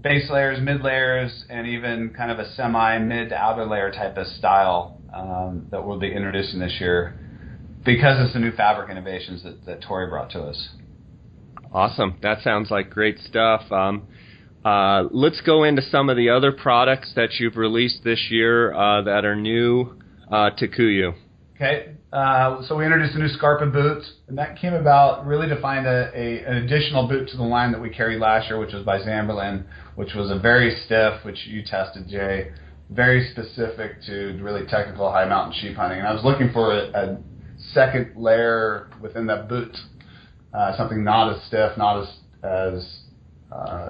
base 0.00 0.28
layers, 0.30 0.60
mid 0.60 0.82
layers, 0.82 1.44
and 1.48 1.66
even 1.66 2.12
kind 2.16 2.30
of 2.30 2.38
a 2.38 2.50
semi 2.52 2.98
mid 2.98 3.30
to 3.30 3.36
outer 3.36 3.64
layer 3.64 3.90
type 3.90 4.16
of 4.16 4.26
style 4.26 5.00
um, 5.14 5.66
that 5.70 5.84
we'll 5.84 5.98
be 5.98 6.12
introducing 6.12 6.58
this 6.58 6.76
year 6.80 7.18
because 7.84 8.22
it's 8.22 8.34
the 8.34 8.40
new 8.40 8.52
fabric 8.52 8.90
innovations 8.90 9.42
that, 9.44 9.64
that 9.64 9.80
Toray 9.80 10.08
brought 10.08 10.30
to 10.30 10.40
us. 10.42 10.68
Awesome. 11.72 12.18
That 12.22 12.42
sounds 12.42 12.70
like 12.70 12.90
great 12.90 13.18
stuff. 13.18 13.70
Um, 13.70 14.08
uh, 14.68 15.08
let's 15.12 15.40
go 15.40 15.64
into 15.64 15.82
some 15.82 16.10
of 16.10 16.16
the 16.16 16.28
other 16.28 16.52
products 16.52 17.12
that 17.16 17.30
you've 17.38 17.56
released 17.56 18.04
this 18.04 18.26
year 18.30 18.74
uh, 18.74 19.02
that 19.02 19.24
are 19.24 19.36
new 19.36 19.96
uh, 20.30 20.50
to 20.50 20.68
KUIU. 20.68 21.14
Okay, 21.56 21.94
uh, 22.12 22.62
so 22.66 22.76
we 22.76 22.84
introduced 22.84 23.14
a 23.16 23.18
new 23.18 23.28
Scarpa 23.28 23.66
boot, 23.66 24.04
and 24.28 24.36
that 24.38 24.58
came 24.60 24.74
about 24.74 25.26
really 25.26 25.48
to 25.48 25.60
find 25.60 25.86
a, 25.86 26.10
a, 26.14 26.44
an 26.44 26.56
additional 26.58 27.08
boot 27.08 27.28
to 27.30 27.36
the 27.36 27.42
line 27.42 27.72
that 27.72 27.80
we 27.80 27.90
carried 27.90 28.20
last 28.20 28.48
year, 28.48 28.60
which 28.60 28.72
was 28.72 28.84
by 28.84 28.98
Zamberlan, 28.98 29.64
which 29.96 30.14
was 30.14 30.30
a 30.30 30.38
very 30.38 30.78
stiff, 30.84 31.24
which 31.24 31.46
you 31.46 31.62
tested, 31.64 32.06
Jay, 32.08 32.52
very 32.90 33.28
specific 33.32 34.02
to 34.06 34.38
really 34.42 34.66
technical 34.66 35.10
high 35.10 35.28
mountain 35.28 35.54
sheep 35.60 35.76
hunting. 35.76 35.98
And 35.98 36.06
I 36.06 36.12
was 36.12 36.24
looking 36.24 36.52
for 36.52 36.72
a, 36.72 36.90
a 36.90 37.18
second 37.72 38.12
layer 38.16 38.88
within 39.00 39.26
that 39.26 39.48
boot, 39.48 39.76
uh, 40.52 40.76
something 40.76 41.02
not 41.02 41.34
as 41.34 41.42
stiff, 41.46 41.76
not 41.76 42.02
as 42.02 42.08
as 42.44 42.98
uh, 43.50 43.88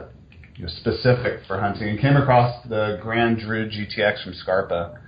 specific 0.67 1.41
for 1.47 1.61
hunting, 1.61 1.89
and 1.89 2.01
came 2.01 2.17
across 2.17 2.67
the 2.69 2.99
Grand 3.01 3.39
Dru 3.39 3.69
GTX 3.69 4.25
from 4.25 4.35
Scarpa. 4.35 4.99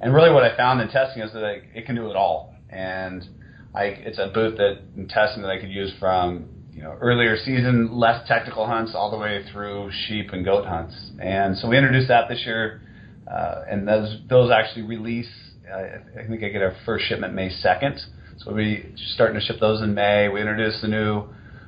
And 0.00 0.14
really, 0.14 0.32
what 0.32 0.44
I 0.44 0.56
found 0.56 0.80
in 0.80 0.88
testing 0.88 1.22
is 1.22 1.32
that 1.32 1.42
it, 1.74 1.86
can 1.86 1.96
do 1.96 2.08
it 2.10 2.16
all. 2.16 2.54
And 2.70 3.26
I, 3.74 3.84
it's 3.84 4.18
a 4.18 4.28
boot 4.28 4.56
that 4.58 4.78
in 4.96 5.08
testing 5.08 5.42
that 5.42 5.50
I 5.50 5.58
could 5.58 5.70
use 5.70 5.92
from 5.98 6.48
you 6.72 6.82
know 6.82 6.96
earlier 7.00 7.36
season, 7.36 7.90
less 7.92 8.26
technical 8.28 8.66
hunts, 8.66 8.92
all 8.94 9.10
the 9.10 9.18
way 9.18 9.44
through 9.52 9.90
sheep 10.06 10.30
and 10.32 10.44
goat 10.44 10.66
hunts. 10.66 10.94
And 11.20 11.56
so 11.58 11.68
we 11.68 11.76
introduced 11.76 12.08
that 12.08 12.28
this 12.28 12.42
year, 12.44 12.82
uh, 13.30 13.64
and 13.68 13.86
those 13.86 14.18
those 14.28 14.50
actually 14.50 14.82
release. 14.82 15.30
Uh, 15.68 16.20
I 16.20 16.26
think 16.28 16.42
I 16.44 16.48
get 16.48 16.62
our 16.62 16.76
first 16.84 17.06
shipment 17.06 17.34
May 17.34 17.50
second. 17.50 17.98
So 18.38 18.52
we'll 18.52 18.56
be 18.56 18.94
starting 19.14 19.38
to 19.38 19.44
ship 19.44 19.56
those 19.60 19.82
in 19.82 19.94
May. 19.94 20.28
We 20.28 20.40
introduced 20.40 20.82
a 20.84 20.88
new 20.88 21.24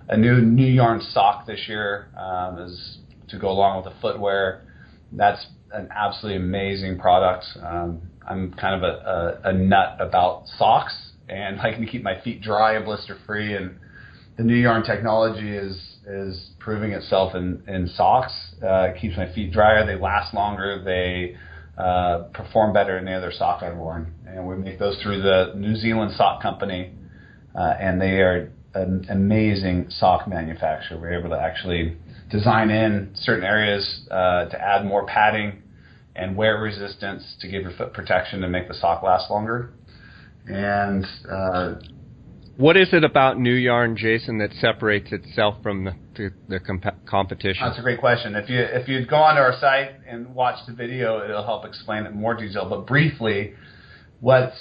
a 0.08 0.16
new 0.16 0.40
new 0.40 0.66
yarn 0.66 1.00
sock 1.12 1.46
this 1.46 1.60
year 1.68 2.08
um, 2.18 2.58
as 2.58 2.98
to 3.28 3.38
go 3.38 3.50
along 3.50 3.82
with 3.82 3.92
the 3.92 4.00
footwear. 4.00 4.64
That's 5.12 5.46
an 5.72 5.88
absolutely 5.94 6.42
amazing 6.42 6.98
product. 6.98 7.44
Um, 7.62 8.02
I'm 8.28 8.54
kind 8.54 8.82
of 8.82 8.82
a, 8.82 9.40
a, 9.44 9.50
a 9.50 9.52
nut 9.52 9.96
about 10.00 10.44
socks 10.58 11.12
and 11.28 11.56
liking 11.64 11.84
to 11.84 11.90
keep 11.90 12.02
my 12.02 12.20
feet 12.22 12.42
dry 12.42 12.74
and 12.74 12.84
blister 12.84 13.16
free. 13.26 13.54
And 13.54 13.76
the 14.36 14.44
new 14.44 14.56
yarn 14.56 14.82
technology 14.82 15.56
is 15.56 15.90
is 16.06 16.50
proving 16.58 16.92
itself 16.92 17.34
in, 17.34 17.62
in 17.66 17.88
socks. 17.88 18.32
Uh, 18.62 18.90
it 18.90 19.00
keeps 19.00 19.16
my 19.16 19.32
feet 19.32 19.52
drier. 19.52 19.86
They 19.86 19.96
last 19.96 20.34
longer. 20.34 20.82
They 20.84 21.36
uh, 21.80 22.24
perform 22.34 22.72
better 22.72 22.98
than 22.98 23.08
any 23.08 23.16
other 23.16 23.32
sock 23.32 23.62
I've 23.62 23.76
worn. 23.76 24.12
And 24.26 24.46
we 24.46 24.56
make 24.56 24.78
those 24.78 25.00
through 25.02 25.22
the 25.22 25.52
New 25.56 25.74
Zealand 25.76 26.12
Sock 26.16 26.42
Company, 26.42 26.92
uh, 27.54 27.74
and 27.80 28.00
they 28.00 28.20
are 28.20 28.52
an 28.74 29.06
amazing 29.08 29.86
sock 29.88 30.28
manufacturer. 30.28 30.98
We're 30.98 31.18
able 31.18 31.30
to 31.30 31.40
actually 31.40 31.96
design 32.34 32.68
in 32.70 33.10
certain 33.14 33.44
areas 33.44 34.08
uh, 34.10 34.46
to 34.46 34.60
add 34.60 34.84
more 34.84 35.06
padding 35.06 35.62
and 36.16 36.36
wear 36.36 36.60
resistance 36.60 37.22
to 37.40 37.48
give 37.48 37.62
your 37.62 37.70
foot 37.72 37.92
protection 37.92 38.40
to 38.40 38.48
make 38.48 38.66
the 38.66 38.74
sock 38.74 39.04
last 39.04 39.30
longer. 39.30 39.72
And 40.46 41.06
uh, 41.30 41.74
what 42.56 42.76
is 42.76 42.92
it 42.92 43.04
about 43.04 43.36
NuYarn, 43.36 43.96
Jason, 43.96 44.38
that 44.38 44.52
separates 44.60 45.12
itself 45.12 45.62
from 45.62 45.84
the, 45.84 45.94
the, 46.16 46.30
the 46.48 46.60
comp- 46.60 47.06
competition? 47.06 47.66
That's 47.66 47.78
a 47.78 47.82
great 47.82 48.00
question. 48.00 48.34
If 48.34 48.50
you 48.50 48.58
if 48.60 48.88
you 48.88 49.06
go 49.06 49.16
onto 49.16 49.40
our 49.40 49.58
site 49.60 49.92
and 50.06 50.34
watch 50.34 50.58
the 50.66 50.72
video, 50.72 51.24
it'll 51.24 51.44
help 51.44 51.64
explain 51.64 52.04
it 52.04 52.10
in 52.10 52.16
more 52.16 52.34
detail. 52.34 52.68
But 52.68 52.86
briefly, 52.86 53.54
what 54.20 54.52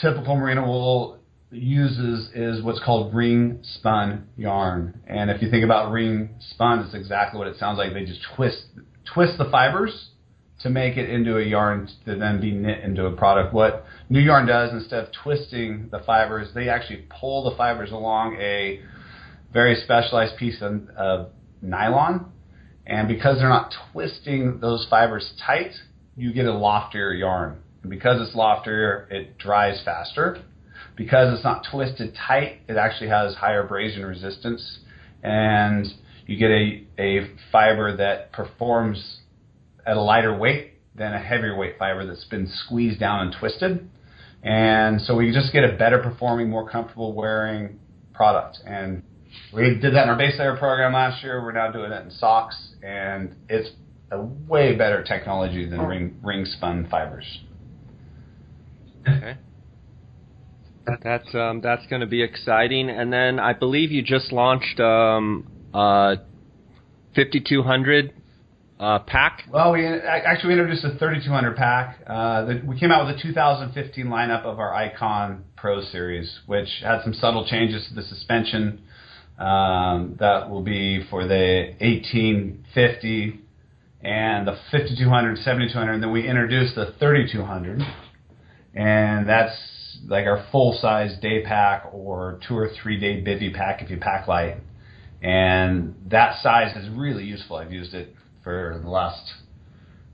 typical 0.00 0.36
merino 0.36 0.66
wool 0.66 1.18
uses 1.54 2.30
is 2.34 2.62
what's 2.62 2.80
called 2.84 3.14
ring 3.14 3.60
spun 3.62 4.26
yarn. 4.36 5.00
And 5.06 5.30
if 5.30 5.42
you 5.42 5.50
think 5.50 5.64
about 5.64 5.90
ring 5.90 6.30
spun, 6.40 6.80
it's 6.80 6.94
exactly 6.94 7.38
what 7.38 7.48
it 7.48 7.56
sounds 7.58 7.78
like. 7.78 7.92
They 7.92 8.04
just 8.04 8.20
twist 8.34 8.64
twist 9.12 9.38
the 9.38 9.44
fibers 9.50 10.10
to 10.60 10.70
make 10.70 10.96
it 10.96 11.10
into 11.10 11.36
a 11.36 11.42
yarn 11.42 11.88
to 12.06 12.16
then 12.16 12.40
be 12.40 12.50
knit 12.50 12.82
into 12.82 13.06
a 13.06 13.12
product. 13.12 13.52
What 13.52 13.84
NuYarn 14.10 14.46
does 14.46 14.72
instead 14.72 15.04
of 15.04 15.12
twisting 15.22 15.88
the 15.90 16.00
fibers, 16.00 16.48
they 16.54 16.68
actually 16.68 17.06
pull 17.20 17.50
the 17.50 17.56
fibers 17.56 17.90
along 17.90 18.36
a 18.40 18.80
very 19.52 19.74
specialized 19.74 20.36
piece 20.36 20.62
of, 20.62 20.88
of 20.96 21.30
nylon. 21.60 22.32
And 22.86 23.08
because 23.08 23.38
they're 23.38 23.48
not 23.48 23.74
twisting 23.92 24.60
those 24.60 24.86
fibers 24.88 25.32
tight, 25.44 25.72
you 26.16 26.32
get 26.32 26.46
a 26.46 26.52
loftier 26.52 27.12
yarn. 27.12 27.58
And 27.82 27.90
because 27.90 28.26
it's 28.26 28.34
loftier, 28.34 29.08
it 29.10 29.36
dries 29.38 29.82
faster 29.84 30.42
because 30.96 31.34
it's 31.34 31.44
not 31.44 31.66
twisted 31.70 32.14
tight, 32.26 32.60
it 32.68 32.76
actually 32.76 33.10
has 33.10 33.34
higher 33.34 33.64
abrasion 33.64 34.04
resistance, 34.04 34.80
and 35.22 35.86
you 36.26 36.36
get 36.38 36.50
a, 36.50 36.86
a 36.98 37.30
fiber 37.50 37.96
that 37.96 38.32
performs 38.32 39.20
at 39.86 39.96
a 39.96 40.00
lighter 40.00 40.36
weight 40.36 40.72
than 40.94 41.12
a 41.12 41.18
heavier 41.18 41.56
weight 41.56 41.74
fiber 41.78 42.06
that's 42.06 42.24
been 42.24 42.48
squeezed 42.48 43.00
down 43.00 43.26
and 43.26 43.36
twisted. 43.38 43.88
And 44.42 45.00
so 45.00 45.16
we 45.16 45.32
just 45.32 45.52
get 45.52 45.64
a 45.64 45.76
better 45.76 45.98
performing, 45.98 46.50
more 46.50 46.68
comfortable 46.68 47.14
wearing 47.14 47.78
product. 48.12 48.58
And 48.66 49.02
we 49.52 49.62
did 49.80 49.94
that 49.94 50.04
in 50.04 50.08
our 50.10 50.16
base 50.16 50.38
layer 50.38 50.56
program 50.56 50.92
last 50.92 51.22
year. 51.24 51.42
We're 51.42 51.52
now 51.52 51.72
doing 51.72 51.90
it 51.90 52.02
in 52.04 52.10
socks, 52.10 52.56
and 52.82 53.34
it's 53.48 53.70
a 54.10 54.22
way 54.22 54.76
better 54.76 55.02
technology 55.02 55.68
than 55.68 55.80
oh. 55.80 55.86
ring, 55.86 56.16
ring 56.22 56.44
spun 56.44 56.86
fibers. 56.90 57.40
Okay. 59.08 59.36
That's 61.02 61.34
um, 61.34 61.60
that's 61.62 61.86
going 61.86 62.00
to 62.00 62.06
be 62.06 62.22
exciting. 62.22 62.90
And 62.90 63.12
then 63.12 63.38
I 63.38 63.52
believe 63.52 63.90
you 63.90 64.02
just 64.02 64.32
launched 64.32 64.80
um, 64.80 65.46
uh, 65.72 66.16
5200 67.14 68.12
uh, 68.78 68.98
pack. 69.00 69.44
Well, 69.50 69.72
we 69.72 69.86
actually 69.86 70.54
we 70.54 70.60
introduced 70.60 70.84
a 70.84 70.98
3200 70.98 71.56
pack. 71.56 72.00
Uh, 72.06 72.44
the, 72.44 72.62
we 72.66 72.78
came 72.78 72.90
out 72.90 73.06
with 73.06 73.16
a 73.16 73.22
2015 73.22 74.06
lineup 74.06 74.44
of 74.44 74.58
our 74.58 74.74
Icon 74.74 75.44
Pro 75.56 75.82
series, 75.82 76.40
which 76.46 76.68
had 76.82 77.02
some 77.02 77.14
subtle 77.14 77.46
changes 77.46 77.86
to 77.88 77.94
the 77.94 78.02
suspension. 78.02 78.82
Um, 79.38 80.16
that 80.20 80.48
will 80.48 80.62
be 80.62 81.04
for 81.10 81.26
the 81.26 81.74
1850 81.80 83.40
and 84.02 84.46
the 84.46 84.56
5200, 84.70 85.38
7200, 85.38 85.92
and 85.94 86.02
then 86.02 86.12
we 86.12 86.28
introduced 86.28 86.74
the 86.76 86.94
3200, 87.00 87.80
and 88.74 89.28
that's 89.28 89.56
like 90.08 90.26
our 90.26 90.46
full 90.52 90.78
size 90.80 91.16
day 91.20 91.42
pack 91.42 91.86
or 91.92 92.40
two 92.46 92.56
or 92.56 92.70
three 92.82 92.98
day 92.98 93.22
bivy 93.22 93.54
pack 93.54 93.82
if 93.82 93.90
you 93.90 93.98
pack 93.98 94.28
light. 94.28 94.56
And 95.22 95.94
that 96.10 96.42
size 96.42 96.76
is 96.76 96.88
really 96.90 97.24
useful. 97.24 97.56
I've 97.56 97.72
used 97.72 97.94
it 97.94 98.14
for 98.42 98.78
the 98.82 98.90
last 98.90 99.32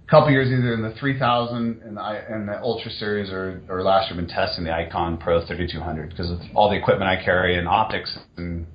couple 0.09 0.31
years, 0.31 0.49
either 0.49 0.75
in 0.75 0.83
the 0.83 0.95
3000 0.99 1.83
and 1.83 1.97
the, 1.97 2.01
and 2.01 2.49
the 2.49 2.61
Ultra 2.61 2.91
Series, 2.91 3.31
or, 3.31 3.63
or 3.69 3.83
last 3.83 4.11
year, 4.11 4.21
been 4.21 4.29
testing 4.29 4.65
the 4.65 4.73
Icon 4.73 5.19
Pro 5.19 5.45
3200 5.45 6.11
because 6.11 6.31
of 6.31 6.39
all 6.55 6.71
the 6.71 6.77
equipment 6.77 7.09
I 7.09 7.25
carry 7.25 7.57
and 7.57 7.69
optics 7.69 8.19
and 8.37 8.67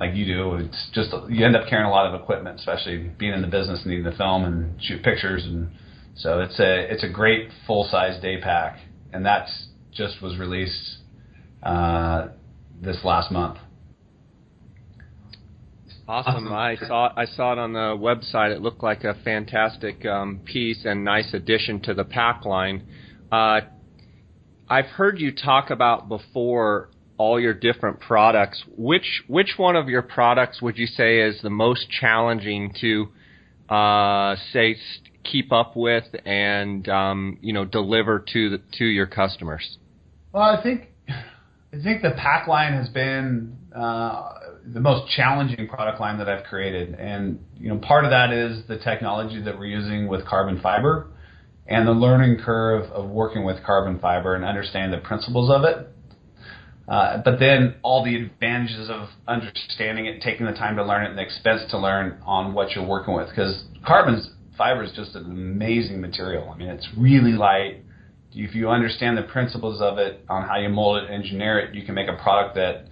like 0.00 0.14
you 0.14 0.24
do. 0.24 0.54
It's 0.54 0.90
just 0.92 1.14
you 1.28 1.44
end 1.44 1.54
up 1.54 1.68
carrying 1.68 1.86
a 1.86 1.90
lot 1.90 2.12
of 2.12 2.20
equipment, 2.20 2.58
especially 2.58 3.10
being 3.18 3.34
in 3.34 3.42
the 3.42 3.48
business, 3.48 3.82
needing 3.84 4.04
to 4.04 4.16
film 4.16 4.44
and 4.44 4.82
shoot 4.82 5.02
pictures, 5.04 5.44
and 5.44 5.70
so 6.16 6.40
it's 6.40 6.58
a 6.58 6.92
it's 6.92 7.04
a 7.04 7.08
great 7.08 7.50
full 7.66 7.86
size 7.90 8.20
day 8.20 8.40
pack, 8.40 8.78
and 9.12 9.24
that's 9.24 9.68
just 9.92 10.22
was 10.22 10.38
released 10.38 10.98
uh, 11.62 12.28
this 12.80 12.98
last 13.04 13.30
month. 13.30 13.58
Awesome. 16.08 16.48
awesome. 16.48 16.52
I 16.52 16.76
saw 16.76 17.12
I 17.16 17.24
saw 17.24 17.52
it 17.52 17.58
on 17.58 17.72
the 17.72 17.96
website. 17.96 18.54
It 18.54 18.60
looked 18.60 18.82
like 18.82 19.04
a 19.04 19.14
fantastic 19.22 20.04
um, 20.04 20.40
piece 20.44 20.84
and 20.84 21.04
nice 21.04 21.32
addition 21.34 21.80
to 21.82 21.94
the 21.94 22.04
pack 22.04 22.44
line. 22.44 22.86
Uh, 23.30 23.60
I've 24.68 24.86
heard 24.86 25.20
you 25.20 25.32
talk 25.32 25.70
about 25.70 26.08
before 26.08 26.90
all 27.16 27.38
your 27.38 27.54
different 27.54 28.00
products. 28.00 28.64
Which 28.76 29.22
which 29.28 29.54
one 29.56 29.76
of 29.76 29.88
your 29.88 30.02
products 30.02 30.60
would 30.60 30.78
you 30.78 30.86
say 30.86 31.20
is 31.20 31.40
the 31.42 31.50
most 31.50 31.88
challenging 31.90 32.74
to 32.80 33.08
uh, 33.72 34.34
say 34.52 34.76
keep 35.24 35.52
up 35.52 35.76
with 35.76 36.04
and 36.24 36.88
um, 36.88 37.38
you 37.40 37.52
know 37.52 37.64
deliver 37.64 38.24
to 38.32 38.50
the, 38.50 38.60
to 38.78 38.84
your 38.84 39.06
customers? 39.06 39.78
Well, 40.32 40.42
I 40.42 40.62
think 40.62 40.88
I 41.08 41.82
think 41.82 42.02
the 42.02 42.12
pack 42.16 42.48
line 42.48 42.72
has 42.72 42.88
been 42.88 43.56
uh, 43.74 44.32
the 44.66 44.80
most 44.80 45.10
challenging 45.12 45.68
product 45.68 46.00
line 46.00 46.18
that 46.18 46.28
I've 46.28 46.44
created, 46.44 46.94
and 46.94 47.38
you 47.58 47.68
know 47.68 47.78
part 47.78 48.04
of 48.04 48.10
that 48.10 48.32
is 48.32 48.62
the 48.66 48.78
technology 48.78 49.40
that 49.42 49.58
we're 49.58 49.66
using 49.66 50.08
with 50.08 50.26
carbon 50.26 50.60
fiber, 50.60 51.08
and 51.66 51.86
the 51.86 51.92
learning 51.92 52.38
curve 52.44 52.90
of 52.90 53.08
working 53.08 53.44
with 53.44 53.62
carbon 53.64 53.98
fiber 53.98 54.34
and 54.34 54.44
understanding 54.44 54.90
the 54.90 55.06
principles 55.06 55.50
of 55.50 55.64
it. 55.64 55.88
Uh, 56.88 57.22
but 57.24 57.38
then 57.38 57.76
all 57.82 58.04
the 58.04 58.16
advantages 58.16 58.90
of 58.90 59.08
understanding 59.28 60.06
it, 60.06 60.20
taking 60.22 60.44
the 60.44 60.52
time 60.52 60.74
to 60.74 60.84
learn 60.84 61.04
it, 61.04 61.10
and 61.10 61.18
the 61.18 61.22
expense 61.22 61.62
to 61.70 61.78
learn 61.78 62.20
on 62.26 62.52
what 62.52 62.72
you're 62.72 62.84
working 62.84 63.14
with, 63.14 63.28
because 63.28 63.62
carbon 63.86 64.20
fiber 64.60 64.82
is 64.82 64.92
just 64.92 65.14
an 65.14 65.24
amazing 65.24 66.02
material. 66.02 66.50
I 66.50 66.58
mean, 66.58 66.68
it's 66.68 66.86
really 66.94 67.32
light 67.32 67.82
if 68.32 68.54
you 68.54 68.68
understand 68.68 69.16
the 69.16 69.22
principles 69.22 69.80
of 69.80 69.96
it 69.96 70.24
on 70.28 70.46
how 70.46 70.58
you 70.58 70.68
mold 70.68 71.02
it, 71.02 71.10
engineer 71.10 71.58
it, 71.58 71.74
you 71.74 71.84
can 71.84 71.94
make 71.94 72.08
a 72.08 72.22
product 72.22 72.54
that 72.56 72.84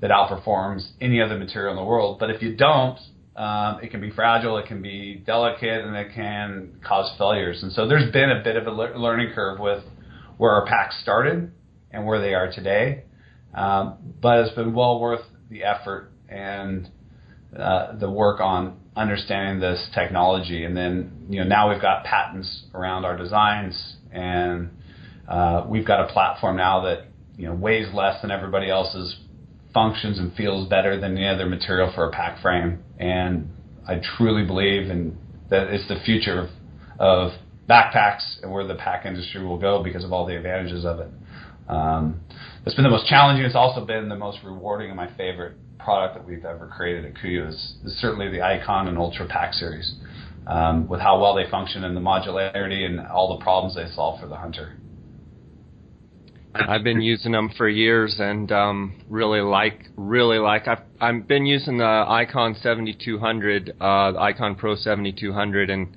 that 0.00 0.10
outperforms 0.10 0.90
any 1.00 1.22
other 1.22 1.38
material 1.38 1.70
in 1.70 1.76
the 1.76 1.84
world. 1.84 2.18
But 2.18 2.30
if 2.30 2.42
you 2.42 2.56
don't, 2.56 2.98
um, 3.36 3.78
it 3.80 3.92
can 3.92 4.00
be 4.00 4.10
fragile, 4.10 4.58
it 4.58 4.66
can 4.66 4.82
be 4.82 5.22
delicate, 5.24 5.84
and 5.84 5.94
it 5.94 6.12
can 6.12 6.80
cause 6.84 7.14
failures. 7.16 7.62
And 7.62 7.70
so 7.72 7.86
there's 7.86 8.10
been 8.12 8.30
a 8.32 8.42
bit 8.42 8.56
of 8.56 8.66
a 8.66 8.72
le- 8.72 8.98
learning 8.98 9.32
curve 9.32 9.60
with 9.60 9.84
where 10.38 10.50
our 10.50 10.66
packs 10.66 11.00
started 11.00 11.52
and 11.92 12.04
where 12.04 12.20
they 12.20 12.34
are 12.34 12.50
today. 12.50 13.04
Um, 13.54 13.98
but 14.20 14.40
it's 14.40 14.56
been 14.56 14.74
well 14.74 14.98
worth 14.98 15.24
the 15.48 15.62
effort 15.62 16.10
and 16.28 16.90
uh, 17.56 17.96
the 17.96 18.10
work 18.10 18.40
on 18.40 18.81
understanding 18.96 19.60
this 19.60 19.88
technology. 19.94 20.64
And 20.64 20.76
then, 20.76 21.26
you 21.30 21.40
know, 21.40 21.46
now 21.46 21.70
we've 21.70 21.80
got 21.80 22.04
patents 22.04 22.64
around 22.74 23.04
our 23.04 23.16
designs 23.16 23.96
and 24.12 24.70
uh, 25.28 25.64
we've 25.68 25.86
got 25.86 26.08
a 26.08 26.12
platform 26.12 26.56
now 26.56 26.82
that 26.82 27.06
you 27.36 27.46
know 27.46 27.54
weighs 27.54 27.86
less 27.94 28.20
than 28.20 28.30
everybody 28.30 28.68
else's, 28.68 29.16
functions 29.72 30.18
and 30.18 30.34
feels 30.34 30.68
better 30.68 31.00
than 31.00 31.16
any 31.16 31.26
other 31.26 31.46
material 31.46 31.90
for 31.94 32.06
a 32.06 32.10
pack 32.10 32.40
frame. 32.42 32.82
And 32.98 33.48
I 33.88 34.00
truly 34.16 34.44
believe 34.44 34.90
in 34.90 35.16
that 35.50 35.68
it's 35.68 35.88
the 35.88 35.98
future 36.04 36.38
of, 36.38 36.50
of 36.98 37.32
backpacks 37.68 38.42
and 38.42 38.52
where 38.52 38.66
the 38.66 38.74
pack 38.74 39.06
industry 39.06 39.44
will 39.44 39.58
go 39.58 39.82
because 39.82 40.04
of 40.04 40.12
all 40.12 40.26
the 40.26 40.36
advantages 40.36 40.84
of 40.84 41.00
it. 41.00 41.08
Um, 41.68 42.20
it's 42.66 42.74
been 42.74 42.84
the 42.84 42.90
most 42.90 43.06
challenging. 43.06 43.44
It's 43.44 43.54
also 43.54 43.84
been 43.84 44.08
the 44.08 44.16
most 44.16 44.38
rewarding 44.44 44.88
and 44.88 44.96
my 44.96 45.14
favorite 45.16 45.56
product 45.82 46.14
that 46.16 46.26
we've 46.26 46.44
ever 46.44 46.66
created 46.66 47.04
at 47.04 47.14
KUIU 47.14 47.48
is, 47.48 47.74
is 47.84 47.96
certainly 48.00 48.30
the 48.30 48.42
Icon 48.42 48.88
and 48.88 48.98
Ultra 48.98 49.26
Pack 49.26 49.54
series, 49.54 49.94
um, 50.46 50.88
with 50.88 51.00
how 51.00 51.20
well 51.20 51.34
they 51.34 51.48
function 51.50 51.84
and 51.84 51.96
the 51.96 52.00
modularity 52.00 52.84
and 52.84 53.00
all 53.00 53.36
the 53.36 53.42
problems 53.42 53.74
they 53.74 53.86
solve 53.94 54.20
for 54.20 54.26
the 54.26 54.36
hunter. 54.36 54.76
I've 56.54 56.84
been 56.84 57.00
using 57.00 57.32
them 57.32 57.50
for 57.56 57.68
years 57.68 58.16
and 58.18 58.50
um, 58.52 59.00
really 59.08 59.40
like 59.40 59.88
really 59.96 60.38
like 60.38 60.68
I've 60.68 60.82
I've 61.00 61.26
been 61.26 61.46
using 61.46 61.78
the 61.78 62.04
Icon 62.06 62.54
7200, 62.60 63.70
uh, 63.80 64.12
the 64.12 64.18
Icon 64.18 64.54
Pro 64.54 64.76
7200, 64.76 65.70
and 65.70 65.96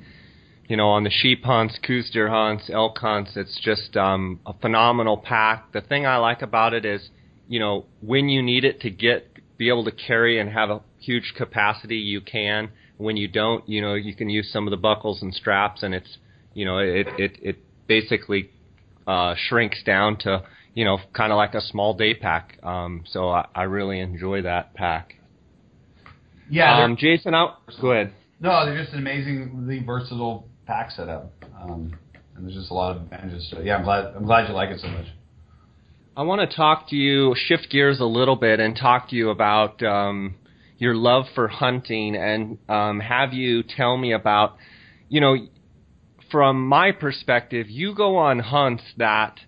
you 0.67 0.77
know 0.77 0.88
on 0.88 1.03
the 1.03 1.09
sheep 1.09 1.43
hunts, 1.43 1.77
Coues 1.86 2.09
deer 2.09 2.29
hunts, 2.29 2.69
elk 2.71 2.97
hunts, 2.99 3.31
it's 3.36 3.59
just 3.61 3.97
um, 3.97 4.39
a 4.45 4.53
phenomenal 4.53 5.17
pack. 5.17 5.73
The 5.73 5.81
thing 5.81 6.05
I 6.05 6.17
like 6.17 6.41
about 6.41 6.73
it 6.73 6.86
is, 6.86 7.09
you 7.49 7.59
know, 7.59 7.86
when 8.01 8.29
you 8.29 8.41
need 8.41 8.63
it 8.63 8.79
to 8.81 8.89
get 8.89 9.34
be 9.58 9.70
able 9.70 9.86
to 9.86 9.91
carry 9.91 10.39
and 10.39 10.49
have 10.49 10.70
a 10.70 10.82
huge 10.99 11.34
capacity, 11.36 11.97
you 11.97 12.22
can. 12.22 12.70
When 12.97 13.18
you 13.18 13.28
don't, 13.28 13.68
you 13.68 13.82
know, 13.82 13.93
you 13.93 14.16
can 14.16 14.30
use 14.30 14.51
some 14.51 14.68
of 14.68 14.72
the 14.72 14.78
buckles 14.78 15.22
and 15.22 15.34
straps, 15.34 15.84
and 15.84 15.93
it's 15.93 16.18
you 16.53 16.66
know 16.66 16.78
it 16.78 17.08
it 17.18 17.38
it 17.41 17.58
basically 17.88 18.49
uh, 19.06 19.36
shrinks 19.38 19.84
down 19.84 20.18
to 20.20 20.43
you 20.74 20.86
know 20.86 20.99
kind 21.14 21.32
of 21.32 21.38
like 21.38 21.53
a 21.53 21.62
small 21.62 21.93
day 21.93 22.14
pack. 22.14 22.58
Um, 22.64 23.03
so 23.06 23.30
I, 23.30 23.47
I 23.53 23.64
really 23.64 23.99
enjoy 23.99 24.43
that 24.43 24.74
pack. 24.74 25.16
Yeah, 26.49 26.84
um, 26.84 26.95
Jason, 26.97 27.34
out. 27.34 27.58
Go 27.82 27.91
ahead. 27.91 28.14
No, 28.39 28.66
they're 28.66 28.82
just 28.82 28.93
an 28.93 28.99
amazingly 28.99 29.84
versatile 29.84 30.47
pack 30.66 30.91
setup, 30.91 31.32
um, 31.62 31.97
and 32.36 32.45
there's 32.45 32.56
just 32.56 32.72
a 32.72 32.74
lot 32.74 32.95
of 32.95 33.03
advantages. 33.03 33.47
So 33.51 33.62
yeah, 33.62 33.78
I'm 33.78 33.84
glad 33.84 34.14
I'm 34.16 34.26
glad 34.26 34.47
you 34.47 34.53
like 34.53 34.70
it 34.70 34.80
so 34.80 34.88
much. 34.88 35.08
I 36.18 36.24
want 36.24 36.49
to 36.49 36.55
talk 36.55 36.88
to 36.91 36.95
you, 36.95 37.36
shift 37.36 37.70
gears 37.70 37.99
a 37.99 38.05
little 38.05 38.38
bit, 38.38 38.61
and 38.61 38.74
talk 38.74 39.09
to 39.09 39.18
you 39.18 39.32
about 39.32 39.84
um, 39.84 40.36
your 40.78 40.95
love 40.95 41.26
for 41.36 41.49
hunting, 41.49 42.16
and 42.16 42.57
um, 42.70 43.01
have 43.01 43.34
you 43.34 43.63
tell 43.63 43.97
me 43.97 44.13
about, 44.13 44.55
you 45.09 45.20
know, 45.20 45.36
from 46.32 46.68
my 46.70 46.93
perspective, 46.93 47.70
you 47.70 47.93
go 47.93 48.16
on 48.16 48.39
hunts 48.39 48.84
that, 48.95 49.41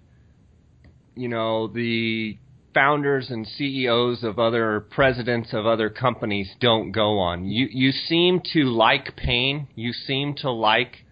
you 1.15 1.29
know, 1.29 1.67
the 1.67 2.37
founders 2.73 3.29
and 3.29 3.47
CEOs 3.47 4.25
of 4.25 4.37
other 4.37 4.81
presidents 4.91 5.53
of 5.53 5.65
other 5.65 5.89
companies 5.89 6.53
don't 6.59 6.91
go 6.91 7.17
on. 7.17 7.45
You 7.45 7.69
you 7.71 7.91
seem 7.93 8.41
to 8.53 8.65
like 8.65 9.15
pain. 9.15 9.69
You 9.75 9.93
seem 9.93 10.35
to 10.41 10.51
like 10.51 11.05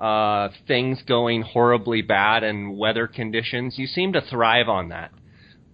uh, 0.00 0.48
things 0.66 1.02
going 1.06 1.42
horribly 1.42 2.02
bad 2.02 2.42
and 2.42 2.76
weather 2.78 3.06
conditions. 3.06 3.78
You 3.78 3.86
seem 3.86 4.14
to 4.14 4.20
thrive 4.22 4.68
on 4.68 4.88
that. 4.88 5.12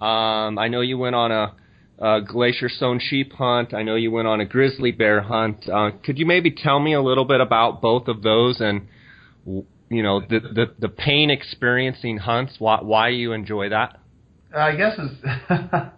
Um, 0.05 0.59
I 0.59 0.69
know 0.69 0.81
you 0.81 0.99
went 0.99 1.15
on 1.15 1.31
a, 1.31 1.55
a 1.99 2.21
glacier 2.23 2.69
sown 2.69 3.01
sheep 3.01 3.33
hunt. 3.33 3.73
I 3.73 3.83
know 3.83 3.95
you 3.95 4.11
went 4.11 4.29
on 4.29 4.41
a 4.41 4.45
grizzly 4.45 4.91
bear 4.91 5.23
hunt. 5.23 5.69
Uh, 5.69 5.91
could 6.05 6.19
you 6.19 6.27
maybe 6.27 6.51
tell 6.51 6.81
me 6.81 6.93
a 6.93 7.01
little 7.01 7.25
bit 7.25 7.41
about 7.41 7.81
both 7.81 8.09
of 8.09 8.23
those 8.23 8.61
and 8.61 8.89
you 9.89 10.03
know 10.03 10.21
the 10.21 10.41
the, 10.41 10.67
the 10.79 10.89
pain 10.89 11.31
experiencing 11.31 12.19
hunts 12.19 12.55
why 12.59 12.81
why 12.83 13.09
you 13.09 13.33
enjoy 13.33 13.69
that 13.69 14.01
i 14.53 14.75
guess 14.75 14.99
it's 14.99 15.25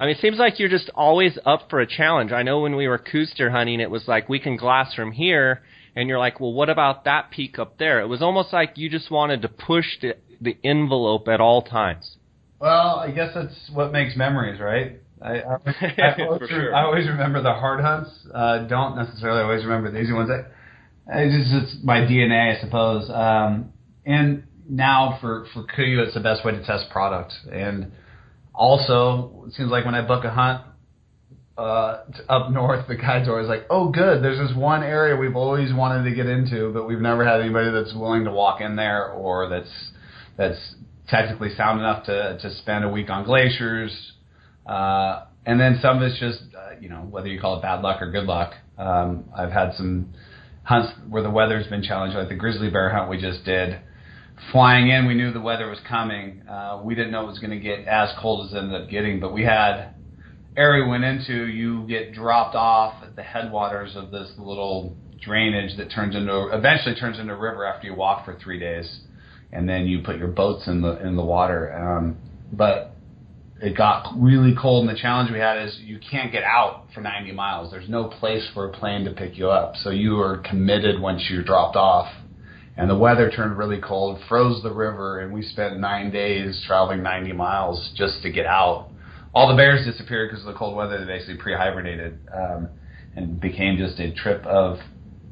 I 0.00 0.06
mean, 0.06 0.16
it 0.16 0.20
seems 0.22 0.38
like 0.38 0.58
you're 0.58 0.70
just 0.70 0.88
always 0.94 1.38
up 1.44 1.68
for 1.68 1.78
a 1.78 1.86
challenge. 1.86 2.32
I 2.32 2.42
know 2.42 2.60
when 2.60 2.74
we 2.74 2.88
were 2.88 2.96
Coues 2.96 3.34
deer 3.36 3.50
hunting, 3.50 3.80
it 3.80 3.90
was 3.90 4.08
like 4.08 4.30
we 4.30 4.40
can 4.40 4.56
glass 4.56 4.94
from 4.94 5.12
here, 5.12 5.60
and 5.96 6.08
you're 6.08 6.18
like, 6.18 6.40
well, 6.40 6.52
what 6.52 6.70
about 6.70 7.04
that 7.04 7.30
peak 7.30 7.58
up 7.58 7.78
there? 7.78 8.00
It 8.00 8.06
was 8.06 8.22
almost 8.22 8.52
like 8.52 8.72
you 8.76 8.88
just 8.88 9.10
wanted 9.10 9.42
to 9.42 9.48
push 9.48 9.86
the, 10.00 10.16
the 10.40 10.56
envelope 10.64 11.28
at 11.28 11.40
all 11.40 11.62
times. 11.62 12.16
Well, 12.60 12.96
I 12.96 13.10
guess 13.10 13.32
that's 13.34 13.70
what 13.72 13.92
makes 13.92 14.16
memories, 14.16 14.60
right? 14.60 15.00
I, 15.22 15.40
I, 15.40 15.56
I, 16.02 16.22
always, 16.22 16.48
sure. 16.48 16.74
I 16.74 16.84
always 16.84 17.06
remember 17.08 17.42
the 17.42 17.52
hard 17.52 17.80
hunts. 17.80 18.10
Uh, 18.32 18.66
don't 18.66 18.96
necessarily 18.96 19.42
always 19.42 19.64
remember 19.64 19.90
the 19.90 20.00
easy 20.00 20.12
ones. 20.12 20.30
I, 20.30 20.44
it's 21.12 21.50
just 21.50 21.84
my 21.84 22.00
DNA, 22.00 22.56
I 22.56 22.60
suppose. 22.60 23.10
Um, 23.10 23.72
and 24.06 24.44
now 24.68 25.18
for 25.20 25.46
for 25.52 25.64
KUIU, 25.64 26.06
it's 26.06 26.14
the 26.14 26.20
best 26.20 26.44
way 26.44 26.52
to 26.52 26.64
test 26.64 26.90
product. 26.90 27.32
And 27.50 27.92
also, 28.54 29.44
it 29.46 29.54
seems 29.54 29.70
like 29.70 29.84
when 29.84 29.94
I 29.94 30.06
book 30.06 30.24
a 30.24 30.30
hunt 30.30 30.62
uh, 31.60 32.04
up 32.28 32.50
north, 32.50 32.88
the 32.88 32.96
guides 32.96 33.28
are 33.28 33.32
always 33.32 33.48
like, 33.48 33.66
"Oh, 33.68 33.90
good. 33.90 34.22
There's 34.22 34.38
this 34.38 34.56
one 34.56 34.82
area 34.82 35.16
we've 35.16 35.36
always 35.36 35.72
wanted 35.74 36.08
to 36.08 36.14
get 36.14 36.26
into, 36.26 36.72
but 36.72 36.86
we've 36.86 37.00
never 37.00 37.24
had 37.24 37.40
anybody 37.40 37.70
that's 37.70 37.94
willing 37.94 38.24
to 38.24 38.32
walk 38.32 38.60
in 38.60 38.76
there 38.76 39.08
or 39.10 39.48
that's 39.48 39.90
that's 40.36 40.74
technically 41.08 41.54
sound 41.54 41.80
enough 41.80 42.06
to 42.06 42.38
to 42.40 42.54
spend 42.56 42.84
a 42.84 42.88
week 42.88 43.10
on 43.10 43.24
glaciers." 43.24 44.12
Uh, 44.66 45.26
and 45.46 45.58
then 45.60 45.78
some 45.82 45.96
of 45.96 46.02
it's 46.02 46.20
just, 46.20 46.42
uh, 46.54 46.78
you 46.80 46.88
know, 46.88 46.98
whether 46.98 47.26
you 47.26 47.40
call 47.40 47.58
it 47.58 47.62
bad 47.62 47.80
luck 47.80 48.00
or 48.00 48.10
good 48.10 48.24
luck. 48.24 48.52
Um, 48.78 49.24
I've 49.36 49.50
had 49.50 49.74
some 49.74 50.12
hunts 50.62 50.92
where 51.08 51.22
the 51.22 51.30
weather's 51.30 51.66
been 51.66 51.82
challenged, 51.82 52.16
like 52.16 52.28
the 52.28 52.34
grizzly 52.36 52.70
bear 52.70 52.90
hunt 52.90 53.10
we 53.10 53.20
just 53.20 53.44
did. 53.44 53.80
Flying 54.52 54.88
in, 54.88 55.06
we 55.06 55.14
knew 55.14 55.32
the 55.32 55.40
weather 55.40 55.68
was 55.68 55.80
coming. 55.88 56.42
Uh, 56.48 56.80
we 56.84 56.94
didn't 56.94 57.10
know 57.10 57.24
it 57.24 57.26
was 57.26 57.38
going 57.38 57.50
to 57.50 57.58
get 57.58 57.86
as 57.86 58.10
cold 58.20 58.46
as 58.46 58.54
it 58.54 58.58
ended 58.58 58.82
up 58.82 58.88
getting, 58.88 59.20
but 59.20 59.32
we 59.32 59.42
had 59.42 59.94
area 60.56 60.84
we 60.84 60.90
went 60.90 61.04
into. 61.04 61.46
You 61.46 61.86
get 61.86 62.12
dropped 62.12 62.54
off 62.54 63.02
at 63.02 63.16
the 63.16 63.22
headwaters 63.22 63.96
of 63.96 64.10
this 64.10 64.32
little 64.38 64.96
drainage 65.20 65.76
that 65.76 65.90
turns 65.90 66.16
into 66.16 66.48
eventually 66.52 66.94
turns 66.94 67.18
into 67.18 67.32
a 67.32 67.38
river 67.38 67.64
after 67.66 67.86
you 67.86 67.94
walk 67.94 68.24
for 68.24 68.38
three 68.38 68.58
days, 68.58 69.00
and 69.52 69.68
then 69.68 69.86
you 69.86 70.02
put 70.02 70.16
your 70.16 70.28
boats 70.28 70.66
in 70.66 70.80
the 70.80 71.06
in 71.06 71.16
the 71.16 71.24
water. 71.24 71.72
Um, 71.72 72.16
but 72.52 72.92
it 73.62 73.76
got 73.76 74.14
really 74.16 74.54
cold, 74.60 74.88
and 74.88 74.96
the 74.96 75.00
challenge 75.00 75.30
we 75.30 75.38
had 75.38 75.62
is 75.62 75.78
you 75.80 75.98
can't 75.98 76.32
get 76.32 76.42
out 76.42 76.86
for 76.94 77.02
90 77.02 77.32
miles. 77.32 77.70
There's 77.70 77.88
no 77.88 78.04
place 78.04 78.48
for 78.54 78.68
a 78.68 78.72
plane 78.72 79.04
to 79.04 79.12
pick 79.12 79.36
you 79.36 79.50
up, 79.50 79.74
so 79.76 79.90
you 79.90 80.18
are 80.20 80.38
committed 80.38 81.00
once 81.00 81.26
you're 81.30 81.44
dropped 81.44 81.76
off. 81.76 82.10
And 82.76 82.88
the 82.88 82.96
weather 82.96 83.30
turned 83.30 83.58
really 83.58 83.78
cold, 83.78 84.18
froze 84.28 84.62
the 84.62 84.72
river, 84.72 85.20
and 85.20 85.32
we 85.34 85.42
spent 85.42 85.78
nine 85.78 86.10
days 86.10 86.62
traveling 86.66 87.02
90 87.02 87.32
miles 87.32 87.90
just 87.94 88.22
to 88.22 88.30
get 88.30 88.46
out. 88.46 88.88
All 89.34 89.48
the 89.48 89.56
bears 89.56 89.86
disappeared 89.86 90.30
because 90.30 90.44
of 90.44 90.52
the 90.52 90.58
cold 90.58 90.76
weather. 90.76 90.98
They 90.98 91.06
basically 91.06 91.36
pre-hibernated 91.36 92.18
um, 92.34 92.68
and 93.16 93.40
became 93.40 93.76
just 93.76 93.98
a 94.00 94.12
trip 94.12 94.44
of 94.46 94.78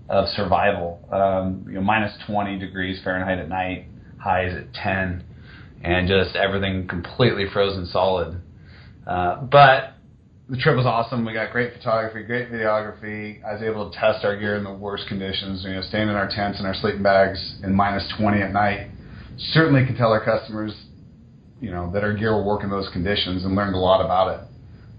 of 0.09 0.29
survival. 0.31 1.07
Um, 1.13 1.65
you 1.67 1.75
know, 1.75 1.81
minus 1.83 2.13
20 2.27 2.59
degrees 2.59 3.01
Fahrenheit 3.05 3.39
at 3.39 3.49
night, 3.49 3.87
highs 4.19 4.55
at 4.55 4.73
10 4.73 5.25
and 5.83 6.09
just 6.09 6.35
everything 6.35 6.89
completely 6.89 7.45
frozen 7.53 7.87
solid. 7.87 8.41
Uh, 9.07 9.43
but 9.43 9.95
the 10.49 10.57
trip 10.57 10.77
was 10.77 10.87
awesome. 10.87 11.25
We 11.25 11.35
got 11.35 11.53
great 11.53 11.75
photography, 11.75 12.23
great 12.23 12.51
videography. 12.51 13.45
I 13.45 13.53
was 13.53 13.63
able 13.63 13.91
to 13.91 13.99
test 13.99 14.25
our 14.25 14.37
gear 14.37 14.57
in 14.57 14.65
the 14.65 14.73
worst 14.73 15.07
conditions. 15.09 15.63
You 15.65 15.75
know, 15.75 15.83
staying 15.83 16.09
in 16.09 16.15
our 16.15 16.29
tents 16.29 16.59
and 16.59 16.67
our 16.67 16.75
sleeping 16.75 17.03
bags 17.03 17.61
in 17.63 17.75
minus 17.75 18.11
20 18.19 18.43
at 18.43 18.53
night. 18.53 18.91
Certainly 19.53 19.87
can 19.87 19.97
tell 19.97 20.11
our 20.11 20.25
customers, 20.25 20.73
you 21.61 21.71
know, 21.71 21.91
that 21.93 22.03
our 22.03 22.13
gear 22.13 22.33
will 22.33 22.47
work 22.47 22.63
in 22.63 22.71
those 22.71 22.89
conditions, 22.93 23.45
and 23.45 23.55
learned 23.55 23.75
a 23.75 23.79
lot 23.79 24.05
about 24.05 24.35
it. 24.35 24.41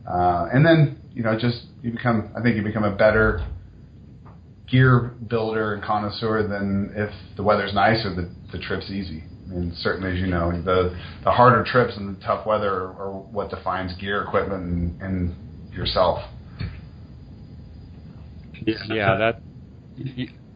Uh, 0.08 0.48
and 0.54 0.66
then, 0.66 1.00
you 1.14 1.24
know, 1.24 1.38
just 1.38 1.64
you 1.82 1.92
become, 1.92 2.34
I 2.38 2.42
think 2.42 2.56
you 2.56 2.64
become 2.64 2.84
a 2.84 2.96
better 2.96 3.46
gear 4.68 5.14
builder 5.28 5.74
and 5.74 5.84
connoisseur 5.84 6.48
than 6.48 6.94
if 6.96 7.10
the 7.36 7.44
weather's 7.44 7.74
nice 7.74 8.06
or 8.06 8.14
the, 8.16 8.30
the 8.52 8.60
trip's 8.60 8.90
easy. 8.90 9.24
And 9.50 9.74
certainly, 9.78 10.12
as 10.14 10.20
you 10.20 10.28
know, 10.28 10.52
the 10.52 10.96
the 11.24 11.32
harder 11.32 11.64
trips 11.64 11.98
and 11.98 12.16
the 12.16 12.22
tough 12.24 12.46
weather 12.46 12.72
are, 12.72 13.08
are 13.08 13.12
what 13.12 13.50
defines 13.50 13.96
gear, 14.00 14.22
equipment, 14.22 14.64
and, 14.64 15.02
and 15.02 15.74
yourself. 15.74 16.20
Yeah, 18.66 19.18
that. 19.18 19.42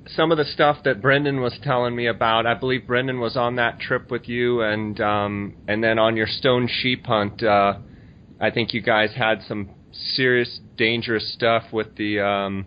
Some 0.08 0.32
of 0.32 0.38
the 0.38 0.46
stuff 0.46 0.84
that 0.84 1.02
Brendan 1.02 1.40
was 1.40 1.58
telling 1.64 1.96
me 1.96 2.08
about, 2.08 2.46
I 2.46 2.56
believe 2.56 2.86
Brendan 2.86 3.20
was 3.22 3.38
on 3.38 3.56
that 3.56 3.80
trip 3.80 4.12
with 4.12 4.28
you, 4.28 4.62
and 4.62 5.00
um, 5.00 5.56
and 5.68 5.84
then 5.84 5.98
on 5.98 6.18
your 6.18 6.28
stone 6.28 6.68
sheep 6.68 7.06
hunt, 7.06 7.42
uh, 7.42 7.76
I 8.40 8.52
think 8.52 8.74
you 8.74 8.82
guys 8.82 9.14
had 9.16 9.42
some 9.48 9.70
serious 10.16 10.60
dangerous 10.78 11.34
stuff 11.34 11.64
with 11.72 11.96
the 11.96 12.20
um, 12.20 12.66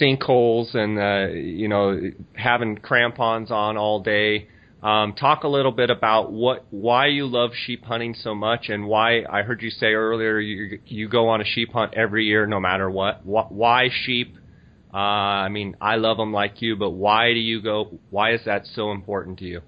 sinkholes 0.00 0.74
and 0.74 0.98
uh, 0.98 1.32
you 1.34 1.68
know 1.68 1.98
having 2.34 2.76
crampons 2.76 3.50
on 3.50 3.76
all 3.76 4.00
day. 4.00 4.48
Um, 4.82 5.12
talk 5.12 5.44
a 5.44 5.48
little 5.48 5.72
bit 5.72 5.90
about 5.90 6.32
what 6.32 6.64
why 6.70 7.06
you 7.08 7.26
love 7.26 7.50
sheep 7.66 7.84
hunting 7.84 8.14
so 8.14 8.34
much, 8.34 8.68
and 8.68 8.86
why 8.86 9.24
I 9.30 9.42
heard 9.42 9.60
you 9.60 9.70
say 9.70 9.88
earlier 9.88 10.38
you 10.38 10.78
you 10.86 11.08
go 11.08 11.28
on 11.28 11.40
a 11.40 11.44
sheep 11.44 11.72
hunt 11.72 11.94
every 11.94 12.26
year, 12.26 12.46
no 12.46 12.60
matter 12.60 12.88
what. 12.88 13.26
Why 13.26 13.88
sheep? 14.04 14.36
Uh, 14.92 14.96
I 14.96 15.48
mean, 15.48 15.76
I 15.80 15.96
love 15.96 16.16
them 16.16 16.32
like 16.32 16.60
you, 16.62 16.76
but 16.76 16.90
why 16.90 17.32
do 17.32 17.38
you 17.38 17.62
go? 17.62 17.98
Why 18.10 18.32
is 18.32 18.40
that 18.46 18.66
so 18.74 18.90
important 18.90 19.38
to 19.38 19.44
you? 19.44 19.60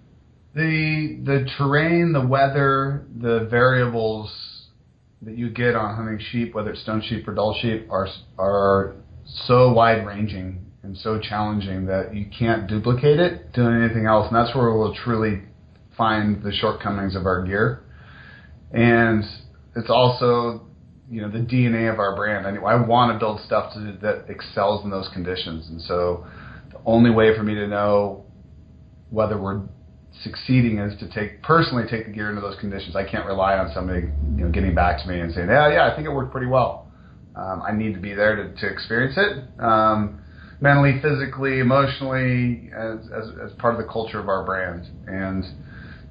The 0.55 1.21
the 1.25 1.49
terrain, 1.57 2.13
the 2.13 2.27
weather, 2.27 3.07
the 3.21 3.47
variables 3.51 4.31
that 5.23 5.39
you 5.39 5.49
get 5.51 5.77
on 5.77 5.95
hunting 5.97 6.19
sheep, 6.31 6.55
whether 6.55 6.73
it's 6.73 6.83
stone 6.83 7.03
sheep 7.09 7.27
or 7.29 7.35
Dall 7.35 7.57
sheep, 7.63 7.87
are 7.91 8.09
are 8.39 8.97
so 9.47 9.73
wide 9.73 10.05
ranging 10.05 10.67
and 10.83 10.97
so 10.99 11.21
challenging 11.21 11.87
that 11.87 12.15
you 12.15 12.27
can't 12.37 12.69
duplicate 12.69 13.21
it 13.21 13.53
doing 13.53 13.83
anything 13.83 14.07
else. 14.07 14.27
And 14.27 14.37
that's 14.37 14.55
where 14.55 14.77
we'll 14.77 14.95
truly 14.95 15.43
find 15.97 16.43
the 16.43 16.53
shortcomings 16.53 17.15
of 17.15 17.25
our 17.27 17.45
gear. 17.45 17.85
And 18.73 19.23
it's 19.77 19.91
also, 19.91 20.67
you 21.13 21.21
know, 21.21 21.31
the 21.31 21.41
DNA 21.41 21.93
of 21.93 21.99
our 21.99 22.17
brand. 22.17 22.47
I, 22.47 22.59
I 22.63 22.87
want 22.87 23.13
to 23.13 23.19
build 23.19 23.39
stuff 23.45 23.75
to, 23.75 23.99
that 24.01 24.31
excels 24.31 24.83
in 24.83 24.91
those 24.91 25.11
conditions. 25.13 25.69
And 25.69 25.83
so 25.83 26.27
the 26.71 26.79
only 26.87 27.11
way 27.11 27.37
for 27.37 27.43
me 27.43 27.55
to 27.55 27.67
know 27.67 28.25
whether 29.11 29.39
we're 29.39 29.61
succeeding 30.23 30.79
is 30.79 30.99
to 31.01 31.11
take 31.11 31.43
personally 31.43 31.85
take 31.91 32.07
the 32.07 32.13
gear 32.13 32.31
into 32.31 32.41
those 32.41 32.59
conditions. 32.59 32.97
I 32.97 33.05
can't 33.05 33.27
rely 33.27 33.59
on 33.59 33.71
somebody, 33.75 34.07
you 34.37 34.45
know, 34.45 34.51
getting 34.51 34.75
back 34.75 35.03
to 35.03 35.09
me 35.09 35.21
and 35.21 35.35
saying, 35.35 35.49
yeah, 35.49 35.71
yeah, 35.71 35.93
I 35.93 35.95
think 35.95 36.09
it 36.09 36.11
worked 36.11 36.33
pretty 36.33 36.47
well. 36.47 36.91
Um, 37.37 37.61
I 37.61 37.73
need 37.73 37.93
to 37.93 38.01
be 38.01 38.15
there 38.15 38.35
to, 38.37 38.55
to 38.55 38.67
experience 38.67 39.15
it. 39.19 39.61
Um, 39.63 40.23
mentally, 40.63 40.99
physically, 41.03 41.61
emotionally, 41.61 42.71
as, 42.75 43.01
as, 43.13 43.29
as 43.45 43.53
part 43.59 43.75
of 43.75 43.85
the 43.85 43.93
culture 43.93 44.19
of 44.19 44.31
our 44.31 44.47
brand. 44.47 44.87
And 45.07 45.45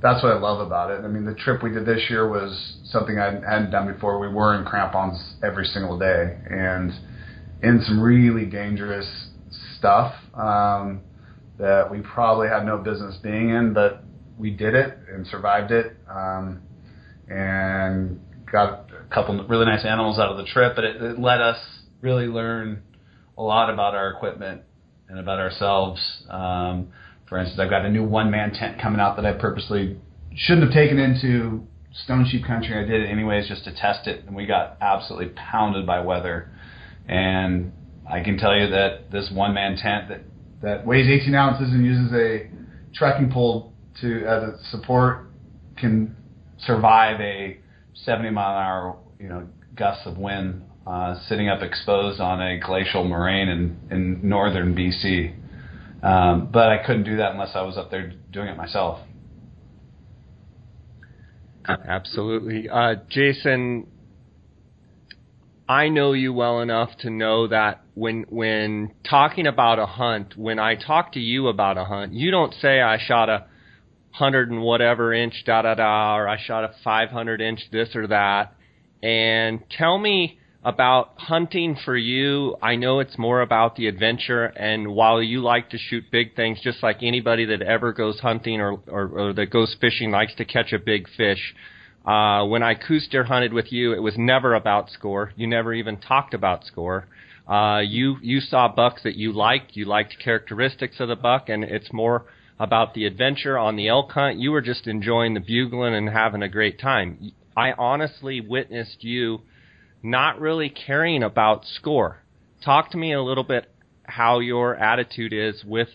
that's 0.02 0.24
what 0.24 0.34
I 0.34 0.40
love 0.40 0.66
about 0.66 0.92
it. 0.92 1.04
I 1.06 1.08
mean, 1.08 1.26
the 1.26 1.36
trip 1.36 1.62
we 1.62 1.70
did 1.72 1.86
this 1.86 2.10
year 2.10 2.28
was 2.28 2.78
something 2.86 3.20
I 3.20 3.34
hadn't 3.34 3.72
done 3.72 3.92
before. 3.92 4.20
We 4.20 4.30
were 4.30 4.58
in 4.58 4.66
crampons 4.66 5.36
every 5.44 5.66
single 5.66 5.98
day 5.98 6.38
and 6.50 6.92
in 7.62 7.82
some 7.86 8.02
really 8.02 8.46
dangerous 8.46 9.08
stuff 9.78 10.14
um, 10.34 11.02
that 11.60 11.92
we 11.92 12.02
probably 12.02 12.48
had 12.48 12.66
no 12.66 12.78
business 12.78 13.18
being 13.22 13.50
in, 13.50 13.74
but 13.74 14.04
we 14.38 14.50
did 14.50 14.74
it 14.74 14.98
and 15.14 15.28
survived 15.28 15.72
it 15.72 15.96
um, 16.10 16.62
and 17.30 18.20
got 18.52 18.90
a 18.92 19.14
couple 19.14 19.46
really 19.48 19.66
nice 19.66 19.86
animals 19.86 20.18
out 20.18 20.32
of 20.32 20.38
the 20.38 20.46
trip. 20.52 20.76
But 20.76 20.84
it, 20.86 21.02
it 21.02 21.20
let 21.20 21.42
us 21.42 21.58
really 22.02 22.26
learn 22.26 22.82
a 23.38 23.44
lot 23.44 23.72
about 23.72 23.94
our 23.94 24.10
equipment 24.10 24.62
and 25.10 25.20
about 25.20 25.40
ourselves. 25.40 26.02
Um, 26.28 26.92
for 27.32 27.40
instance, 27.40 27.62
I've 27.62 27.70
got 27.70 27.86
a 27.86 27.90
new 27.90 28.04
one 28.04 28.30
man 28.30 28.52
tent 28.52 28.82
coming 28.82 29.00
out 29.00 29.16
that 29.16 29.26
I 29.26 29.32
purposely 29.32 29.96
shouldn't 30.36 30.66
have 30.66 30.74
taken 30.74 31.00
into 31.00 31.66
stone 32.04 32.28
sheep 32.30 32.46
country. 32.46 32.78
I 32.78 32.86
did 32.86 33.04
it 33.04 33.10
anyways 33.10 33.48
just 33.48 33.64
to 33.64 33.74
test 33.74 34.06
it, 34.06 34.26
and 34.26 34.36
we 34.36 34.46
got 34.46 34.76
absolutely 34.82 35.30
pounded 35.30 35.88
by 35.88 36.02
weather. 36.02 36.52
And 37.08 37.72
I 38.06 38.22
can 38.22 38.38
tell 38.38 38.54
you 38.54 38.70
that 38.72 39.12
this 39.12 39.32
one 39.34 39.54
man 39.54 39.78
tent 39.78 40.10
that, 40.10 40.24
that 40.62 40.86
weighs 40.86 41.08
18 41.08 41.34
ounces 41.34 41.72
and 41.72 41.86
uses 41.86 42.12
a 42.12 42.50
trekking 42.94 43.32
pole 43.32 43.72
to 44.02 44.26
as 44.26 44.44
a 44.44 44.58
support 44.70 45.30
can 45.78 46.14
survive 46.60 47.22
a 47.22 47.58
70 47.94 48.30
mile 48.32 48.58
an 48.58 48.62
hour 48.62 48.98
you 49.22 49.30
know 49.30 49.48
gusts 49.78 50.06
of 50.06 50.18
wind 50.18 50.64
uh, 50.86 51.16
sitting 51.30 51.48
up 51.48 51.62
exposed 51.62 52.20
on 52.20 52.42
a 52.42 52.60
glacial 52.60 53.06
moraine 53.06 53.48
in, 53.48 53.80
in 53.90 54.20
northern 54.22 54.76
BC. 54.76 55.41
Um, 56.04 56.50
but 56.52 56.70
I 56.70 56.84
couldn't 56.86 57.04
do 57.04 57.18
that 57.18 57.32
unless 57.32 57.56
I 57.56 57.62
was 57.62 57.78
up 57.78 57.92
there 57.92 58.14
doing 58.32 58.48
it 58.48 58.58
myself. 58.58 59.00
Absolutely. 61.68 62.70
Uh, 62.70 62.96
Jason, 63.10 63.88
I 65.70 65.90
know 65.90 66.14
you 66.14 66.34
well 66.34 66.60
enough 66.60 66.90
to 67.02 67.10
know 67.10 67.48
that 67.48 67.82
when 67.94 68.26
when 68.30 68.94
talking 69.08 69.48
about 69.48 69.80
a 69.80 69.86
hunt, 69.86 70.36
when 70.36 70.60
I 70.60 70.76
talk 70.76 71.14
to 71.14 71.20
you 71.20 71.48
about 71.48 71.78
a 71.78 71.86
hunt, 71.86 72.14
you 72.14 72.32
don't 72.32 72.54
say 72.56 72.82
I 72.82 72.98
shot 72.98 73.30
a 73.30 73.46
hundred 74.10 74.52
and 74.52 74.62
whatever 74.62 75.14
inch 75.14 75.44
da 75.46 75.62
da 75.62 75.76
da, 75.76 76.18
or 76.18 76.28
I 76.28 76.38
shot 76.42 76.64
a 76.64 76.74
five 76.84 77.10
hundred 77.10 77.42
inch 77.42 77.62
this 77.72 77.96
or 77.96 78.08
that. 78.08 78.56
And 79.04 79.64
tell 79.70 79.98
me 79.98 80.40
about 80.64 81.14
hunting 81.18 81.76
for 81.84 81.98
you. 81.98 82.56
I 82.62 82.76
know 82.76 83.00
it's 83.00 83.18
more 83.18 83.42
about 83.42 83.76
the 83.76 83.88
adventure, 83.88 84.46
and 84.46 84.94
while 84.94 85.22
you 85.22 85.42
like 85.42 85.72
to 85.72 85.78
shoot 85.78 86.04
big 86.12 86.36
things, 86.36 86.60
just 86.62 86.84
like 86.84 86.98
anybody 87.02 87.46
that 87.46 87.62
ever 87.62 87.94
goes 87.94 88.20
hunting 88.20 88.62
or, 88.62 88.80
or, 88.88 89.08
or 89.08 89.34
that 89.34 89.50
goes 89.50 89.76
fishing 89.82 90.12
likes 90.12 90.36
to 90.36 90.46
catch 90.46 90.72
a 90.72 90.80
big 90.80 91.08
fish. 91.18 91.56
Uh, 92.06 92.46
when 92.46 92.64
I 92.64 92.76
Coues 92.76 93.08
deer 93.10 93.24
hunted 93.24 93.54
with 93.54 93.72
you, 93.72 93.94
it 93.94 94.00
was 94.02 94.16
never 94.18 94.54
about 94.54 94.90
score. 94.90 95.34
You 95.36 95.48
never 95.48 95.74
even 95.74 95.98
talked 95.98 96.34
about 96.34 96.66
score. 96.66 97.08
Uh, 97.48 97.80
you 97.80 98.18
you 98.22 98.40
saw 98.40 98.68
bucks 98.68 99.02
that 99.04 99.16
you 99.16 99.34
liked. 99.34 99.76
You 99.76 99.86
liked 99.86 100.16
characteristics 100.24 101.00
of 101.00 101.10
the 101.10 101.16
buck, 101.16 101.50
and 101.50 101.64
it's 101.64 101.92
more 101.92 102.26
about 102.60 102.94
the 102.94 103.06
adventure 103.06 103.58
on 103.58 103.76
the 103.76 103.88
elk 103.88 104.12
hunt. 104.12 104.40
You 104.40 104.52
were 104.52 104.62
just 104.62 104.88
enjoying 104.88 105.34
the 105.34 105.40
bugling 105.40 105.96
and 105.96 106.10
having 106.10 106.44
a 106.44 106.50
great 106.50 106.80
time. 106.80 107.32
I 107.58 107.74
honestly 107.74 108.42
witnessed 108.42 109.04
you 109.04 109.42
not 110.04 110.40
really 110.40 110.70
caring 110.70 111.24
about 111.24 111.66
score. 111.66 112.24
Talk 112.64 112.92
to 112.92 112.98
me 112.98 113.14
a 113.14 113.22
little 113.22 113.44
bit 113.44 113.72
how 114.04 114.40
your 114.40 114.76
attitude 114.76 115.34
is 115.34 115.64
with 115.64 115.90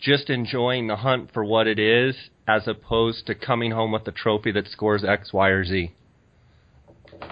just 0.00 0.28
enjoying 0.28 0.86
the 0.86 0.96
hunt 0.96 1.30
for 1.32 1.44
what 1.44 1.66
it 1.66 1.78
is 1.78 2.16
as 2.46 2.68
opposed 2.68 3.26
to 3.26 3.34
coming 3.34 3.70
home 3.70 3.92
with 3.92 4.06
a 4.06 4.12
trophy 4.12 4.52
that 4.52 4.68
scores 4.68 5.04
X, 5.04 5.32
Y, 5.32 5.48
or 5.48 5.64
Z. 5.64 5.92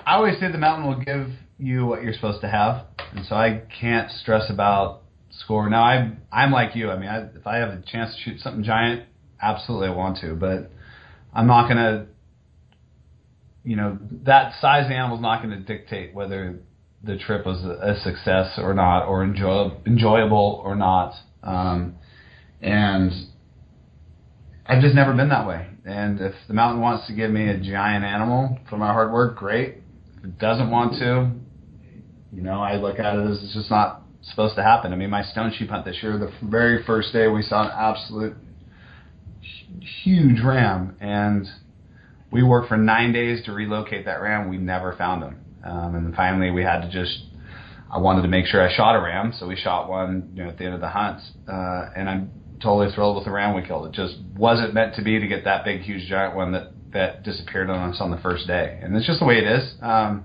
I 0.07 0.15
always 0.17 0.39
say 0.39 0.51
the 0.51 0.59
mountain 0.59 0.89
will 0.89 1.05
give 1.05 1.29
you 1.59 1.87
what 1.87 2.03
you're 2.03 2.15
supposed 2.15 2.41
to 2.41 2.49
have, 2.49 2.87
and 3.15 3.27
so 3.27 3.35
I 3.37 3.63
can't 3.81 4.11
stress 4.11 4.49
about 4.49 5.03
score. 5.31 5.69
Now 5.69 5.83
I'm 5.83 6.23
I'm 6.33 6.51
like 6.51 6.75
you. 6.75 6.91
I 6.91 6.99
mean, 6.99 7.09
I, 7.09 7.23
if 7.37 7.47
I 7.47 7.57
have 7.57 7.71
a 7.71 7.83
chance 7.83 8.15
to 8.15 8.23
shoot 8.23 8.41
something 8.41 8.65
giant, 8.65 9.05
absolutely 9.41 9.89
I 9.89 9.93
want 9.93 10.19
to, 10.19 10.35
but 10.35 10.71
I'm 11.35 11.47
not 11.47 11.69
gonna 11.69 12.07
you 13.65 13.77
know, 13.77 13.99
that 14.25 14.55
size 14.61 14.91
animal 14.91 15.17
is 15.17 15.23
not 15.23 15.43
going 15.43 15.57
to 15.57 15.65
dictate 15.65 16.15
whether 16.15 16.61
the 17.05 17.17
trip 17.19 17.45
was 17.47 17.63
a, 17.65 18.01
success 18.03 18.59
or 18.59 18.75
not, 18.75 19.07
or 19.07 19.25
enjoy, 19.25 19.73
enjoyable 19.87 20.61
or 20.65 20.75
not. 20.75 21.15
Um, 21.43 21.97
and 22.61 23.13
I've 24.67 24.81
just 24.81 24.95
never 24.95 25.13
been 25.13 25.29
that 25.31 25.47
way. 25.47 25.67
And 25.85 26.21
if 26.21 26.35
the 26.47 26.55
mountain 26.55 26.81
wants 26.81 27.09
to 27.09 27.13
give 27.13 27.31
me 27.31 27.49
a 27.49 27.59
giant 27.59 28.05
animal 28.05 28.59
for 28.71 28.77
my 28.77 28.93
hard 28.93 29.13
work, 29.13 29.37
great. 29.37 29.79
If 30.19 30.25
it 30.25 30.39
doesn't 30.39 30.71
want 30.71 30.99
to, 31.01 31.33
you 32.33 32.43
know, 32.43 32.61
I 32.61 32.77
look 32.77 33.01
at 33.01 33.17
it 33.17 33.29
as 33.29 33.43
it's 33.43 33.55
just 33.55 33.71
not 33.71 34.03
supposed 34.23 34.55
to 34.57 34.63
happen. 34.63 34.93
I 34.93 34.97
mean, 34.97 35.11
my 35.11 35.25
stone 35.25 35.53
sheep 35.57 35.69
hunt 35.69 35.85
this 35.85 35.97
year, 36.03 36.17
the 36.19 36.33
very 36.49 36.85
first 36.85 37.13
day 37.13 37.27
we 37.27 37.43
saw 37.43 37.65
an 37.65 37.73
absolute 37.75 38.37
huge 40.05 40.41
ram, 40.41 40.97
and 41.01 41.47
we 42.33 42.43
worked 42.43 42.69
for 42.69 42.77
nine 42.77 43.13
days 43.13 43.45
to 43.45 43.53
relocate 43.53 44.07
that 44.07 44.21
ram. 44.21 44.49
We 44.49 44.57
never 44.57 44.97
found 44.97 45.23
him, 45.23 45.37
um, 45.65 45.95
and 45.95 46.15
finally 46.15 46.51
we 46.51 46.63
had 46.63 46.81
to 46.81 46.91
just. 46.91 47.25
I 47.91 47.99
wanted 47.99 48.23
to 48.23 48.29
make 48.29 48.47
sure 48.47 48.67
I 48.67 48.75
shot 48.75 48.97
a 48.97 49.03
ram, 49.03 49.35
so 49.39 49.47
we 49.47 49.55
shot 49.55 49.87
one, 49.91 50.31
you 50.35 50.43
know, 50.43 50.49
at 50.49 50.57
the 50.57 50.65
end 50.65 50.73
of 50.73 50.81
the 50.81 50.89
hunt, 50.89 51.21
uh, 51.47 51.91
and 51.95 52.09
I'm 52.09 52.31
totally 52.63 52.91
thrilled 52.95 53.17
with 53.17 53.27
the 53.27 53.31
ram 53.31 53.55
we 53.55 53.67
killed. 53.67 53.87
It 53.87 53.93
just 53.93 54.17
wasn't 54.35 54.73
meant 54.73 54.95
to 54.95 55.03
be 55.03 55.21
to 55.21 55.27
get 55.27 55.45
that 55.45 55.63
big, 55.67 55.83
huge, 55.83 56.09
giant 56.09 56.35
one 56.35 56.53
that 56.53 56.73
that 56.95 57.23
disappeared 57.23 57.71
on 57.71 57.91
us 57.91 57.99
on 58.01 58.11
the 58.11 58.19
first 58.19 58.47
day, 58.47 58.81
and 58.83 58.97
it's 58.97 59.07
just 59.07 59.21
the 59.21 59.27
way 59.27 59.37
it 59.37 59.47
is. 59.47 59.75
Um, 59.83 60.25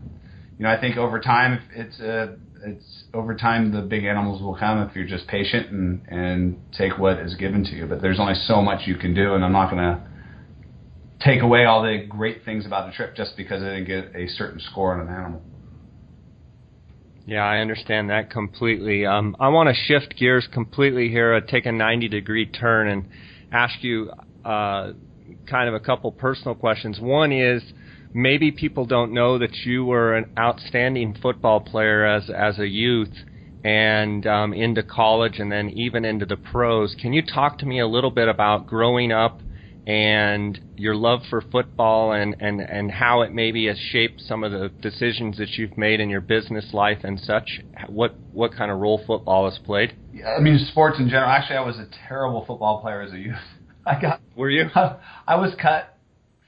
you 0.57 0.63
know, 0.63 0.69
I 0.69 0.79
think 0.79 0.97
over 0.97 1.19
time, 1.19 1.61
it's 1.75 1.99
uh, 1.99 2.35
it's 2.65 3.03
over 3.13 3.35
time 3.35 3.73
the 3.73 3.81
big 3.81 4.05
animals 4.05 4.41
will 4.41 4.55
come 4.55 4.81
if 4.81 4.95
you're 4.95 5.05
just 5.05 5.27
patient 5.27 5.71
and 5.71 6.01
and 6.07 6.57
take 6.77 6.97
what 6.97 7.19
is 7.19 7.35
given 7.35 7.65
to 7.65 7.71
you. 7.71 7.85
But 7.85 8.01
there's 8.01 8.19
only 8.19 8.35
so 8.47 8.61
much 8.61 8.87
you 8.87 8.95
can 8.95 9.13
do, 9.13 9.33
and 9.33 9.43
I'm 9.43 9.51
not 9.51 9.69
to 9.71 10.16
take 11.19 11.41
away 11.41 11.65
all 11.65 11.83
the 11.83 12.05
great 12.07 12.45
things 12.45 12.65
about 12.65 12.87
the 12.87 12.93
trip 12.93 13.15
just 13.15 13.35
because 13.37 13.61
I 13.63 13.77
didn't 13.77 13.85
get 13.85 14.15
a 14.15 14.27
certain 14.27 14.59
score 14.59 14.93
on 14.93 15.07
an 15.07 15.13
animal. 15.13 15.41
Yeah, 17.25 17.43
I 17.43 17.57
understand 17.57 18.09
that 18.09 18.29
completely. 18.29 19.05
Um, 19.05 19.35
I 19.39 19.49
want 19.49 19.67
to 19.69 19.75
shift 19.75 20.15
gears 20.17 20.47
completely 20.53 21.09
here, 21.09 21.33
uh, 21.33 21.41
take 21.41 21.65
a 21.65 21.71
90 21.71 22.07
degree 22.07 22.45
turn, 22.45 22.87
and 22.87 23.09
ask 23.51 23.83
you 23.83 24.11
uh, 24.45 24.93
kind 25.45 25.67
of 25.67 25.73
a 25.73 25.79
couple 25.79 26.11
personal 26.11 26.55
questions. 26.55 26.99
One 27.01 27.33
is 27.33 27.61
maybe 28.13 28.51
people 28.51 28.85
don't 28.85 29.11
know 29.11 29.37
that 29.39 29.53
you 29.65 29.83
were 29.83 30.15
an 30.15 30.31
outstanding 30.39 31.17
football 31.21 31.59
player 31.59 32.05
as 32.05 32.29
as 32.29 32.59
a 32.59 32.67
youth 32.67 33.13
and 33.65 34.25
um, 34.25 34.53
into 34.53 34.81
college 34.81 35.39
and 35.39 35.51
then 35.51 35.69
even 35.71 36.05
into 36.05 36.25
the 36.25 36.37
pros. 36.37 36.95
Can 37.01 37.11
you 37.11 37.21
talk 37.21 37.59
to 37.59 37.65
me 37.65 37.79
a 37.81 37.87
little 37.87 38.11
bit 38.11 38.29
about 38.29 38.67
growing 38.67 39.11
up 39.11 39.41
and 39.87 40.59
your 40.75 40.95
love 40.95 41.21
for 41.29 41.39
football 41.39 42.11
and, 42.11 42.35
and, 42.41 42.59
and 42.59 42.91
how 42.91 43.21
it 43.21 43.31
maybe 43.31 43.67
has 43.67 43.77
shaped 43.77 44.19
some 44.19 44.43
of 44.43 44.51
the 44.51 44.69
decisions 44.81 45.37
that 45.37 45.47
you've 45.51 45.77
made 45.77 46.01
in 46.01 46.09
your 46.09 46.19
business 46.19 46.73
life 46.73 46.99
and 47.03 47.17
such? 47.17 47.61
What 47.87 48.13
what 48.33 48.53
kind 48.53 48.69
of 48.69 48.79
role 48.79 49.01
football 49.07 49.49
has 49.49 49.57
played? 49.59 49.95
Yeah, 50.13 50.35
I 50.37 50.41
mean, 50.41 50.59
sports 50.71 50.99
in 50.99 51.07
general. 51.07 51.29
Actually, 51.29 51.55
I 51.55 51.65
was 51.65 51.77
a 51.77 51.87
terrible 52.07 52.43
football 52.45 52.81
player 52.81 53.01
as 53.01 53.13
a 53.13 53.17
youth. 53.17 53.35
I 53.85 53.99
got. 53.99 54.19
Were 54.35 54.49
you? 54.49 54.65
I, 54.75 54.97
I 55.25 55.35
was 55.37 55.55
cut 55.59 55.97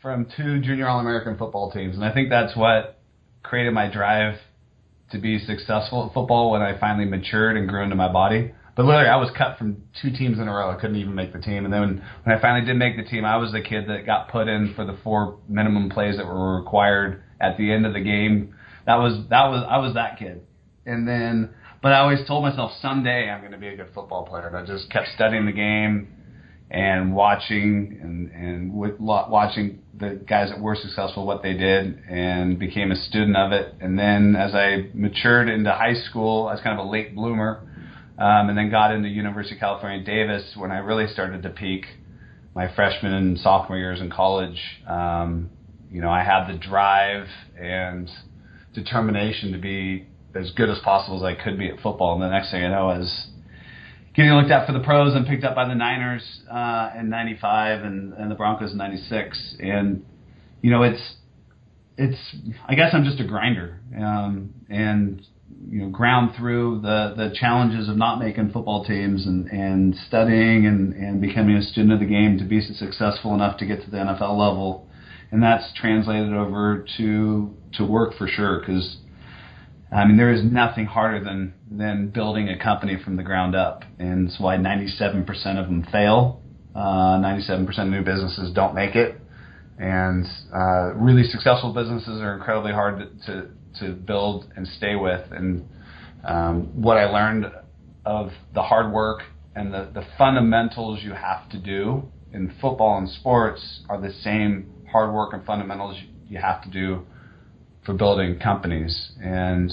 from 0.01 0.27
two 0.35 0.59
junior 0.59 0.89
All 0.89 0.99
American 0.99 1.37
football 1.37 1.71
teams, 1.71 1.95
and 1.95 2.03
I 2.03 2.13
think 2.13 2.29
that's 2.29 2.57
what 2.57 2.99
created 3.41 3.73
my 3.73 3.89
drive 3.89 4.35
to 5.11 5.17
be 5.17 5.39
successful 5.39 6.07
at 6.07 6.13
football 6.13 6.51
when 6.51 6.61
I 6.61 6.77
finally 6.77 7.05
matured 7.05 7.55
and 7.55 7.69
grew 7.69 7.83
into 7.83 7.95
my 7.95 8.11
body. 8.11 8.51
But 8.79 8.85
literally, 8.85 9.09
I 9.09 9.17
was 9.17 9.29
cut 9.37 9.57
from 9.57 9.83
two 10.01 10.09
teams 10.09 10.39
in 10.39 10.47
a 10.47 10.53
row. 10.53 10.71
I 10.71 10.75
couldn't 10.75 10.95
even 10.95 11.13
make 11.13 11.33
the 11.33 11.39
team. 11.39 11.65
And 11.65 11.73
then 11.73 11.81
when, 11.81 12.03
when 12.23 12.37
I 12.37 12.39
finally 12.39 12.65
did 12.65 12.77
make 12.77 12.95
the 12.95 13.03
team, 13.03 13.25
I 13.25 13.35
was 13.35 13.51
the 13.51 13.59
kid 13.59 13.89
that 13.89 14.05
got 14.05 14.29
put 14.29 14.47
in 14.47 14.73
for 14.73 14.85
the 14.85 14.97
four 15.03 15.37
minimum 15.49 15.89
plays 15.89 16.15
that 16.15 16.25
were 16.25 16.55
required 16.55 17.21
at 17.41 17.57
the 17.57 17.73
end 17.73 17.85
of 17.85 17.91
the 17.91 17.99
game. 17.99 18.55
That 18.85 18.95
was 18.95 19.27
that 19.31 19.47
was 19.47 19.65
I 19.69 19.79
was 19.79 19.95
that 19.95 20.17
kid. 20.17 20.43
And 20.85 21.05
then, 21.05 21.49
but 21.81 21.91
I 21.91 21.99
always 21.99 22.25
told 22.25 22.41
myself 22.41 22.71
someday 22.81 23.29
I'm 23.29 23.41
going 23.41 23.51
to 23.51 23.57
be 23.57 23.67
a 23.67 23.75
good 23.75 23.89
football 23.93 24.25
player. 24.25 24.47
And 24.47 24.55
I 24.55 24.65
just 24.65 24.89
kept 24.89 25.09
studying 25.13 25.45
the 25.45 25.51
game 25.51 26.07
and 26.71 27.13
watching 27.13 27.99
and 28.01 28.31
and 28.31 28.73
with, 28.73 28.97
watching 28.97 29.81
the 29.93 30.21
guys 30.25 30.51
that 30.51 30.61
were 30.61 30.77
successful 30.77 31.27
what 31.27 31.43
they 31.43 31.51
did 31.51 32.01
and 32.09 32.57
became 32.57 32.91
a 32.91 32.95
student 32.95 33.35
of 33.35 33.51
it. 33.51 33.75
And 33.81 33.99
then 33.99 34.37
as 34.37 34.55
I 34.55 34.89
matured 34.93 35.49
into 35.49 35.73
high 35.73 35.95
school, 36.09 36.47
I 36.47 36.53
was 36.53 36.61
kind 36.61 36.79
of 36.79 36.85
a 36.85 36.89
late 36.89 37.13
bloomer, 37.13 37.65
um, 38.19 38.49
and 38.49 38.57
then 38.57 38.69
got 38.69 38.93
into 38.93 39.07
University 39.07 39.55
of 39.55 39.61
California 39.61 40.03
Davis 40.03 40.53
when 40.57 40.71
I 40.71 40.79
really 40.79 41.07
started 41.07 41.41
to 41.43 41.49
peak. 41.49 41.85
My 42.53 42.73
freshman 42.75 43.13
and 43.13 43.39
sophomore 43.39 43.77
years 43.77 44.01
in 44.01 44.09
college, 44.09 44.59
um, 44.87 45.49
you 45.89 46.01
know, 46.01 46.09
I 46.09 46.23
had 46.23 46.47
the 46.47 46.57
drive 46.57 47.27
and 47.57 48.09
determination 48.73 49.53
to 49.53 49.57
be 49.57 50.07
as 50.35 50.51
good 50.51 50.69
as 50.69 50.79
possible 50.79 51.17
as 51.17 51.23
I 51.23 51.41
could 51.41 51.57
be 51.57 51.69
at 51.69 51.79
football. 51.79 52.13
And 52.13 52.21
the 52.21 52.29
next 52.29 52.51
thing 52.51 52.63
I 52.63 52.69
know 52.69 52.91
is 52.91 53.27
getting 54.15 54.31
looked 54.33 54.51
at 54.51 54.67
for 54.67 54.73
the 54.73 54.81
pros 54.81 55.15
and 55.15 55.25
picked 55.25 55.45
up 55.45 55.55
by 55.55 55.67
the 55.67 55.75
Niners 55.75 56.23
uh, 56.51 56.91
in 56.99 57.09
'95 57.09 57.83
and, 57.83 58.13
and 58.13 58.29
the 58.29 58.35
Broncos 58.35 58.71
in 58.71 58.77
'96. 58.77 59.55
And 59.59 60.05
you 60.61 60.71
know, 60.71 60.83
it's 60.83 61.15
it's 61.97 62.17
I 62.67 62.75
guess 62.75 62.93
I'm 62.93 63.05
just 63.05 63.19
a 63.21 63.27
grinder 63.27 63.79
um, 63.97 64.53
and 64.69 65.25
you 65.69 65.81
know 65.81 65.89
ground 65.89 66.31
through 66.37 66.81
the 66.81 67.13
the 67.15 67.33
challenges 67.35 67.89
of 67.89 67.97
not 67.97 68.19
making 68.19 68.51
football 68.51 68.83
teams 68.85 69.25
and 69.25 69.47
and 69.47 69.95
studying 70.07 70.65
and 70.65 70.93
and 70.93 71.21
becoming 71.21 71.55
a 71.55 71.61
student 71.61 71.93
of 71.93 71.99
the 71.99 72.05
game 72.05 72.37
to 72.37 72.45
be 72.45 72.61
successful 72.61 73.33
enough 73.33 73.57
to 73.59 73.65
get 73.65 73.83
to 73.83 73.89
the 73.91 73.97
NFL 73.97 74.37
level. 74.37 74.87
And 75.31 75.43
that's 75.43 75.71
translated 75.75 76.33
over 76.33 76.85
to 76.97 77.55
to 77.73 77.85
work 77.85 78.15
for 78.17 78.27
sure 78.27 78.59
because 78.59 78.97
I 79.91 80.05
mean, 80.05 80.17
there 80.17 80.31
is 80.31 80.43
nothing 80.43 80.85
harder 80.85 81.23
than 81.23 81.53
than 81.69 82.09
building 82.09 82.49
a 82.49 82.57
company 82.57 82.97
from 83.03 83.15
the 83.15 83.23
ground 83.23 83.55
up, 83.55 83.83
and 83.97 84.27
it's 84.27 84.39
why 84.39 84.57
97% 84.57 85.25
of 85.59 85.65
them 85.65 85.85
fail. 85.91 86.41
Uh, 86.75 87.19
97% 87.19 87.79
of 87.79 87.87
new 87.87 88.03
businesses 88.03 88.53
don't 88.53 88.75
make 88.75 88.95
it, 88.95 89.19
and 89.79 90.25
uh, 90.53 90.93
really 90.93 91.23
successful 91.23 91.73
businesses 91.73 92.21
are 92.21 92.35
incredibly 92.35 92.71
hard 92.71 92.99
to, 92.99 93.25
to, 93.25 93.49
to 93.79 93.93
build 93.93 94.51
and 94.55 94.67
stay 94.67 94.95
with. 94.95 95.31
And 95.31 95.67
um, 96.23 96.81
what 96.81 96.97
I 96.97 97.05
learned 97.05 97.45
of 98.05 98.31
the 98.53 98.63
hard 98.63 98.91
work 98.91 99.23
and 99.55 99.73
the, 99.73 99.89
the 99.93 100.05
fundamentals 100.17 100.99
you 101.03 101.13
have 101.13 101.49
to 101.49 101.59
do 101.59 102.03
in 102.33 102.53
football 102.61 102.97
and 102.97 103.09
sports 103.09 103.81
are 103.89 103.99
the 103.99 104.11
same 104.11 104.71
hard 104.91 105.13
work 105.13 105.33
and 105.33 105.45
fundamentals 105.45 105.97
you 106.27 106.37
have 106.37 106.63
to 106.63 106.69
do 106.69 107.05
for 107.85 107.93
building 107.93 108.39
companies. 108.39 109.11
And 109.21 109.71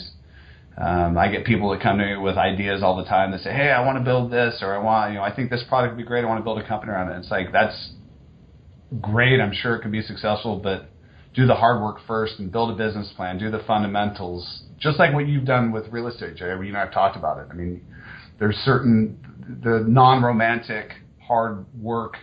um, 0.79 1.17
I 1.17 1.31
get 1.31 1.45
people 1.45 1.71
that 1.71 1.83
come 1.83 1.99
to 1.99 2.05
me 2.05 2.17
with 2.17 2.37
ideas 2.37 2.83
all 2.83 2.97
the 2.97 3.05
time 3.05 3.31
that 3.31 3.41
say, 3.41 3.53
"Hey, 3.53 3.71
I 3.71 3.85
want 3.85 3.99
to 3.99 4.05
build 4.05 4.31
this, 4.31 4.59
or 4.61 4.75
I 4.75 4.79
want, 4.79 5.13
you 5.13 5.19
know, 5.19 5.25
I 5.25 5.35
think 5.35 5.51
this 5.51 5.65
product 5.69 5.95
would 5.95 6.03
be 6.03 6.07
great. 6.07 6.23
I 6.23 6.29
want 6.29 6.41
to 6.41 6.45
build 6.45 6.59
a 6.59 6.67
company 6.67 6.93
around 6.93 7.11
it." 7.13 7.19
It's 7.19 7.31
like 7.31 7.51
that's 7.53 7.93
great. 9.01 9.41
I'm 9.41 9.55
sure 9.55 9.75
it 9.77 9.83
could 9.83 9.93
be 9.93 10.03
successful, 10.03 10.59
but 10.59 10.89
do 11.37 11.47
the 11.47 11.55
hard 11.55 11.83
work 11.83 11.99
first 12.07 12.39
and 12.39 12.51
build 12.51 12.71
a 12.71 12.75
business 12.75 13.13
plan. 13.15 13.39
Do 13.39 13.51
the 13.51 13.63
fundamentals, 13.67 14.63
just 14.81 14.99
like 14.99 15.13
what 15.13 15.29
you've 15.29 15.45
done 15.45 15.71
with 15.71 15.87
real 15.89 16.09
estate, 16.09 16.35
Jay. 16.37 16.47
You 16.47 16.59
and 16.61 16.77
I've 16.77 16.93
talked 16.93 17.17
about 17.17 17.39
it. 17.39 17.49
I 17.51 17.55
mean, 17.55 17.83
there's 18.41 18.57
certain 18.57 19.19
the 19.63 19.85
non-romantic 19.87 20.93
hard 21.21 21.67
work. 21.79 22.17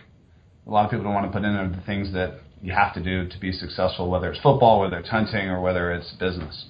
A 0.66 0.70
lot 0.70 0.84
of 0.84 0.90
people 0.90 1.04
don't 1.04 1.14
want 1.14 1.26
to 1.26 1.32
put 1.32 1.44
in 1.44 1.54
are 1.54 1.68
the 1.68 1.82
things 1.86 2.12
that 2.12 2.40
you 2.60 2.72
have 2.72 2.92
to 2.94 3.02
do 3.02 3.28
to 3.28 3.38
be 3.38 3.52
successful, 3.52 4.10
whether 4.10 4.30
it's 4.30 4.40
football, 4.40 4.80
whether 4.80 4.98
it's 4.98 5.08
hunting, 5.08 5.48
or 5.48 5.60
whether 5.60 5.92
it's 5.92 6.10
business. 6.12 6.66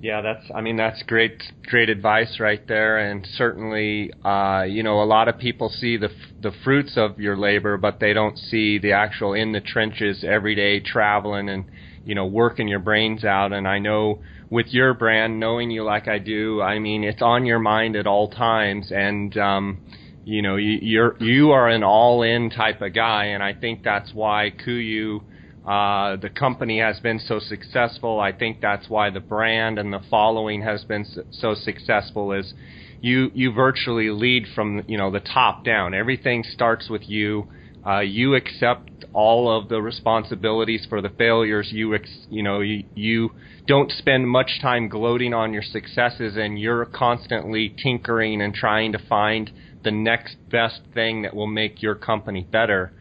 Yeah, 0.00 0.20
that's. 0.20 0.44
I 0.54 0.60
mean, 0.60 0.76
that's 0.76 1.02
great, 1.02 1.42
great 1.64 1.88
advice 1.88 2.38
right 2.38 2.64
there, 2.68 2.98
and 2.98 3.26
certainly, 3.36 4.12
uh, 4.24 4.62
you 4.62 4.84
know, 4.84 5.02
a 5.02 5.04
lot 5.04 5.26
of 5.26 5.38
people 5.38 5.68
see 5.70 5.96
the 5.96 6.10
the 6.40 6.52
fruits 6.62 6.92
of 6.96 7.18
your 7.18 7.36
labor, 7.36 7.76
but 7.76 7.98
they 7.98 8.12
don't 8.12 8.38
see 8.38 8.78
the 8.78 8.92
actual 8.92 9.32
in 9.32 9.50
the 9.50 9.60
trenches, 9.60 10.22
everyday 10.22 10.78
traveling 10.78 11.48
and 11.48 11.64
you 12.04 12.14
know 12.14 12.26
working 12.26 12.68
your 12.68 12.78
brains 12.78 13.24
out. 13.24 13.52
And 13.52 13.66
I 13.66 13.80
know 13.80 14.20
with 14.50 14.68
your 14.68 14.94
brand, 14.94 15.40
knowing 15.40 15.70
you 15.72 15.82
like 15.82 16.06
I 16.06 16.18
do, 16.18 16.62
I 16.62 16.78
mean, 16.78 17.02
it's 17.02 17.20
on 17.20 17.44
your 17.44 17.58
mind 17.58 17.96
at 17.96 18.06
all 18.06 18.28
times, 18.28 18.92
and 18.92 19.36
um, 19.36 19.78
you 20.24 20.42
know, 20.42 20.54
you, 20.54 20.78
you're 20.80 21.16
you 21.20 21.50
are 21.50 21.68
an 21.68 21.82
all-in 21.82 22.50
type 22.50 22.82
of 22.82 22.94
guy, 22.94 23.26
and 23.26 23.42
I 23.42 23.52
think 23.52 23.82
that's 23.82 24.12
why 24.14 24.52
KUIU, 24.64 25.22
uh, 25.64 26.16
the 26.16 26.30
company 26.30 26.80
has 26.80 27.00
been 27.00 27.18
so 27.18 27.38
successful. 27.38 28.20
I 28.20 28.32
think 28.32 28.60
that's 28.60 28.88
why 28.88 29.10
the 29.10 29.20
brand 29.20 29.78
and 29.78 29.92
the 29.92 30.00
following 30.10 30.62
has 30.62 30.84
been 30.84 31.04
so 31.30 31.54
successful. 31.54 32.32
Is 32.32 32.54
you 33.00 33.30
you 33.34 33.52
virtually 33.52 34.10
lead 34.10 34.46
from 34.54 34.82
you 34.86 34.96
know 34.96 35.10
the 35.10 35.20
top 35.20 35.64
down. 35.64 35.94
Everything 35.94 36.42
starts 36.42 36.88
with 36.88 37.08
you. 37.08 37.48
Uh, 37.86 38.00
you 38.00 38.34
accept 38.34 39.04
all 39.12 39.50
of 39.50 39.68
the 39.68 39.80
responsibilities 39.80 40.86
for 40.88 41.00
the 41.00 41.08
failures. 41.10 41.68
You 41.72 41.94
ex- 41.94 42.26
you 42.28 42.42
know 42.42 42.60
you, 42.60 42.84
you 42.94 43.30
don't 43.66 43.90
spend 43.92 44.28
much 44.28 44.60
time 44.60 44.88
gloating 44.88 45.34
on 45.34 45.52
your 45.52 45.62
successes, 45.62 46.36
and 46.36 46.58
you're 46.58 46.86
constantly 46.86 47.74
tinkering 47.82 48.40
and 48.42 48.54
trying 48.54 48.92
to 48.92 48.98
find 48.98 49.50
the 49.84 49.90
next 49.90 50.36
best 50.50 50.80
thing 50.94 51.22
that 51.22 51.34
will 51.34 51.46
make 51.46 51.82
your 51.82 51.94
company 51.94 52.46
better. 52.50 52.92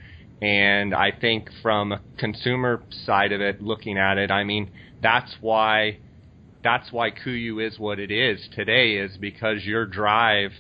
And 0.42 0.94
I 0.94 1.12
think 1.12 1.50
from 1.62 1.92
a 1.92 2.02
consumer 2.18 2.84
side 3.06 3.32
of 3.32 3.42
it, 3.42 3.62
looking 3.62 3.98
at 3.98 4.18
it, 4.18 4.30
I 4.30 4.44
mean, 4.44 4.70
that's 5.02 5.36
why 5.42 5.98
that's 6.64 6.92
why 6.92 7.12
KUIU 7.12 7.66
is 7.66 7.80
what 7.80 8.00
it 8.00 8.12
is 8.12 8.48
today 8.54 8.98
is 8.98 9.16
because 9.18 9.64
your 9.64 9.86
drive 9.86 10.52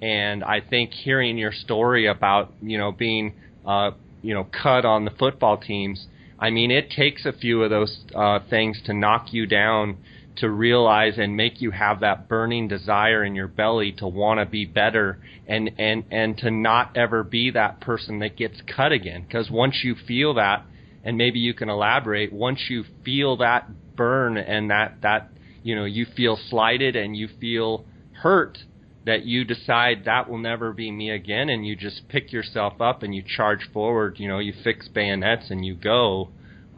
and 0.00 0.44
I 0.44 0.60
think 0.60 0.92
hearing 0.92 1.38
your 1.38 1.52
story 1.52 2.06
about, 2.06 2.52
you 2.62 2.78
know, 2.78 2.92
being 2.92 3.34
uh, 3.66 3.92
you 4.22 4.34
know 4.34 4.44
cut 4.44 4.84
on 4.84 5.04
the 5.04 5.10
football 5.12 5.56
teams. 5.56 6.06
I 6.38 6.50
mean, 6.50 6.70
it 6.70 6.90
takes 6.90 7.24
a 7.24 7.32
few 7.32 7.62
of 7.62 7.70
those 7.70 7.98
uh, 8.14 8.40
things 8.50 8.80
to 8.86 8.92
knock 8.92 9.32
you 9.32 9.46
down 9.46 9.96
to 10.36 10.50
realize 10.50 11.14
and 11.18 11.36
make 11.36 11.60
you 11.60 11.70
have 11.70 12.00
that 12.00 12.28
burning 12.28 12.68
desire 12.68 13.24
in 13.24 13.34
your 13.34 13.48
belly 13.48 13.92
to 13.92 14.06
want 14.06 14.40
to 14.40 14.46
be 14.46 14.64
better 14.64 15.18
and 15.46 15.70
and 15.78 16.04
and 16.10 16.38
to 16.38 16.50
not 16.50 16.96
ever 16.96 17.22
be 17.22 17.50
that 17.50 17.80
person 17.80 18.18
that 18.20 18.36
gets 18.36 18.60
cut 18.74 18.92
again. 18.92 19.22
Because 19.22 19.50
once 19.50 19.80
you 19.82 19.94
feel 20.06 20.34
that 20.34 20.64
and 21.04 21.16
maybe 21.16 21.38
you 21.38 21.54
can 21.54 21.70
elaborate 21.70 22.32
once 22.32 22.64
you 22.68 22.84
feel 23.04 23.36
that 23.38 23.68
burn 23.96 24.36
and 24.36 24.70
that 24.70 24.96
that 25.02 25.30
you 25.62 25.74
know 25.74 25.84
you 25.84 26.04
feel 26.16 26.38
slighted 26.50 26.96
and 26.96 27.16
you 27.16 27.28
feel 27.40 27.84
hurt 28.12 28.58
that 29.06 29.24
you 29.24 29.44
decide 29.44 30.04
that 30.04 30.28
will 30.28 30.38
never 30.38 30.72
be 30.72 30.90
me 30.90 31.10
again 31.10 31.48
and 31.48 31.64
you 31.64 31.76
just 31.76 32.08
pick 32.08 32.32
yourself 32.32 32.80
up 32.80 33.02
and 33.02 33.14
you 33.14 33.22
charge 33.36 33.60
forward 33.72 34.18
you 34.18 34.28
know 34.28 34.38
you 34.38 34.52
fix 34.64 34.88
bayonets 34.88 35.50
and 35.50 35.64
you 35.64 35.74
go 35.74 36.28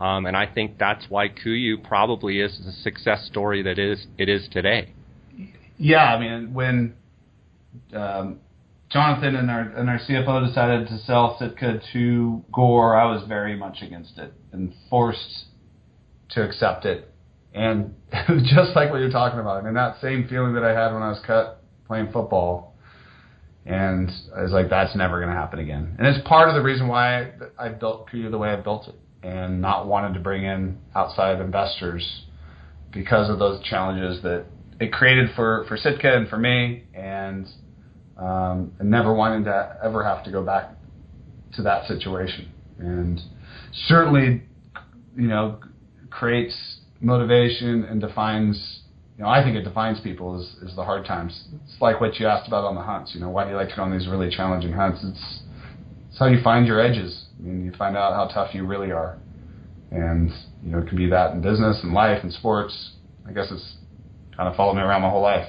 um, 0.00 0.26
and 0.26 0.36
I 0.36 0.46
think 0.46 0.78
that's 0.78 1.04
why 1.08 1.28
Kuiu 1.28 1.82
probably 1.82 2.40
is 2.40 2.60
the 2.64 2.72
success 2.72 3.26
story 3.26 3.62
that 3.62 3.78
is 3.78 4.06
it 4.16 4.28
is 4.28 4.48
today. 4.50 4.92
Yeah, 5.76 6.04
I 6.14 6.20
mean 6.20 6.54
when 6.54 6.94
um, 7.94 8.38
Jonathan 8.90 9.34
and 9.34 9.50
our 9.50 9.60
and 9.60 9.88
our 9.90 9.98
CFO 9.98 10.46
decided 10.46 10.88
to 10.88 10.98
sell 10.98 11.36
Sitka 11.38 11.80
to 11.92 12.44
Gore, 12.52 12.96
I 12.96 13.06
was 13.06 13.26
very 13.28 13.56
much 13.56 13.82
against 13.82 14.18
it 14.18 14.32
and 14.52 14.72
forced 14.88 15.46
to 16.30 16.44
accept 16.44 16.84
it. 16.84 17.12
And 17.52 17.94
just 18.12 18.76
like 18.76 18.90
what 18.90 19.00
you're 19.00 19.10
talking 19.10 19.40
about, 19.40 19.64
and 19.64 19.76
that 19.76 20.00
same 20.00 20.28
feeling 20.28 20.54
that 20.54 20.64
I 20.64 20.70
had 20.70 20.92
when 20.92 21.02
I 21.02 21.08
was 21.08 21.20
cut 21.26 21.62
playing 21.86 22.12
football, 22.12 22.76
and 23.66 24.10
I 24.36 24.42
was 24.42 24.52
like, 24.52 24.70
that's 24.70 24.94
never 24.94 25.18
going 25.18 25.30
to 25.30 25.36
happen 25.36 25.58
again. 25.58 25.96
And 25.98 26.06
it's 26.06 26.26
part 26.28 26.48
of 26.48 26.54
the 26.54 26.62
reason 26.62 26.86
why 26.86 27.22
I, 27.22 27.30
I 27.58 27.68
built 27.70 28.10
Kuiu 28.10 28.30
the 28.30 28.38
way 28.38 28.50
I 28.50 28.56
built 28.56 28.86
it 28.86 28.94
and 29.22 29.60
not 29.60 29.86
wanting 29.86 30.14
to 30.14 30.20
bring 30.20 30.44
in 30.44 30.78
outside 30.94 31.40
investors 31.40 32.24
because 32.92 33.28
of 33.28 33.38
those 33.38 33.62
challenges 33.64 34.22
that 34.22 34.44
it 34.80 34.92
created 34.92 35.30
for, 35.34 35.64
for 35.68 35.76
Sitka 35.76 36.16
and 36.16 36.28
for 36.28 36.38
me, 36.38 36.84
and, 36.94 37.46
um, 38.16 38.72
and 38.78 38.90
never 38.90 39.12
wanting 39.12 39.44
to 39.44 39.76
ever 39.82 40.04
have 40.04 40.24
to 40.24 40.30
go 40.30 40.42
back 40.44 40.70
to 41.54 41.62
that 41.62 41.86
situation. 41.86 42.50
And 42.78 43.20
certainly, 43.88 44.42
you 45.16 45.28
know, 45.28 45.58
creates 46.10 46.56
motivation 47.00 47.84
and 47.84 48.00
defines. 48.00 48.82
You 49.16 49.24
know, 49.24 49.30
I 49.30 49.42
think 49.42 49.56
it 49.56 49.64
defines 49.64 49.98
people 50.00 50.40
is, 50.40 50.46
is 50.62 50.76
the 50.76 50.84
hard 50.84 51.04
times. 51.04 51.48
It's 51.64 51.80
like 51.80 52.00
what 52.00 52.20
you 52.20 52.28
asked 52.28 52.46
about 52.46 52.64
on 52.64 52.76
the 52.76 52.82
hunts. 52.82 53.14
You 53.14 53.20
know, 53.20 53.30
why 53.30 53.44
do 53.44 53.50
you 53.50 53.56
like 53.56 53.70
to 53.70 53.76
go 53.76 53.82
on 53.82 53.90
these 53.90 54.06
really 54.06 54.30
challenging 54.30 54.72
hunts? 54.72 55.00
It's 55.02 55.40
it's 56.08 56.18
how 56.20 56.26
you 56.26 56.40
find 56.40 56.66
your 56.68 56.80
edges 56.80 57.27
I 57.38 57.42
mean, 57.42 57.64
you 57.64 57.72
find 57.72 57.96
out 57.96 58.14
how 58.14 58.32
tough 58.32 58.54
you 58.54 58.66
really 58.66 58.90
are. 58.90 59.18
And, 59.90 60.30
you 60.62 60.72
know, 60.72 60.78
it 60.78 60.88
can 60.88 60.98
be 60.98 61.08
that 61.08 61.32
in 61.32 61.40
business 61.40 61.80
and 61.82 61.92
life 61.92 62.22
and 62.22 62.32
sports. 62.32 62.92
I 63.26 63.32
guess 63.32 63.46
it's 63.50 63.76
kind 64.36 64.48
of 64.48 64.56
followed 64.56 64.74
me 64.74 64.82
around 64.82 65.02
my 65.02 65.10
whole 65.10 65.22
life. 65.22 65.48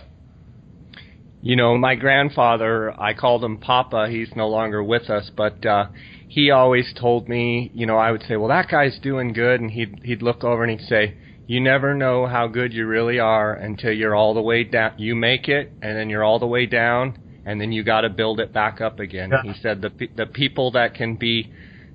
You 1.41 1.55
know, 1.55 1.77
my 1.77 1.95
grandfather, 1.95 2.99
I 2.99 3.13
called 3.13 3.43
him 3.43 3.57
Papa. 3.57 4.07
He's 4.09 4.29
no 4.35 4.49
longer 4.49 4.83
with 4.83 5.09
us, 5.09 5.31
but 5.35 5.65
uh 5.65 5.85
he 6.29 6.51
always 6.51 6.93
told 6.93 7.27
me, 7.27 7.71
you 7.73 7.87
know, 7.87 7.97
I 7.97 8.11
would 8.11 8.21
say, 8.21 8.37
"Well, 8.37 8.49
that 8.49 8.69
guy's 8.69 8.99
doing 8.99 9.33
good." 9.33 9.61
And 9.61 9.71
he'd 9.71 10.01
he'd 10.03 10.21
look 10.21 10.43
over 10.43 10.63
and 10.63 10.79
he'd 10.79 10.87
say, 10.87 11.15
"You 11.47 11.59
never 11.59 11.95
know 11.95 12.27
how 12.27 12.47
good 12.47 12.71
you 12.71 12.85
really 12.85 13.19
are 13.19 13.53
until 13.53 13.91
you're 13.91 14.15
all 14.15 14.35
the 14.35 14.41
way 14.41 14.63
down. 14.63 14.93
You 14.97 15.15
make 15.15 15.49
it 15.49 15.71
and 15.81 15.97
then 15.97 16.09
you're 16.09 16.23
all 16.23 16.37
the 16.37 16.47
way 16.47 16.67
down 16.67 17.17
and 17.45 17.59
then 17.59 17.71
you 17.71 17.83
got 17.83 18.01
to 18.01 18.09
build 18.09 18.39
it 18.39 18.53
back 18.53 18.79
up 18.79 18.99
again." 18.99 19.31
Yeah. 19.31 19.41
He 19.41 19.59
said 19.59 19.81
the 19.81 19.91
the 20.15 20.27
people 20.27 20.71
that 20.71 20.93
can 20.93 21.15
be 21.15 21.51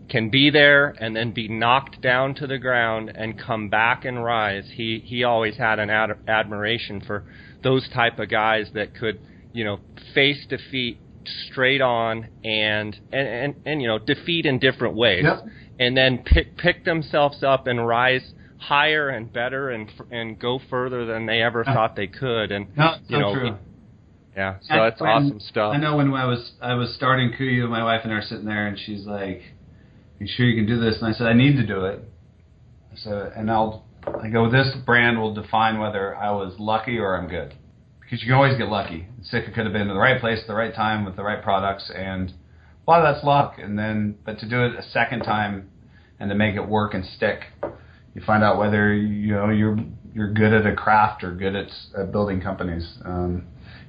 can 0.09 0.29
be 0.31 0.51
there 0.51 0.95
and 0.99 1.17
then 1.17 1.33
be 1.33 1.49
knocked 1.49 2.01
down 2.01 2.35
to 2.35 2.47
the 2.47 2.59
ground 2.59 3.11
and 3.15 3.39
come 3.39 3.69
back 3.69 4.05
and 4.05 4.23
rise. 4.23 4.65
He 4.75 5.03
he 5.05 5.25
always 5.25 5.57
had 5.57 5.79
an 5.79 5.91
ad- 5.91 6.19
admiration 6.29 7.01
for 7.01 7.25
those 7.63 7.89
type 7.89 8.19
of 8.19 8.29
guys 8.29 8.71
that 8.75 8.95
could, 8.95 9.21
you 9.53 9.65
know, 9.65 9.81
face 10.15 10.47
defeat 10.49 10.99
straight 11.51 11.81
on 11.81 12.29
and 12.45 12.99
and 13.13 13.29
and, 13.29 13.55
and 13.65 13.83
you 13.83 13.89
know, 13.89 13.99
defeat 13.99 14.47
in 14.47 14.59
different 14.59 14.95
ways. 14.95 15.25
Yep. 15.25 15.47
And 15.79 15.97
then 15.97 16.19
pick 16.19 16.57
pick 16.57 16.85
themselves 16.85 17.43
up 17.43 17.67
and 17.67 17.87
rise 17.87 18.35
higher 18.59 19.09
and 19.09 19.33
better 19.33 19.71
and 19.71 19.91
and 20.11 20.39
go 20.39 20.61
further 20.71 21.05
than 21.07 21.27
they 21.27 21.43
ever 21.43 21.69
uh, 21.69 21.75
thought 21.75 21.97
they 21.97 22.07
could 22.07 22.51
and 22.51 22.67
no, 22.77 22.95
you 23.09 23.19
know 23.19 23.35
true. 23.35 23.57
yeah, 24.37 24.57
so 24.63 24.75
that's 24.75 25.01
when, 25.01 25.11
awesome 25.11 25.41
stuff. 25.41 25.75
I 25.75 25.79
know 25.79 25.97
when 25.97 26.13
I 26.15 26.25
was 26.25 26.53
I 26.63 26.75
was 26.75 26.95
starting 26.95 27.33
Kuiu, 27.39 27.69
my 27.69 27.85
wife 27.85 28.01
and 28.05 28.13
I 28.13 28.17
are 28.17 28.23
sitting 28.23 28.47
there, 28.47 28.67
and 28.67 28.79
she's 28.79 29.05
like, 29.05 29.43
you 30.19 30.27
sure 30.29 30.47
you 30.47 30.57
can 30.57 30.67
do 30.67 30.81
this? 30.81 30.99
And 31.01 31.13
I 31.13 31.17
said, 31.17 31.27
I 31.27 31.33
need 31.33 31.57
to 31.57 31.67
do 31.67 31.85
it. 31.85 32.01
I 32.93 32.97
said, 32.97 33.33
and 33.37 33.51
I'll, 33.51 33.85
I 34.07 34.29
go, 34.29 34.51
this 34.51 34.71
brand 34.87 35.19
will 35.19 35.35
define 35.35 35.79
whether 35.79 36.17
I 36.17 36.31
was 36.31 36.55
lucky 36.59 36.99
or 36.99 37.17
I'm 37.17 37.29
good. 37.29 37.55
Because 38.01 38.23
you 38.23 38.29
can 38.29 38.35
always 38.35 38.57
get 38.57 38.69
lucky. 38.69 39.09
Sitka 39.23 39.51
could 39.53 39.65
have 39.65 39.73
been 39.73 39.83
in 39.83 39.89
the 39.89 39.95
right 39.95 40.21
place 40.21 40.41
at 40.41 40.47
the 40.47 40.55
right 40.55 40.75
time 40.75 41.05
with 41.05 41.17
the 41.17 41.25
right 41.25 41.43
products, 41.43 41.91
and 41.95 42.31
a 42.87 42.91
lot 42.91 43.05
of 43.05 43.15
that's 43.15 43.25
luck. 43.25 43.55
And 43.59 43.79
then, 43.79 44.17
but 44.25 44.39
to 44.41 44.49
do 44.49 44.63
it 44.65 44.79
a 44.79 44.83
second 44.83 45.21
time 45.21 45.71
and 46.21 46.29
to 46.29 46.35
make 46.37 46.55
it 46.55 46.69
work 46.69 46.95
and 46.95 47.05
stick, 47.05 47.41
you 48.15 48.23
find 48.27 48.45
out 48.45 48.59
whether 48.59 48.95
you 48.95 49.33
know 49.33 49.49
you're 49.49 49.79
you're 50.15 50.33
good 50.33 50.53
at 50.53 50.67
a 50.67 50.77
craft 50.77 51.25
or 51.25 51.35
good 51.35 51.57
at, 51.57 51.69
at 51.99 52.13
building 52.13 52.41
companies. 52.41 52.99
Um, 53.05 53.47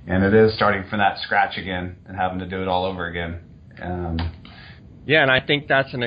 and 0.08 0.24
it 0.24 0.34
is 0.34 0.56
starting 0.56 0.90
from 0.90 1.00
that 1.00 1.20
scratch 1.20 1.58
again 1.58 1.98
and 2.08 2.18
having 2.18 2.40
to 2.40 2.48
do 2.48 2.62
it 2.62 2.68
all 2.68 2.86
over 2.86 3.08
again. 3.08 3.40
Um, 3.82 4.18
yeah, 5.08 5.22
and 5.22 5.30
I 5.30 5.40
think 5.40 5.68
that's 5.68 5.94
an 5.94 6.04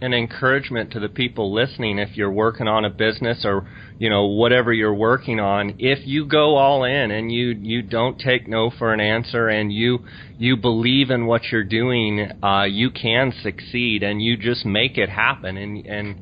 an 0.00 0.12
encouragement 0.12 0.92
to 0.92 1.00
the 1.00 1.08
people 1.08 1.52
listening. 1.52 1.98
If 1.98 2.14
you're 2.14 2.30
working 2.30 2.68
on 2.68 2.84
a 2.84 2.90
business 2.90 3.42
or 3.44 3.66
you 3.98 4.10
know 4.10 4.26
whatever 4.26 4.70
you're 4.70 4.94
working 4.94 5.40
on, 5.40 5.76
if 5.78 6.06
you 6.06 6.26
go 6.26 6.56
all 6.56 6.84
in 6.84 7.10
and 7.10 7.32
you 7.32 7.48
you 7.48 7.80
don't 7.80 8.18
take 8.18 8.46
no 8.46 8.70
for 8.70 8.92
an 8.92 9.00
answer, 9.00 9.48
and 9.48 9.72
you 9.72 10.00
you 10.36 10.58
believe 10.58 11.08
in 11.08 11.24
what 11.24 11.42
you're 11.50 11.64
doing, 11.64 12.30
uh, 12.42 12.64
you 12.64 12.90
can 12.90 13.32
succeed, 13.42 14.02
and 14.02 14.20
you 14.20 14.36
just 14.36 14.66
make 14.66 14.98
it 14.98 15.08
happen. 15.08 15.56
And 15.56 15.86
and 15.86 16.16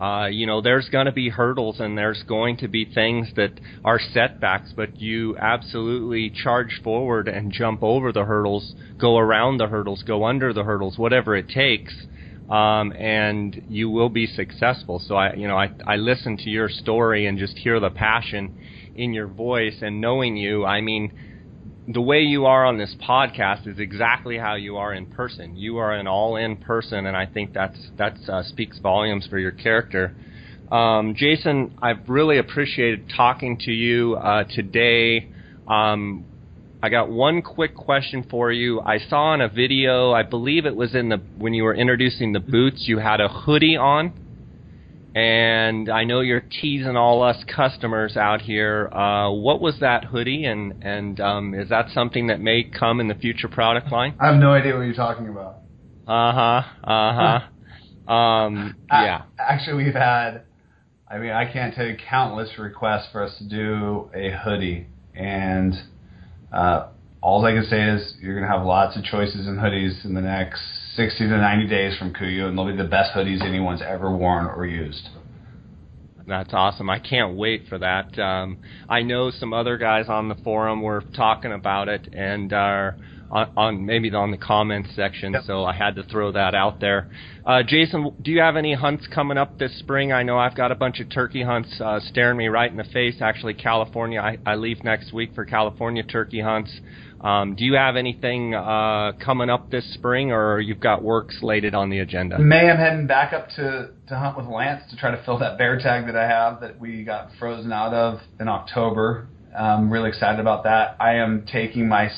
uh, 0.00 0.26
you 0.26 0.46
know, 0.46 0.62
there's 0.62 0.88
going 0.88 1.04
to 1.04 1.12
be 1.12 1.28
hurdles 1.28 1.78
and 1.78 1.96
there's 1.96 2.22
going 2.22 2.56
to 2.56 2.68
be 2.68 2.86
things 2.86 3.28
that 3.36 3.60
are 3.84 4.00
setbacks, 4.14 4.72
but 4.74 4.98
you 4.98 5.36
absolutely 5.36 6.30
charge 6.30 6.80
forward 6.82 7.28
and 7.28 7.52
jump 7.52 7.82
over 7.82 8.10
the 8.10 8.24
hurdles, 8.24 8.74
go 8.98 9.18
around 9.18 9.58
the 9.58 9.66
hurdles, 9.66 10.02
go 10.02 10.24
under 10.24 10.54
the 10.54 10.64
hurdles, 10.64 10.96
whatever 10.96 11.36
it 11.36 11.50
takes, 11.50 11.94
um, 12.48 12.92
and 12.92 13.62
you 13.68 13.90
will 13.90 14.08
be 14.08 14.26
successful. 14.26 15.02
So 15.06 15.16
I, 15.16 15.34
you 15.34 15.46
know, 15.46 15.58
I, 15.58 15.70
I 15.86 15.96
listen 15.96 16.38
to 16.38 16.48
your 16.48 16.70
story 16.70 17.26
and 17.26 17.38
just 17.38 17.58
hear 17.58 17.78
the 17.78 17.90
passion 17.90 18.56
in 18.94 19.12
your 19.12 19.28
voice 19.28 19.76
and 19.82 20.00
knowing 20.00 20.34
you. 20.34 20.64
I 20.64 20.80
mean, 20.80 21.12
the 21.92 22.00
way 22.00 22.20
you 22.20 22.46
are 22.46 22.64
on 22.64 22.78
this 22.78 22.94
podcast 23.06 23.66
is 23.66 23.78
exactly 23.78 24.38
how 24.38 24.54
you 24.54 24.76
are 24.76 24.92
in 24.94 25.06
person. 25.06 25.56
You 25.56 25.78
are 25.78 25.92
an 25.92 26.06
all-in 26.06 26.56
person, 26.56 27.06
and 27.06 27.16
I 27.16 27.26
think 27.26 27.52
that's 27.52 27.78
that 27.98 28.16
uh, 28.28 28.42
speaks 28.44 28.78
volumes 28.78 29.26
for 29.28 29.38
your 29.38 29.50
character. 29.50 30.14
Um, 30.70 31.14
Jason, 31.16 31.72
I've 31.82 32.08
really 32.08 32.38
appreciated 32.38 33.10
talking 33.16 33.58
to 33.62 33.72
you 33.72 34.14
uh, 34.14 34.44
today. 34.44 35.30
Um, 35.66 36.26
I 36.82 36.90
got 36.90 37.10
one 37.10 37.42
quick 37.42 37.74
question 37.74 38.24
for 38.30 38.52
you. 38.52 38.80
I 38.80 38.98
saw 38.98 39.34
in 39.34 39.40
a 39.40 39.48
video, 39.48 40.12
I 40.12 40.22
believe 40.22 40.66
it 40.66 40.76
was 40.76 40.94
in 40.94 41.08
the 41.08 41.20
when 41.36 41.54
you 41.54 41.64
were 41.64 41.74
introducing 41.74 42.32
the 42.32 42.40
boots, 42.40 42.84
you 42.86 42.98
had 42.98 43.20
a 43.20 43.28
hoodie 43.28 43.76
on 43.76 44.12
and 45.14 45.88
I 45.88 46.04
know 46.04 46.20
you're 46.20 46.40
teasing 46.40 46.96
all 46.96 47.22
us 47.22 47.42
customers 47.54 48.16
out 48.16 48.40
here. 48.42 48.88
Uh, 48.92 49.30
what 49.32 49.60
was 49.60 49.80
that 49.80 50.04
hoodie, 50.04 50.44
and 50.44 50.84
and 50.84 51.20
um, 51.20 51.54
is 51.54 51.68
that 51.70 51.86
something 51.92 52.28
that 52.28 52.40
may 52.40 52.64
come 52.64 53.00
in 53.00 53.08
the 53.08 53.14
future 53.14 53.48
product 53.48 53.90
line? 53.90 54.14
I 54.20 54.26
have 54.26 54.36
no 54.36 54.52
idea 54.52 54.76
what 54.76 54.82
you're 54.82 54.94
talking 54.94 55.28
about. 55.28 55.56
Uh 56.06 56.32
huh. 56.32 56.62
Uh 56.84 57.40
huh. 58.08 58.12
um, 58.12 58.76
yeah. 58.90 59.22
Actually, 59.38 59.84
we've 59.84 59.94
had. 59.94 60.42
I 61.10 61.18
mean, 61.18 61.32
I 61.32 61.52
can't 61.52 61.74
tell 61.74 61.86
you 61.86 61.96
countless 62.08 62.50
requests 62.56 63.08
for 63.10 63.24
us 63.24 63.36
to 63.38 63.48
do 63.48 64.10
a 64.14 64.30
hoodie, 64.30 64.86
and 65.14 65.74
uh, 66.52 66.86
all 67.20 67.44
I 67.44 67.52
can 67.52 67.64
say 67.64 67.82
is 67.82 68.14
you're 68.20 68.38
going 68.38 68.48
to 68.48 68.56
have 68.56 68.64
lots 68.64 68.96
of 68.96 69.02
choices 69.02 69.48
in 69.48 69.56
hoodies 69.56 70.04
in 70.04 70.14
the 70.14 70.20
next 70.20 70.62
60 71.00 71.28
to 71.28 71.36
90 71.38 71.66
days 71.66 71.96
from 71.96 72.12
Kuiu, 72.12 72.46
and 72.46 72.58
they'll 72.58 72.66
be 72.66 72.76
the 72.76 72.84
best 72.84 73.14
hoodies 73.16 73.42
anyone's 73.42 73.80
ever 73.80 74.14
worn 74.14 74.44
or 74.44 74.66
used. 74.66 75.08
That's 76.26 76.52
awesome. 76.52 76.90
I 76.90 76.98
can't 76.98 77.36
wait 77.36 77.68
for 77.70 77.78
that. 77.78 78.18
Um, 78.18 78.58
I 78.86 79.00
know 79.00 79.30
some 79.30 79.54
other 79.54 79.78
guys 79.78 80.10
on 80.10 80.28
the 80.28 80.34
forum 80.34 80.82
were 80.82 81.02
talking 81.16 81.52
about 81.52 81.88
it 81.88 82.06
and 82.12 82.52
are 82.52 82.98
on, 83.30 83.50
on 83.56 83.86
maybe 83.86 84.12
on 84.12 84.30
the 84.30 84.36
comments 84.36 84.90
section. 84.94 85.32
Yep. 85.32 85.44
So 85.46 85.64
I 85.64 85.72
had 85.72 85.96
to 85.96 86.02
throw 86.02 86.32
that 86.32 86.54
out 86.54 86.80
there. 86.80 87.10
Uh, 87.46 87.62
Jason, 87.66 88.14
do 88.20 88.30
you 88.30 88.40
have 88.40 88.56
any 88.56 88.74
hunts 88.74 89.06
coming 89.06 89.38
up 89.38 89.58
this 89.58 89.78
spring? 89.78 90.12
I 90.12 90.22
know 90.22 90.38
I've 90.38 90.54
got 90.54 90.70
a 90.70 90.74
bunch 90.74 91.00
of 91.00 91.08
turkey 91.08 91.42
hunts 91.42 91.80
uh, 91.80 91.98
staring 92.10 92.36
me 92.36 92.48
right 92.48 92.70
in 92.70 92.76
the 92.76 92.84
face. 92.84 93.16
Actually, 93.22 93.54
California. 93.54 94.20
I, 94.20 94.36
I 94.44 94.56
leave 94.56 94.84
next 94.84 95.14
week 95.14 95.34
for 95.34 95.46
California 95.46 96.02
turkey 96.02 96.42
hunts. 96.42 96.78
Um, 97.20 97.54
do 97.54 97.64
you 97.64 97.74
have 97.74 97.96
anything 97.96 98.54
uh, 98.54 99.12
coming 99.22 99.50
up 99.50 99.70
this 99.70 99.92
spring, 99.94 100.32
or 100.32 100.58
you've 100.58 100.80
got 100.80 101.02
work 101.02 101.30
slated 101.32 101.74
on 101.74 101.90
the 101.90 101.98
agenda? 101.98 102.38
May 102.38 102.70
I'm 102.70 102.78
heading 102.78 103.06
back 103.06 103.32
up 103.34 103.48
to 103.56 103.90
to 104.08 104.18
hunt 104.18 104.38
with 104.38 104.46
Lance 104.46 104.82
to 104.90 104.96
try 104.96 105.10
to 105.10 105.22
fill 105.24 105.38
that 105.38 105.58
bear 105.58 105.78
tag 105.78 106.06
that 106.06 106.16
I 106.16 106.26
have 106.26 106.60
that 106.62 106.80
we 106.80 107.04
got 107.04 107.28
frozen 107.38 107.72
out 107.72 107.92
of 107.92 108.20
in 108.40 108.48
October. 108.48 109.28
I'm 109.56 109.92
really 109.92 110.08
excited 110.08 110.40
about 110.40 110.64
that. 110.64 110.96
I 110.98 111.14
am 111.14 111.44
taking 111.50 111.88
my 111.88 112.08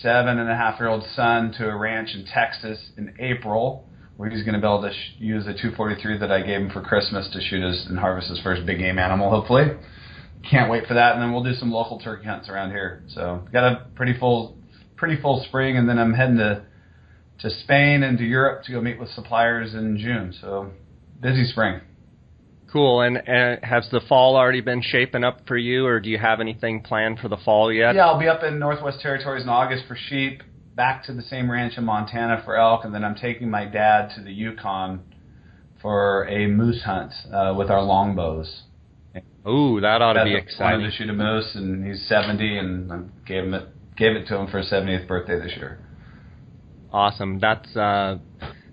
seven 0.00 0.38
and 0.38 0.48
a 0.48 0.54
half 0.54 0.78
year 0.78 0.88
old 0.88 1.04
son 1.14 1.52
to 1.58 1.68
a 1.68 1.76
ranch 1.76 2.10
in 2.14 2.24
Texas 2.26 2.90
in 2.96 3.14
April 3.18 3.88
where 4.16 4.30
he's 4.30 4.42
going 4.42 4.54
to 4.54 4.60
be 4.60 4.66
able 4.66 4.82
to 4.82 4.92
sh- 4.92 5.14
use 5.18 5.44
the 5.44 5.52
243 5.52 6.18
that 6.18 6.30
I 6.30 6.42
gave 6.42 6.60
him 6.60 6.70
for 6.70 6.82
Christmas 6.82 7.28
to 7.32 7.40
shoot 7.40 7.62
his 7.62 7.86
and 7.86 7.98
harvest 7.98 8.28
his 8.28 8.40
first 8.40 8.64
big 8.66 8.78
game 8.78 8.98
animal, 8.98 9.30
hopefully. 9.30 9.64
Can't 10.48 10.70
wait 10.70 10.86
for 10.86 10.94
that, 10.94 11.14
and 11.14 11.22
then 11.22 11.32
we'll 11.32 11.44
do 11.44 11.54
some 11.54 11.70
local 11.70 11.98
turkey 12.00 12.26
hunts 12.26 12.48
around 12.48 12.70
here. 12.70 13.04
So 13.08 13.44
got 13.52 13.64
a 13.64 13.86
pretty 13.94 14.18
full, 14.18 14.58
pretty 14.96 15.20
full 15.20 15.44
spring, 15.48 15.76
and 15.76 15.88
then 15.88 15.98
I'm 15.98 16.14
heading 16.14 16.38
to 16.38 16.64
to 17.40 17.50
Spain 17.50 18.02
and 18.02 18.18
to 18.18 18.24
Europe 18.24 18.62
to 18.64 18.72
go 18.72 18.80
meet 18.80 18.98
with 19.00 19.08
suppliers 19.10 19.74
in 19.74 19.98
June. 19.98 20.34
So 20.40 20.70
busy 21.20 21.44
spring. 21.44 21.80
Cool. 22.72 23.02
And, 23.02 23.16
and 23.28 23.62
has 23.64 23.88
the 23.90 24.00
fall 24.08 24.36
already 24.36 24.62
been 24.62 24.80
shaping 24.80 25.24
up 25.24 25.40
for 25.46 25.56
you, 25.56 25.84
or 25.86 26.00
do 26.00 26.08
you 26.08 26.18
have 26.18 26.40
anything 26.40 26.82
planned 26.82 27.18
for 27.18 27.28
the 27.28 27.36
fall 27.36 27.70
yet? 27.70 27.94
Yeah, 27.94 28.06
I'll 28.06 28.18
be 28.18 28.28
up 28.28 28.42
in 28.42 28.58
Northwest 28.58 29.00
Territories 29.00 29.42
in 29.42 29.48
August 29.50 29.84
for 29.86 29.96
sheep, 29.96 30.42
back 30.74 31.04
to 31.04 31.12
the 31.12 31.22
same 31.22 31.50
ranch 31.50 31.76
in 31.76 31.84
Montana 31.84 32.40
for 32.44 32.56
elk, 32.56 32.84
and 32.84 32.94
then 32.94 33.04
I'm 33.04 33.14
taking 33.14 33.50
my 33.50 33.66
dad 33.66 34.12
to 34.16 34.22
the 34.22 34.32
Yukon 34.32 35.02
for 35.82 36.26
a 36.28 36.46
moose 36.46 36.82
hunt 36.82 37.12
uh, 37.32 37.54
with 37.56 37.70
our 37.70 37.82
longbows. 37.82 38.62
Ooh, 39.48 39.80
that 39.80 40.00
ought 40.00 40.12
to 40.12 40.24
be 40.24 40.30
wanted 40.30 40.44
exciting. 40.44 40.80
to 40.88 40.90
shoot 40.90 41.10
a 41.10 41.12
moose, 41.12 41.50
and 41.54 41.84
he's 41.84 42.06
70, 42.08 42.58
and 42.58 42.92
I 42.92 43.00
gave 43.26 43.44
him 43.44 43.54
it 43.54 43.68
gave 43.96 44.16
it 44.16 44.26
to 44.26 44.36
him 44.36 44.46
for 44.48 44.58
his 44.58 44.70
70th 44.70 45.06
birthday 45.06 45.38
this 45.38 45.52
year. 45.56 45.78
Awesome. 46.92 47.38
That's 47.38 47.76
uh, 47.76 48.18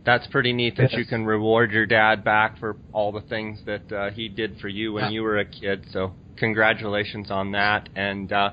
that's 0.05 0.27
pretty 0.27 0.53
neat 0.53 0.77
that 0.77 0.93
you 0.93 1.05
can 1.05 1.25
reward 1.25 1.71
your 1.71 1.85
dad 1.85 2.23
back 2.23 2.59
for 2.59 2.77
all 2.93 3.11
the 3.11 3.21
things 3.21 3.59
that 3.65 3.91
uh, 3.91 4.09
he 4.11 4.29
did 4.29 4.59
for 4.59 4.67
you 4.67 4.93
when 4.93 5.11
you 5.11 5.23
were 5.23 5.37
a 5.37 5.45
kid. 5.45 5.85
So 5.91 6.13
congratulations 6.37 7.31
on 7.31 7.51
that, 7.51 7.89
and 7.95 8.31
uh, 8.31 8.51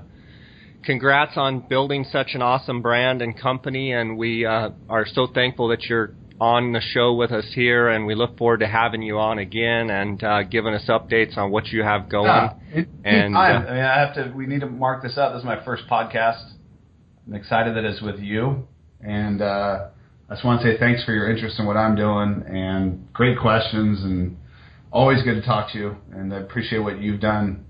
congrats 0.84 1.32
on 1.36 1.60
building 1.68 2.04
such 2.10 2.30
an 2.34 2.42
awesome 2.42 2.82
brand 2.82 3.22
and 3.22 3.38
company. 3.38 3.92
And 3.92 4.16
we 4.16 4.46
uh, 4.46 4.70
are 4.88 5.06
so 5.06 5.26
thankful 5.26 5.68
that 5.68 5.82
you're 5.84 6.14
on 6.40 6.72
the 6.72 6.80
show 6.80 7.14
with 7.14 7.32
us 7.32 7.46
here, 7.54 7.88
and 7.88 8.06
we 8.06 8.14
look 8.14 8.36
forward 8.36 8.60
to 8.60 8.66
having 8.66 9.02
you 9.02 9.18
on 9.18 9.38
again 9.38 9.90
and 9.90 10.22
uh, 10.22 10.42
giving 10.42 10.74
us 10.74 10.84
updates 10.88 11.36
on 11.38 11.50
what 11.50 11.66
you 11.68 11.82
have 11.82 12.08
going. 12.08 12.26
Yeah, 12.26 12.52
it- 12.72 12.88
and, 13.04 13.34
uh, 13.36 13.38
I 13.38 13.58
mean, 13.58 13.68
I 13.84 14.00
have 14.00 14.14
to. 14.16 14.32
We 14.36 14.46
need 14.46 14.60
to 14.60 14.66
mark 14.66 15.02
this 15.02 15.16
up. 15.16 15.32
This 15.32 15.40
is 15.40 15.44
my 15.46 15.64
first 15.64 15.84
podcast. 15.90 16.42
I'm 17.26 17.34
excited 17.34 17.74
that 17.76 17.84
it's 17.84 18.00
with 18.02 18.18
you, 18.20 18.66
and 19.00 19.40
uh, 19.42 19.86
I 20.28 20.34
just 20.34 20.44
want 20.44 20.60
to 20.62 20.66
say 20.72 20.78
thanks 20.78 21.04
for 21.04 21.12
your 21.12 21.30
interest 21.30 21.58
in 21.58 21.66
what 21.66 21.76
I'm 21.76 21.96
doing 21.96 22.44
and 22.48 23.12
great 23.12 23.38
questions 23.38 24.02
and 24.04 24.36
always 24.92 25.22
good 25.22 25.34
to 25.34 25.42
talk 25.42 25.72
to 25.72 25.78
you. 25.78 25.96
And 26.12 26.32
I 26.32 26.38
appreciate 26.38 26.78
what 26.80 27.00
you've 27.00 27.20
done 27.20 27.64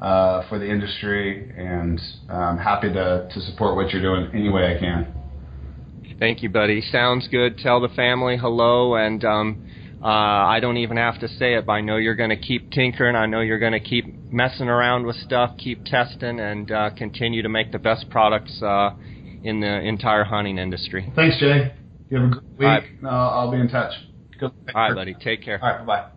uh, 0.00 0.48
for 0.48 0.58
the 0.58 0.70
industry, 0.70 1.52
and 1.56 2.00
I'm 2.30 2.58
happy 2.58 2.88
to 2.92 3.28
to 3.32 3.40
support 3.40 3.76
what 3.76 3.90
you're 3.92 4.02
doing 4.02 4.30
any 4.32 4.48
way 4.48 4.74
I 4.76 4.78
can. 4.78 5.12
Thank 6.18 6.42
you, 6.42 6.48
buddy. 6.48 6.80
Sounds 6.80 7.28
good. 7.28 7.58
Tell 7.58 7.80
the 7.80 7.88
family 7.88 8.36
hello, 8.36 8.94
and 8.94 9.24
um, 9.24 9.66
uh, 10.02 10.06
I 10.06 10.60
don't 10.60 10.76
even 10.76 10.96
have 10.96 11.20
to 11.20 11.28
say 11.28 11.54
it, 11.54 11.66
but 11.66 11.72
I 11.72 11.80
know 11.80 11.96
you're 11.96 12.14
going 12.14 12.30
to 12.30 12.36
keep 12.36 12.70
tinkering. 12.70 13.16
I 13.16 13.26
know 13.26 13.40
you're 13.40 13.58
going 13.58 13.72
to 13.72 13.80
keep 13.80 14.06
messing 14.30 14.68
around 14.68 15.06
with 15.06 15.16
stuff, 15.16 15.56
keep 15.58 15.84
testing, 15.84 16.40
and 16.40 16.70
uh, 16.70 16.90
continue 16.90 17.42
to 17.42 17.48
make 17.48 17.72
the 17.72 17.78
best 17.78 18.08
products 18.10 18.62
uh, 18.62 18.90
in 19.42 19.60
the 19.60 19.80
entire 19.80 20.24
hunting 20.24 20.58
industry. 20.58 21.12
Thanks, 21.14 21.38
Jay. 21.38 21.74
You 22.08 22.18
have 22.18 22.26
a 22.26 22.30
great 22.30 22.44
week. 22.50 22.60
Right. 22.60 22.84
Uh, 23.02 23.08
I'll 23.08 23.50
be 23.50 23.58
in 23.58 23.68
touch. 23.68 23.92
All 24.42 24.50
right, 24.74 24.94
buddy. 24.94 25.14
Take 25.14 25.42
care. 25.42 25.58
All 25.62 25.68
right. 25.68 25.86
Bye 25.86 26.02
bye. 26.02 26.15